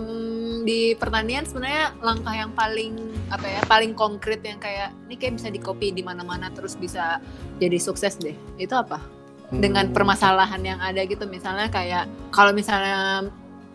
di 0.69 0.93
pertanian 0.93 1.49
sebenarnya 1.49 1.97
langkah 2.05 2.29
yang 2.29 2.53
paling 2.53 2.93
apa 3.33 3.45
ya 3.49 3.61
paling 3.65 3.97
konkret 3.97 4.45
yang 4.45 4.61
kayak 4.61 4.93
ini 5.09 5.17
kayak 5.17 5.41
bisa 5.41 5.49
dikopi 5.49 5.89
di 5.89 6.05
mana-mana 6.05 6.53
terus 6.53 6.77
bisa 6.77 7.17
jadi 7.57 7.81
sukses 7.81 8.21
deh. 8.21 8.37
Itu 8.61 8.77
apa? 8.77 9.01
Dengan 9.49 9.89
Hmm. 9.89 9.95
permasalahan 9.97 10.61
yang 10.61 10.77
ada 10.77 11.01
gitu 11.09 11.25
misalnya 11.25 11.73
kayak 11.73 12.05
kalau 12.29 12.53
misalnya 12.53 13.25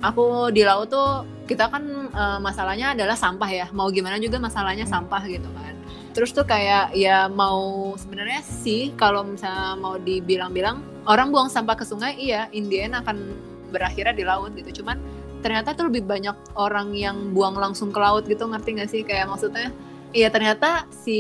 aku 0.07 0.55
di 0.55 0.63
laut 0.63 0.95
tuh 0.95 1.27
kita 1.51 1.67
kan 1.67 1.83
eh, 2.15 2.39
masalahnya 2.39 2.95
adalah 2.95 3.19
sampah 3.19 3.51
ya. 3.51 3.67
Mau 3.75 3.91
gimana 3.91 4.23
juga 4.23 4.39
masalahnya 4.39 4.87
sampah 4.87 5.27
gitu 5.27 5.51
kan. 5.51 5.75
Terus 6.15 6.31
tuh 6.31 6.47
kayak 6.47 6.95
ya 6.95 7.27
mau 7.27 7.91
sebenarnya 7.99 8.39
sih 8.47 8.95
kalau 8.95 9.27
misalnya 9.27 9.75
mau 9.75 9.99
dibilang-bilang 9.99 10.79
orang 11.11 11.35
buang 11.35 11.51
sampah 11.51 11.75
ke 11.75 11.83
sungai 11.83 12.15
iya 12.15 12.47
in 12.55 12.71
the 12.71 12.87
end 12.87 12.95
akan 12.95 13.35
berakhirnya 13.75 14.15
di 14.15 14.23
laut 14.23 14.55
gitu 14.55 14.79
cuman 14.79 15.03
ternyata 15.45 15.77
tuh 15.77 15.93
lebih 15.93 16.09
banyak 16.09 16.33
orang 16.57 16.97
yang 16.97 17.37
buang 17.37 17.53
langsung 17.61 17.93
ke 17.93 18.01
laut 18.01 18.25
gitu 18.25 18.49
ngerti 18.49 18.81
gak 18.81 18.89
sih? 18.89 19.05
Kayak 19.05 19.29
maksudnya 19.29 19.69
iya 20.15 20.31
ternyata 20.31 20.89
si 20.89 21.19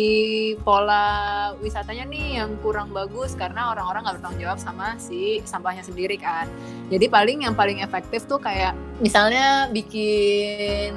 pola 0.62 1.50
wisatanya 1.58 2.08
nih 2.08 2.40
yang 2.40 2.56
kurang 2.62 2.94
bagus 2.94 3.34
karena 3.34 3.74
orang-orang 3.74 4.06
nggak 4.06 4.16
bertanggung 4.22 4.40
jawab 4.40 4.58
sama 4.62 4.94
si 4.96 5.44
sampahnya 5.44 5.84
sendiri 5.84 6.16
kan. 6.16 6.48
Jadi 6.88 7.10
paling 7.12 7.44
yang 7.44 7.52
paling 7.52 7.84
efektif 7.84 8.24
tuh 8.24 8.40
kayak 8.40 8.72
misalnya 9.04 9.68
bikin 9.68 10.94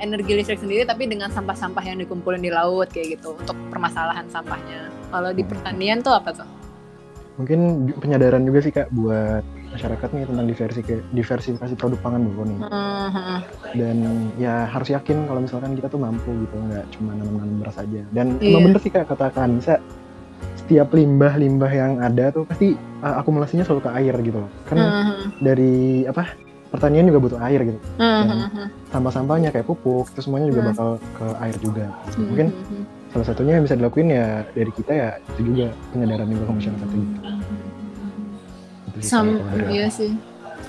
energi 0.00 0.34
listrik 0.34 0.58
sendiri 0.58 0.82
tapi 0.82 1.06
dengan 1.06 1.30
sampah-sampah 1.30 1.84
yang 1.86 2.02
dikumpulin 2.02 2.42
di 2.42 2.50
laut 2.50 2.90
kayak 2.90 3.20
gitu 3.20 3.38
untuk 3.38 3.54
permasalahan 3.70 4.26
sampahnya. 4.32 4.90
Kalau 5.12 5.30
di 5.30 5.44
pertanian 5.46 6.02
tuh 6.02 6.16
apa 6.16 6.34
tuh? 6.34 6.48
Mungkin 7.38 7.92
penyadaran 8.00 8.42
juga 8.42 8.58
sih 8.64 8.72
kak 8.72 8.88
buat 8.90 9.44
masyarakat 9.74 10.08
nih 10.14 10.24
tentang 10.30 10.46
diversifikasi, 10.46 11.02
diversifikasi 11.10 11.74
produk 11.74 11.98
pangan 12.00 12.22
dulu 12.22 12.42
nih. 12.46 12.58
Mhm. 12.62 13.38
Dan 13.74 13.96
ya 14.38 14.70
harus 14.70 14.88
yakin 14.94 15.26
kalau 15.26 15.40
misalkan 15.42 15.74
kita 15.74 15.90
tuh 15.90 15.98
mampu 15.98 16.30
gitu, 16.46 16.56
nggak 16.56 16.84
cuma 16.94 17.10
nanam-nanam 17.18 17.58
beras 17.58 17.76
aja. 17.76 18.00
Dan 18.14 18.38
Iya. 18.38 18.54
emang 18.54 18.70
bener 18.70 18.80
sih 18.80 18.90
kak 18.94 19.10
kata 19.10 19.34
Kak 19.34 19.42
Anissa, 19.42 19.82
setiap 20.54 20.94
limbah-limbah 20.94 21.72
yang 21.74 21.92
ada 22.00 22.30
tuh 22.30 22.46
pasti 22.46 22.78
uh, 23.02 23.20
akumulasinya 23.20 23.66
selalu 23.66 23.82
ke 23.84 23.90
air 23.98 24.14
gitu 24.22 24.38
loh. 24.40 24.50
Kan 24.70 24.78
Mhm. 24.78 25.14
dari 25.42 25.74
apa 26.06 26.22
pertanian 26.70 27.06
juga 27.06 27.20
butuh 27.22 27.40
air 27.42 27.60
gitu. 27.66 27.78
Mhm. 27.98 28.66
Sampah-sampahnya 28.90 29.50
kayak 29.50 29.66
pupuk, 29.66 30.06
itu 30.10 30.20
semuanya 30.22 30.50
juga 30.54 30.70
bakal 30.70 30.88
ke 31.18 31.26
air 31.42 31.56
juga. 31.58 31.86
Mungkin 32.18 32.46
Mhm. 32.50 32.82
salah 33.14 33.26
satunya 33.30 33.58
yang 33.58 33.64
bisa 33.66 33.78
dilakuin 33.78 34.10
ya 34.10 34.42
dari 34.54 34.72
kita 34.74 34.90
ya 34.90 35.08
itu 35.34 35.40
juga 35.54 35.66
penyadaran 35.94 36.26
juga 36.30 36.44
ke 36.46 36.52
masyarakat 36.58 36.88
gitu. 36.90 37.18
Itu 39.04 39.12
sih 39.12 39.12
Sam, 39.12 39.28
iya 39.68 39.86
sih. 39.86 40.10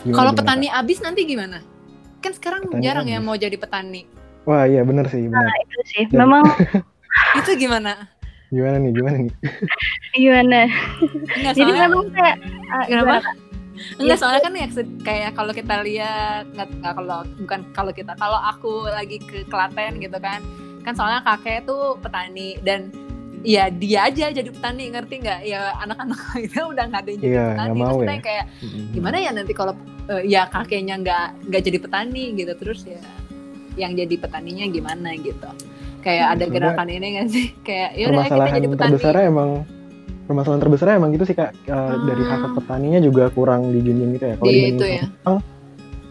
Kalau 0.06 0.32
gimana, 0.32 0.38
petani 0.38 0.68
abis 0.70 1.00
nanti 1.00 1.24
gimana? 1.24 1.64
Kan 2.20 2.36
sekarang 2.36 2.68
Petani 2.68 2.84
jarang 2.84 3.08
ya 3.08 3.18
abis. 3.18 3.26
mau 3.26 3.36
jadi 3.36 3.56
petani. 3.56 4.04
Wah 4.44 4.68
iya 4.68 4.84
bener 4.84 5.08
sih 5.10 5.26
bener. 5.26 5.50
itu 5.64 5.80
sih 5.88 6.04
Dan- 6.12 6.28
memang 6.28 6.44
Itu 7.42 7.52
gimana? 7.56 8.12
Gimana 8.52 8.76
nih 8.78 8.92
gimana 8.94 9.18
nih? 9.18 9.34
gimana 10.22 10.60
Enggak 11.34 11.54
jadi 11.56 11.72
memang 11.74 12.06
kayak 12.14 12.38
ah, 12.70 12.84
kenapa? 12.86 13.14
Kak? 13.24 13.36
Enggak 13.98 14.18
soalnya 14.22 14.42
kan 14.46 14.54
ya 14.54 14.68
kayak 15.02 15.32
kalau 15.34 15.52
kita 15.52 15.76
lihat 15.82 16.44
nggak 16.54 16.70
kalau 16.84 17.20
bukan 17.42 17.60
kalau 17.74 17.92
kita 17.92 18.14
kalau 18.16 18.38
aku 18.38 18.86
lagi 18.88 19.18
ke 19.18 19.44
Klaten 19.50 19.98
gitu 19.98 20.18
kan 20.22 20.40
kan 20.86 20.94
soalnya 20.94 21.26
kakek 21.26 21.66
tuh 21.66 21.98
petani 21.98 22.62
dan 22.62 22.94
ya 23.46 23.64
dia 23.70 24.00
aja 24.04 24.26
jadi 24.30 24.50
petani 24.50 24.90
ngerti 24.90 25.16
nggak? 25.22 25.40
Ya 25.46 25.62
anak-anak 25.80 26.20
lainnya 26.34 26.64
udah 26.66 26.84
nggak 26.90 27.02
ada 27.02 27.10
yang 27.10 27.22
jadi 27.22 27.30
Iya, 27.30 27.46
petani. 27.46 27.56
nggak 27.56 27.68
terus 27.70 27.86
mau 27.86 27.96
kita 27.96 28.12
ya. 28.12 28.22
kayak 28.22 28.46
gimana 28.92 29.18
ya 29.18 29.32
nanti 29.32 29.54
kalau 29.54 29.74
eh, 30.08 30.22
ya 30.26 30.42
kakeknya 30.46 30.96
nggak 31.00 31.26
nggak 31.48 31.62
jadi 31.64 31.78
petani 31.80 32.24
gitu. 32.34 32.54
Terus 32.58 32.80
ya 32.84 33.02
yang 33.76 33.92
jadi 33.94 34.16
petaninya 34.16 34.66
gimana 34.68 35.10
gitu. 35.16 35.50
Kayak 36.00 36.26
ada 36.28 36.34
Sebenarnya 36.40 36.54
gerakan 36.74 36.88
ini 36.90 37.08
nggak 37.14 37.28
sih? 37.30 37.46
Kayak 37.68 37.90
ya 37.94 38.06
udah 38.08 38.24
kita 38.24 38.50
jadi 38.52 38.68
petani. 38.68 38.82
terbesarnya 38.92 39.24
emang 39.26 39.50
permasalahan 40.26 40.62
terbesarnya 40.62 40.96
emang 40.98 41.12
gitu 41.14 41.26
sih 41.26 41.36
kak. 41.36 41.52
Eh, 41.66 41.96
dari 42.04 42.24
hak 42.24 42.42
petaninya 42.54 43.00
juga 43.00 43.24
kurang 43.30 43.70
dijunjung 43.70 44.10
gitu 44.14 44.26
ya. 44.26 44.36
Kalau 44.36 44.50
Di 44.50 44.60
itu 44.70 44.86
ya. 44.86 45.04
Jepang, 45.06 45.38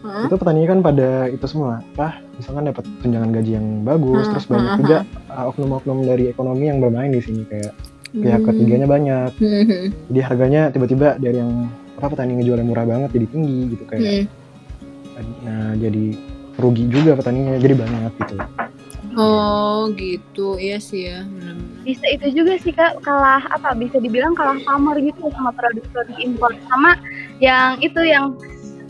Hah? 0.05 0.29
itu 0.29 0.35
petaninya 0.37 0.67
kan 0.69 0.79
pada 0.85 1.09
itu 1.33 1.45
semua, 1.49 1.81
apa 1.97 2.21
misalkan 2.37 2.69
dapat 2.69 2.83
tunjangan 3.01 3.29
gaji 3.33 3.51
yang 3.57 3.67
bagus, 3.81 4.25
Hmm, 4.29 4.31
terus 4.37 4.45
banyak 4.45 4.69
hmm, 4.69 4.79
juga 4.85 4.97
uh, 5.33 5.49
oknum-oknum 5.49 5.97
dari 6.05 6.29
ekonomi 6.29 6.69
yang 6.69 6.77
bermain 6.77 7.09
di 7.09 7.21
sini 7.25 7.41
kayak 7.49 7.73
pihak 8.13 8.39
Hmm. 8.39 8.47
ketiganya 8.53 8.87
banyak. 8.87 9.29
Hmm. 9.41 9.89
Jadi 10.13 10.19
harganya 10.21 10.61
tiba-tiba 10.69 11.17
dari 11.17 11.41
yang 11.41 11.67
apa 11.97 12.07
petani 12.13 12.37
ngejualnya 12.37 12.67
murah 12.69 12.85
banget 12.85 13.09
jadi 13.17 13.27
tinggi 13.33 13.59
gitu 13.73 13.83
kayak. 13.89 14.03
Hmm. 14.05 14.25
Nah 15.41 15.73
jadi 15.81 16.05
rugi 16.61 16.85
juga 16.87 17.17
petaninya 17.17 17.57
jadi 17.57 17.73
banyak 17.75 18.11
gitu. 18.21 18.35
Oh 19.15 19.87
gitu, 19.95 20.59
iya 20.59 20.75
sih 20.75 21.07
ya. 21.07 21.23
benar-benar. 21.23 21.63
bisa 21.85 22.05
itu 22.09 22.27
juga 22.41 22.57
sih 22.59 22.73
kak 22.73 22.99
kalah 23.05 23.45
apa 23.47 23.77
bisa 23.77 24.01
dibilang 24.01 24.33
kalah 24.33 24.57
pamor 24.65 24.97
gitu 24.97 25.29
sama 25.37 25.53
produk-produk 25.53 26.17
impor 26.17 26.51
sama 26.65 26.97
yang 27.37 27.77
itu 27.79 28.01
yang 28.01 28.33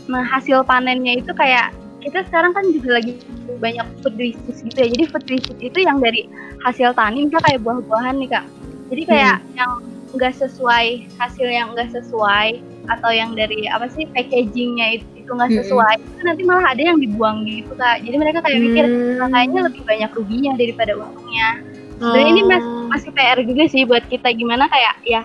nah, 0.06 0.22
hasil 0.24 0.62
panennya 0.62 1.18
itu 1.18 1.32
kayak 1.32 1.70
kita 1.98 2.22
sekarang 2.24 2.54
kan 2.54 2.62
juga 2.70 3.02
lagi 3.02 3.18
banyak 3.58 3.86
food 3.98 4.14
waste 4.14 4.38
gitu 4.62 4.78
ya 4.78 4.88
jadi 4.88 5.04
food 5.10 5.26
waste 5.26 5.58
itu 5.58 5.78
yang 5.78 5.98
dari 5.98 6.30
hasil 6.62 6.94
tani 6.94 7.26
misalnya 7.26 7.44
kayak 7.44 7.60
buah-buahan 7.60 8.14
nih 8.16 8.30
kak 8.30 8.46
jadi 8.86 9.02
kayak 9.04 9.36
yang 9.54 9.72
nggak 10.14 10.32
sesuai 10.32 10.86
hasil 11.18 11.48
yang 11.50 11.74
nggak 11.74 11.90
sesuai 11.90 12.62
atau 12.86 13.10
yang 13.10 13.34
dari 13.34 13.66
apa 13.66 13.90
sih 13.90 14.06
packagingnya 14.06 15.02
itu 15.02 15.06
itu 15.16 15.30
nggak 15.34 15.50
Hmm. 15.50 15.58
sesuai 15.58 15.94
itu 15.98 16.20
nanti 16.22 16.42
malah 16.46 16.70
ada 16.70 16.82
yang 16.84 16.98
dibuang 17.02 17.42
gitu 17.42 17.74
kak 17.74 17.98
jadi 17.98 18.14
mereka 18.14 18.38
kayak 18.38 18.62
mikir 18.62 18.84
Hmm. 18.86 19.18
"Nah, 19.18 19.28
kayaknya 19.34 19.60
lebih 19.66 19.82
banyak 19.82 20.10
ruginya 20.14 20.52
daripada 20.54 20.92
untungnya 20.94 21.48
Sebenarnya 21.96 22.28
ini 22.28 22.42
mas- 22.44 22.60
Oh. 22.62 22.86
masih 22.86 23.10
PR 23.10 23.40
juga 23.40 23.64
sih 23.66 23.82
buat 23.82 24.04
kita 24.06 24.28
gimana 24.30 24.68
kayak 24.68 24.94
ya 25.02 25.22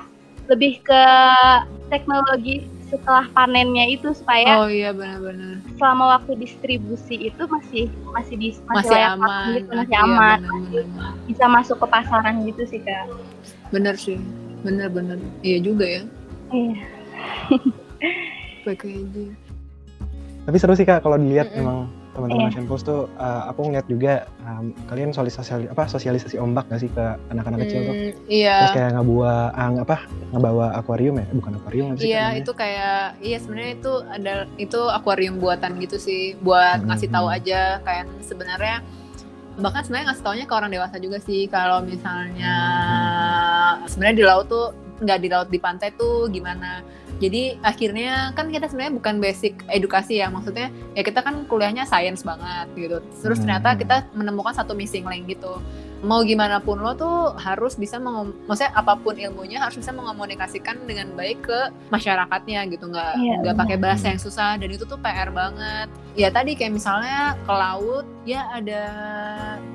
lebih 0.48 0.80
ke 0.80 1.02
teknologi 1.88 2.64
setelah 2.92 3.24
panennya 3.32 3.88
itu 3.90 4.12
supaya 4.12 4.60
Oh 4.60 4.68
iya 4.68 4.92
benar-benar. 4.92 5.64
selama 5.76 6.20
waktu 6.20 6.36
distribusi 6.38 7.16
itu 7.24 7.44
masih 7.46 7.88
masih 8.06 8.36
di 8.36 8.50
masih, 8.62 8.68
Masih 8.68 8.92
layak 8.92 9.12
aman. 9.12 9.24
pakai 9.24 9.52
gitu, 9.56 9.72
masih 9.72 9.88
Iya, 9.90 10.04
aman 10.04 10.40
benar-benar. 10.44 11.12
bisa 11.24 11.46
masuk 11.48 11.78
ke 11.78 11.88
pasaran 11.88 12.36
gitu 12.44 12.64
sih 12.68 12.80
kak 12.80 13.08
Bener 13.70 13.96
sih. 13.96 14.20
Bener-bener. 14.62 15.18
Iya 15.42 15.58
juga 15.60 15.86
ya. 15.88 16.04
iya 16.52 16.84
Packaging. 18.62 19.34
Tapi 20.42 20.56
seru 20.58 20.74
sih 20.74 20.84
kak 20.84 21.02
kalau 21.02 21.16
dilihat 21.16 21.50
Mm-mm. 21.50 21.62
emang 21.62 21.80
teman-teman. 22.30 22.54
Asian 22.54 22.68
Post 22.70 22.84
tuh 22.86 23.10
uh, 23.18 23.44
aku 23.50 23.60
ngeliat 23.66 23.88
juga 23.90 24.14
um, 24.44 24.70
kalian 24.86 25.10
sosialisasi 25.10 25.68
apa 25.68 25.84
sosialisasi 25.86 26.36
ombak 26.38 26.70
gak 26.70 26.82
sih 26.82 26.90
ke 26.90 27.06
anak-anak 27.30 27.66
kecil 27.66 27.80
tuh 27.82 27.94
Hmm, 27.94 28.12
terus 28.14 28.30
iya. 28.30 28.58
kayak 28.72 28.92
ngebawa 28.94 29.34
ang 29.54 29.74
apa 29.80 29.96
ngebawa 30.30 30.66
akuarium 30.78 31.16
ya 31.18 31.26
bukan 31.34 31.52
akuarium 31.58 31.88
sih 31.98 32.08
Iya 32.08 32.24
namanya? 32.30 32.40
itu 32.40 32.52
kayak 32.54 32.98
iya 33.20 33.38
sebenarnya 33.38 33.72
itu 33.76 33.94
ada 34.06 34.34
itu 34.56 34.80
akuarium 34.88 35.36
buatan 35.38 35.72
gitu 35.80 35.98
sih 35.98 36.38
buat 36.40 36.80
Hmm, 36.80 36.88
ngasih 36.88 37.10
tahu 37.10 37.28
hmm. 37.28 37.38
aja 37.42 37.62
kayak 37.82 38.06
sebenarnya 38.22 38.78
bahkan 39.60 39.84
sebenarnya 39.84 40.16
ngasih 40.16 40.24
taunya 40.24 40.46
ke 40.48 40.54
orang 40.56 40.72
dewasa 40.72 40.96
juga 40.96 41.18
sih 41.20 41.44
kalau 41.46 41.84
misalnya 41.84 42.56
sebenarnya 43.86 44.16
di 44.16 44.26
laut 44.26 44.46
tuh 44.48 44.72
nggak 45.02 45.20
di 45.20 45.28
laut 45.28 45.50
di 45.50 45.60
pantai 45.60 45.90
tuh 45.98 46.30
gimana 46.30 46.86
jadi 47.22 47.62
akhirnya 47.62 48.34
kan 48.34 48.50
kita 48.50 48.66
sebenarnya 48.66 48.98
bukan 48.98 49.16
basic 49.18 49.62
edukasi 49.70 50.18
ya 50.18 50.28
maksudnya 50.28 50.68
ya 50.92 51.02
kita 51.02 51.22
kan 51.22 51.46
kuliahnya 51.46 51.86
sains 51.86 52.22
banget 52.22 52.66
gitu. 52.74 52.98
Terus 53.16 53.38
Hmm. 53.38 53.46
ternyata 53.46 53.70
kita 53.76 53.96
menemukan 54.12 54.52
satu 54.52 54.74
missing 54.74 55.06
link 55.06 55.30
gitu. 55.30 55.62
Mau 56.02 56.26
gimana 56.26 56.58
pun 56.58 56.82
lo 56.82 56.92
tuh 56.92 57.38
harus 57.38 57.78
bisa 57.78 57.96
mengom- 57.96 58.34
maksudnya 58.44 58.74
apa 58.74 58.98
pun 58.98 59.14
ilmunya 59.14 59.62
harus 59.62 59.78
bisa 59.78 59.94
mengomunikasikan 59.94 60.82
dengan 60.82 61.14
baik 61.14 61.46
ke 61.46 61.60
masyarakatnya 61.88 62.66
gitu. 62.68 62.90
Nggak 62.90 63.14
Iya, 63.16 63.36
nggak 63.40 63.56
pakai 63.56 63.78
bahasa 63.78 64.10
yang 64.10 64.18
susah 64.18 64.58
dan 64.58 64.66
itu 64.68 64.82
tuh 64.82 64.98
PR 64.98 65.30
banget. 65.30 65.94
Ya 66.14 66.28
tadi 66.28 66.58
kayak 66.58 66.74
misalnya 66.74 67.38
ke 67.40 67.54
laut 67.54 68.04
ya 68.26 68.50
ada 68.52 68.84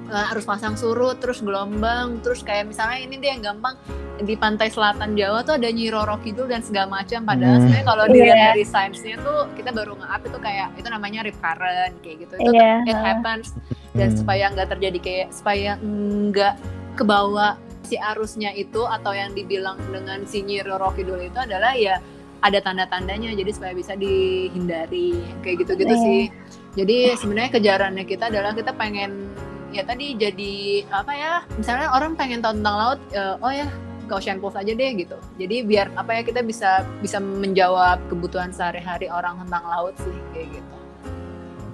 eh, 0.06 0.26
harus 0.26 0.42
pasang 0.42 0.74
surut 0.74 1.18
terus 1.18 1.38
gelombang 1.38 2.18
terus 2.20 2.40
kayak 2.40 2.66
misalnya 2.66 2.98
ini 3.00 3.16
dia 3.16 3.32
yang 3.32 3.42
gampang 3.44 3.74
di 4.16 4.32
pantai 4.32 4.72
selatan 4.72 5.12
Jawa 5.12 5.44
tuh 5.44 5.60
ada 5.60 5.68
Nyi 5.68 5.92
Roro 5.92 6.16
Kidul 6.18 6.48
dan 6.48 6.64
segala 6.64 6.88
macam 6.90 7.20
padahal 7.22 7.52
Hmm. 7.52 7.62
sebenarnya 7.68 7.84
kalau 7.84 8.04
dilihat 8.08 8.32
Iya. 8.32 8.46
dari 8.50 8.64
sainsnya 8.64 9.16
tuh 9.20 9.38
kita 9.52 9.70
baru 9.70 9.92
nge-up 9.94 10.22
itu 10.24 10.38
kayak 10.40 10.68
itu 10.74 10.88
namanya 10.88 11.20
rip 11.20 11.36
current 11.36 11.94
kayak 12.00 12.16
gitu 12.24 12.34
itu 12.34 12.50
Iya. 12.50 12.72
it 12.86 12.96
happens 12.96 13.52
dan 13.92 14.08
Hmm. 14.10 14.16
supaya 14.16 14.44
nggak 14.50 14.68
terjadi 14.72 14.98
kayak 14.98 15.28
supaya 15.30 15.70
nggak 15.78 16.54
kebawa 16.94 17.60
si 17.84 17.94
arusnya 17.94 18.50
itu 18.50 18.82
atau 18.82 19.12
yang 19.12 19.30
dibilang 19.30 19.76
dengan 19.92 20.24
si 20.24 20.40
Nyi 20.40 20.64
Roro 20.64 20.90
Kidul 20.90 21.20
itu 21.22 21.36
adalah 21.36 21.76
ya 21.76 22.00
ada 22.40 22.58
tanda-tandanya 22.58 23.32
jadi 23.32 23.50
supaya 23.52 23.72
bisa 23.72 23.92
dihindari 23.96 25.12
kayak 25.40 25.56
gitu-gitu 25.60 25.92
Iya. 25.92 26.02
sih 26.02 26.22
jadi 26.72 26.96
sebenarnya 27.16 27.50
kejarannya 27.52 28.04
kita 28.04 28.28
adalah 28.28 28.52
kita 28.52 28.72
pengen 28.72 29.25
ya 29.68 29.82
tadi 29.82 30.14
jadi 30.14 30.54
apa 30.88 31.12
ya 31.12 31.32
misalnya 31.52 31.90
orang 31.90 32.14
pengen 32.14 32.38
tahu 32.38 32.54
tentang 32.54 32.76
laut 32.76 33.00
eh, 33.10 33.34
oh 33.36 33.50
ya 33.50 33.66
ke 34.02 34.12
Ocean 34.12 34.38
Pulse 34.38 34.56
aja 34.56 34.72
deh 34.72 34.90
gitu 34.94 35.16
jadi 35.34 35.56
biar 35.62 35.86
apa 35.94 36.10
ya 36.12 36.22
kita 36.22 36.40
bisa 36.40 36.70
bisa 36.98 37.18
menjawab 37.18 37.98
kebutuhan 38.06 38.50
sehari-hari 38.50 39.06
orang 39.08 39.38
tentang 39.40 39.64
laut 39.64 39.94
sih 39.98 40.14
kayak 40.30 40.48
gitu 40.52 40.74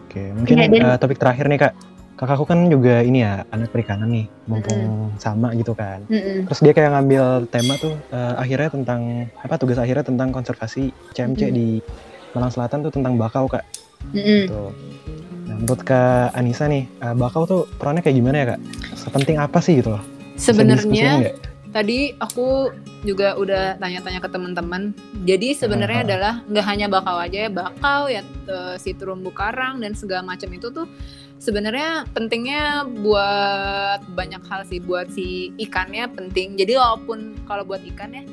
Oke, 0.05 0.29
mungkin 0.31 0.57
dan- 0.59 0.77
eh, 0.77 0.97
topik 0.99 1.17
terakhir 1.17 1.49
nih 1.49 1.57
kak. 1.59 1.75
Kakakku 2.13 2.45
kan 2.45 2.69
juga 2.69 3.01
ini 3.01 3.25
ya 3.25 3.49
anak 3.49 3.73
perikanan 3.73 4.13
nih, 4.13 4.29
mumpung 4.45 5.09
sama 5.17 5.57
gitu 5.57 5.73
kan. 5.73 6.05
Mm-mm. 6.07 6.45
Terus 6.45 6.61
dia 6.61 6.71
kayak 6.71 6.93
ngambil 6.93 7.25
tema 7.49 7.75
tuh 7.75 7.97
eh, 8.07 8.35
akhirnya 8.37 8.69
tentang 8.71 9.01
apa 9.35 9.57
tugas 9.57 9.81
akhirnya 9.81 10.05
tentang 10.05 10.29
konservasi 10.29 10.93
CMC 11.11 11.43
Mhm. 11.43 11.55
di 11.57 11.69
Malang 12.31 12.53
Selatan 12.53 12.85
tuh 12.85 12.93
tentang 12.93 13.17
bakau 13.17 13.49
kak. 13.49 13.65
Mm-mm. 14.13 14.41
Tuh. 14.47 14.69
Nah, 15.53 15.61
menurut 15.61 15.85
kak 15.85 16.33
Anissa 16.33 16.65
nih, 16.65 16.89
eh, 16.89 17.13
bakau 17.13 17.45
tuh 17.45 17.69
perannya 17.77 18.01
kayak 18.01 18.17
gimana 18.17 18.37
ya 18.41 18.47
kak? 18.57 18.61
Sepenting 18.97 19.37
apa 19.37 19.61
sih 19.61 19.85
gitu 19.85 19.93
loh? 19.93 20.03
Sebenarnya 20.41 21.37
tadi 21.77 22.17
aku 22.17 22.73
juga 23.05 23.37
udah 23.37 23.77
tanya-tanya 23.77 24.25
ke 24.25 24.33
teman-teman. 24.33 24.97
Jadi 25.29 25.53
sebenarnya 25.53 26.01
Aha. 26.01 26.09
adalah 26.09 26.35
nggak 26.49 26.67
hanya 26.73 26.87
bakau 26.89 27.21
aja 27.21 27.39
ya, 27.45 27.51
bakau 27.53 28.09
ya 28.09 28.25
eh, 28.49 28.77
si 28.81 28.97
terumbu 28.97 29.29
karang 29.29 29.85
dan 29.85 29.93
segala 29.93 30.25
macam 30.25 30.49
itu 30.57 30.73
tuh 30.73 30.89
sebenarnya 31.37 32.09
pentingnya 32.17 32.89
buat 33.05 34.01
banyak 34.09 34.41
hal 34.49 34.65
sih. 34.65 34.81
Buat 34.81 35.13
si 35.13 35.53
ikannya 35.61 36.09
penting. 36.17 36.57
Jadi 36.57 36.81
walaupun 36.81 37.45
kalau 37.45 37.69
buat 37.69 37.85
ikannya 37.85 38.25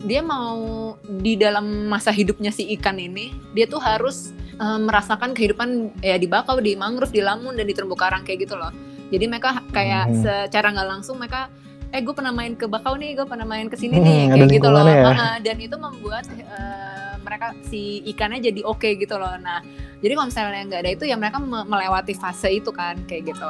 dia 0.00 0.20
mau 0.20 0.56
di 1.02 1.36
dalam 1.36 1.86
masa 1.86 2.08
hidupnya 2.10 2.48
si 2.48 2.64
ikan 2.74 2.96
ini, 2.96 3.30
dia 3.52 3.64
tuh 3.64 3.78
harus 3.78 4.32
eh, 4.54 4.80
merasakan 4.80 5.32
kehidupan 5.32 5.68
ya 6.00 6.16
di 6.16 6.24
bakau, 6.24 6.58
di 6.58 6.74
mangrove, 6.74 7.10
di 7.10 7.20
lamun 7.20 7.54
dan 7.54 7.64
di 7.64 7.72
terumbu 7.72 7.94
karang 7.94 8.22
kayak 8.22 8.44
gitu 8.44 8.56
loh. 8.56 8.72
Jadi 9.08 9.24
mereka 9.26 9.60
kayak 9.70 10.04
Hmm. 10.06 10.22
secara 10.22 10.70
nggak 10.70 10.88
langsung 10.88 11.18
mereka 11.18 11.50
eh 11.90 11.98
gue 11.98 12.14
pernah 12.14 12.30
main 12.30 12.54
ke 12.54 12.70
bakau 12.70 12.94
nih 12.94 13.18
gue 13.18 13.26
pernah 13.26 13.42
main 13.42 13.66
ke 13.66 13.74
sini 13.74 13.98
Hmm, 13.98 14.06
nih 14.06 14.20
kayak 14.30 14.48
gitu 14.54 14.68
loh 14.70 14.86
ya. 14.86 15.10
Ah, 15.10 15.36
dan 15.42 15.58
itu 15.58 15.74
membuat 15.74 16.22
eh, 16.30 17.14
mereka 17.18 17.50
si 17.66 17.98
ikannya 18.06 18.38
jadi 18.40 18.62
oke 18.62 18.86
gitu 18.94 19.18
loh 19.18 19.34
nah 19.36 19.58
jadi 19.98 20.14
kalau 20.14 20.30
misalnya 20.30 20.62
nggak 20.70 20.80
ada 20.86 20.90
itu 20.94 21.04
ya 21.04 21.18
mereka 21.18 21.42
me- 21.42 21.66
melewati 21.66 22.14
fase 22.14 22.46
itu 22.46 22.70
kan 22.70 22.94
kayak 23.10 23.34
gitu 23.34 23.42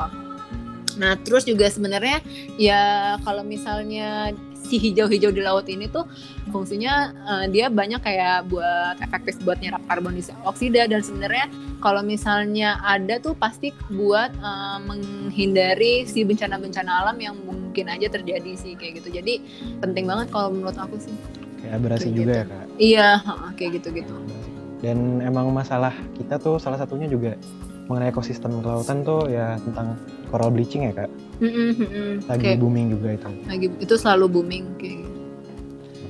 nah 0.96 1.20
terus 1.20 1.44
juga 1.44 1.68
sebenarnya 1.68 2.24
ya 2.56 2.80
kalau 3.20 3.44
misalnya 3.44 4.32
si 4.70 4.78
hijau-hijau 4.78 5.34
di 5.34 5.42
laut 5.42 5.66
ini 5.66 5.90
tuh 5.90 6.06
fungsinya 6.54 7.10
eh, 7.10 7.44
dia 7.50 7.66
banyak 7.66 7.98
kayak 7.98 8.46
buat 8.46 9.02
efektif 9.02 9.42
buat 9.42 9.58
nyerap 9.58 9.82
karbon 9.90 10.14
dioksida 10.14 10.86
dan 10.86 11.02
sebenarnya 11.02 11.50
kalau 11.82 12.06
misalnya 12.06 12.78
ada 12.86 13.18
tuh 13.18 13.34
pasti 13.34 13.74
buat 13.90 14.30
eh, 14.30 14.78
menghindari 14.86 16.06
si 16.06 16.22
bencana-bencana 16.22 16.90
alam 17.02 17.18
yang 17.18 17.34
mungkin 17.42 17.90
aja 17.90 18.06
terjadi 18.06 18.54
sih 18.54 18.78
kayak 18.78 19.02
gitu. 19.02 19.18
Jadi 19.18 19.42
penting 19.82 20.06
banget 20.06 20.30
kalau 20.30 20.54
menurut 20.54 20.78
aku 20.78 20.98
sih. 20.98 21.14
Kayak 21.62 21.74
abrasi 21.82 22.08
Kayak 22.08 22.16
juga 22.16 22.24
gitu. 22.32 22.38
ya 22.38 22.44
kak. 22.46 22.64
Iya, 22.80 23.08
kayak 23.58 23.70
gitu-gitu. 23.78 24.14
Dan 24.80 24.98
emang 25.20 25.52
masalah 25.52 25.92
kita 26.16 26.40
tuh 26.40 26.56
salah 26.56 26.80
satunya 26.80 27.04
juga 27.04 27.36
mengenai 27.86 28.10
ekosistem 28.14 28.62
kelautan 28.62 29.02
tuh 29.02 29.28
ya 29.28 29.58
tentang 29.66 29.98
coral 30.30 30.50
bleaching 30.50 30.88
ya 30.88 31.04
kak. 31.04 31.10
Mm-mm, 31.40 31.70
mm-mm. 31.72 32.10
Lagi 32.28 32.42
Kayak 32.44 32.58
booming 32.60 32.86
juga 32.92 33.08
itu. 33.16 33.28
lagi 33.48 33.66
itu 33.80 33.94
selalu 33.96 34.26
booming 34.28 34.64
kayak. 34.76 35.08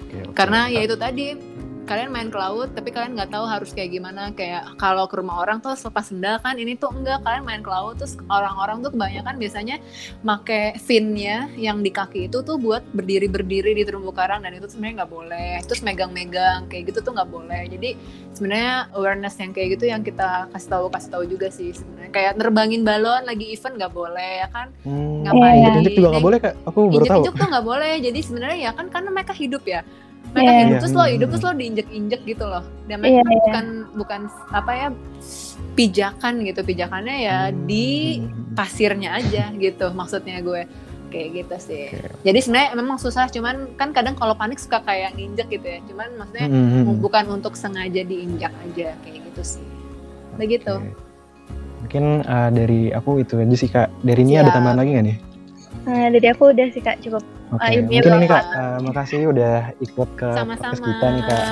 Oke, 0.03 0.17
oke. 0.27 0.35
Karena 0.35 0.67
ya 0.67 0.81
itu 0.83 0.97
tadi 0.99 1.39
kalian 1.91 2.15
main 2.15 2.31
ke 2.31 2.39
laut 2.39 2.71
tapi 2.71 2.95
kalian 2.95 3.19
nggak 3.19 3.35
tahu 3.35 3.43
harus 3.51 3.75
kayak 3.75 3.99
gimana. 3.99 4.31
Kayak 4.31 4.79
kalau 4.79 5.11
ke 5.11 5.19
rumah 5.19 5.43
orang 5.43 5.59
tuh 5.59 5.75
selepas 5.75 6.07
sendal 6.07 6.39
kan 6.39 6.55
ini 6.55 6.79
tuh 6.79 6.95
enggak 6.95 7.27
kalian 7.27 7.43
main 7.43 7.63
ke 7.67 7.71
laut 7.71 7.99
terus 7.99 8.15
orang-orang 8.31 8.79
tuh 8.87 8.95
kebanyakan 8.95 9.35
biasanya 9.43 9.83
make 10.23 10.79
finnya 10.79 11.51
yang 11.59 11.83
di 11.83 11.91
kaki 11.91 12.31
itu 12.31 12.47
tuh 12.47 12.63
buat 12.63 12.87
berdiri 12.95 13.27
berdiri 13.27 13.75
di 13.75 13.83
terumbu 13.83 14.15
karang 14.15 14.47
dan 14.47 14.55
itu 14.55 14.71
sebenarnya 14.71 15.03
nggak 15.03 15.11
boleh. 15.11 15.53
Terus 15.67 15.83
megang-megang 15.83 16.71
kayak 16.71 16.95
gitu 16.95 17.03
tuh 17.03 17.13
nggak 17.19 17.27
boleh. 17.27 17.63
Jadi 17.67 17.91
sebenarnya 18.39 18.87
awareness 18.95 19.35
yang 19.43 19.51
kayak 19.51 19.69
gitu 19.75 19.85
yang 19.91 20.07
kita 20.07 20.47
kasih 20.55 20.71
tahu 20.71 20.87
kasih 20.95 21.11
tahu 21.11 21.25
juga 21.27 21.51
sih 21.51 21.75
sebenarnya. 21.75 22.15
Kayak 22.15 22.33
nerbangin 22.39 22.87
balon 22.87 23.27
lagi 23.27 23.51
event 23.51 23.75
nggak 23.75 23.91
boleh 23.91 24.47
ya 24.47 24.49
kan? 24.55 24.71
Hmm, 24.87 25.27
ngapain? 25.27 25.59
Injek-injek 25.59 25.95
juga 25.99 26.09
nggak 26.15 26.27
boleh 26.31 26.39
kak. 26.39 26.55
Aku 26.71 26.79
baru 26.87 27.05
tahu. 27.11 27.23
tuh 27.35 27.49
nggak 27.51 27.67
boleh. 27.67 27.93
Jadi 27.99 28.19
sebenarnya 28.23 28.59
ya 28.63 28.73
kan 28.79 28.87
karena 28.87 29.11
mereka 29.11 29.35
hidup 29.35 29.67
ya 29.67 29.83
mereka 30.31 30.51
Iya. 30.51 30.61
hidup 30.63 30.77
terus 30.79 30.95
lo 30.95 31.05
hidup 31.05 31.29
terus 31.29 31.43
lo 31.43 31.53
diinjek-injek 31.53 32.21
gitu 32.25 32.45
loh 32.45 32.65
dan 32.87 32.97
mereka 32.99 33.13
Iya, 33.13 33.23
kan 33.23 33.31
iya. 33.31 33.41
bukan 33.43 33.67
bukan 33.97 34.21
apa 34.51 34.73
ya 34.73 34.89
pijakan 35.73 36.35
gitu 36.43 36.61
pijakannya 36.63 37.17
ya 37.21 37.39
di 37.51 37.89
Hmm. 38.21 38.55
pasirnya 38.55 39.11
aja 39.15 39.51
gitu 39.55 39.87
maksudnya 39.91 40.39
gue 40.41 40.67
kayak 41.11 41.29
gitu 41.35 41.57
sih 41.61 41.85
Oke. 41.91 42.23
jadi 42.23 42.39
sebenarnya 42.39 42.71
memang 42.75 42.97
susah 42.97 43.27
cuman 43.27 43.75
kan 43.75 43.91
kadang 43.91 44.15
kalau 44.15 44.33
panik 44.33 44.59
suka 44.59 44.79
kayak 44.81 45.15
nginjek 45.15 45.51
gitu 45.51 45.67
ya 45.67 45.79
cuman 45.85 46.09
maksudnya 46.17 46.47
Hmm, 46.47 46.67
hmm, 46.69 46.83
hmm. 46.87 46.97
bukan 47.01 47.25
untuk 47.31 47.55
sengaja 47.55 48.03
diinjak 48.03 48.55
aja 48.55 48.95
kayak 49.03 49.21
gitu 49.27 49.59
sih 49.59 49.67
begitu 50.37 50.79
Oke. 50.79 51.09
Mungkin 51.81 52.05
uh, 52.23 52.53
dari 52.53 52.93
aku 52.93 53.25
itu 53.25 53.41
aja 53.41 53.57
sih 53.57 53.67
kak. 53.67 53.89
Dari 54.05 54.21
ini 54.21 54.37
ada 54.37 54.53
Siap. 54.53 54.55
tambahan 54.55 54.79
lagi 54.79 54.91
nggak 54.93 55.07
nih? 55.09 55.17
Nah, 55.89 56.07
dari 56.13 56.27
aku 56.29 56.53
udah 56.53 56.67
sih 56.71 56.79
kak 56.79 57.01
cukup. 57.01 57.25
Oke, 57.51 57.67
Ah, 57.67 57.71
ilmiah 57.75 57.99
mungkin 57.99 58.13
ini 58.23 58.27
kak, 58.31 58.45
uh, 58.55 58.79
makasih 58.79 59.21
udah 59.35 59.75
ikut 59.83 60.09
ke 60.15 60.31
podcast 60.39 60.79
kita 60.79 61.07
nih 61.11 61.23
kak. 61.27 61.45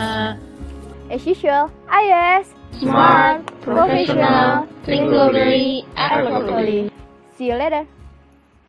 As 1.11 1.23
usual, 1.27 1.65
IOS, 1.91 2.47
smart, 2.79 3.43
professional, 3.67 4.69
think 4.87 5.11
globally, 5.11 5.83
act 5.99 6.23
locally. 6.23 6.93
See 7.35 7.51
you 7.51 7.59
later. 7.59 7.98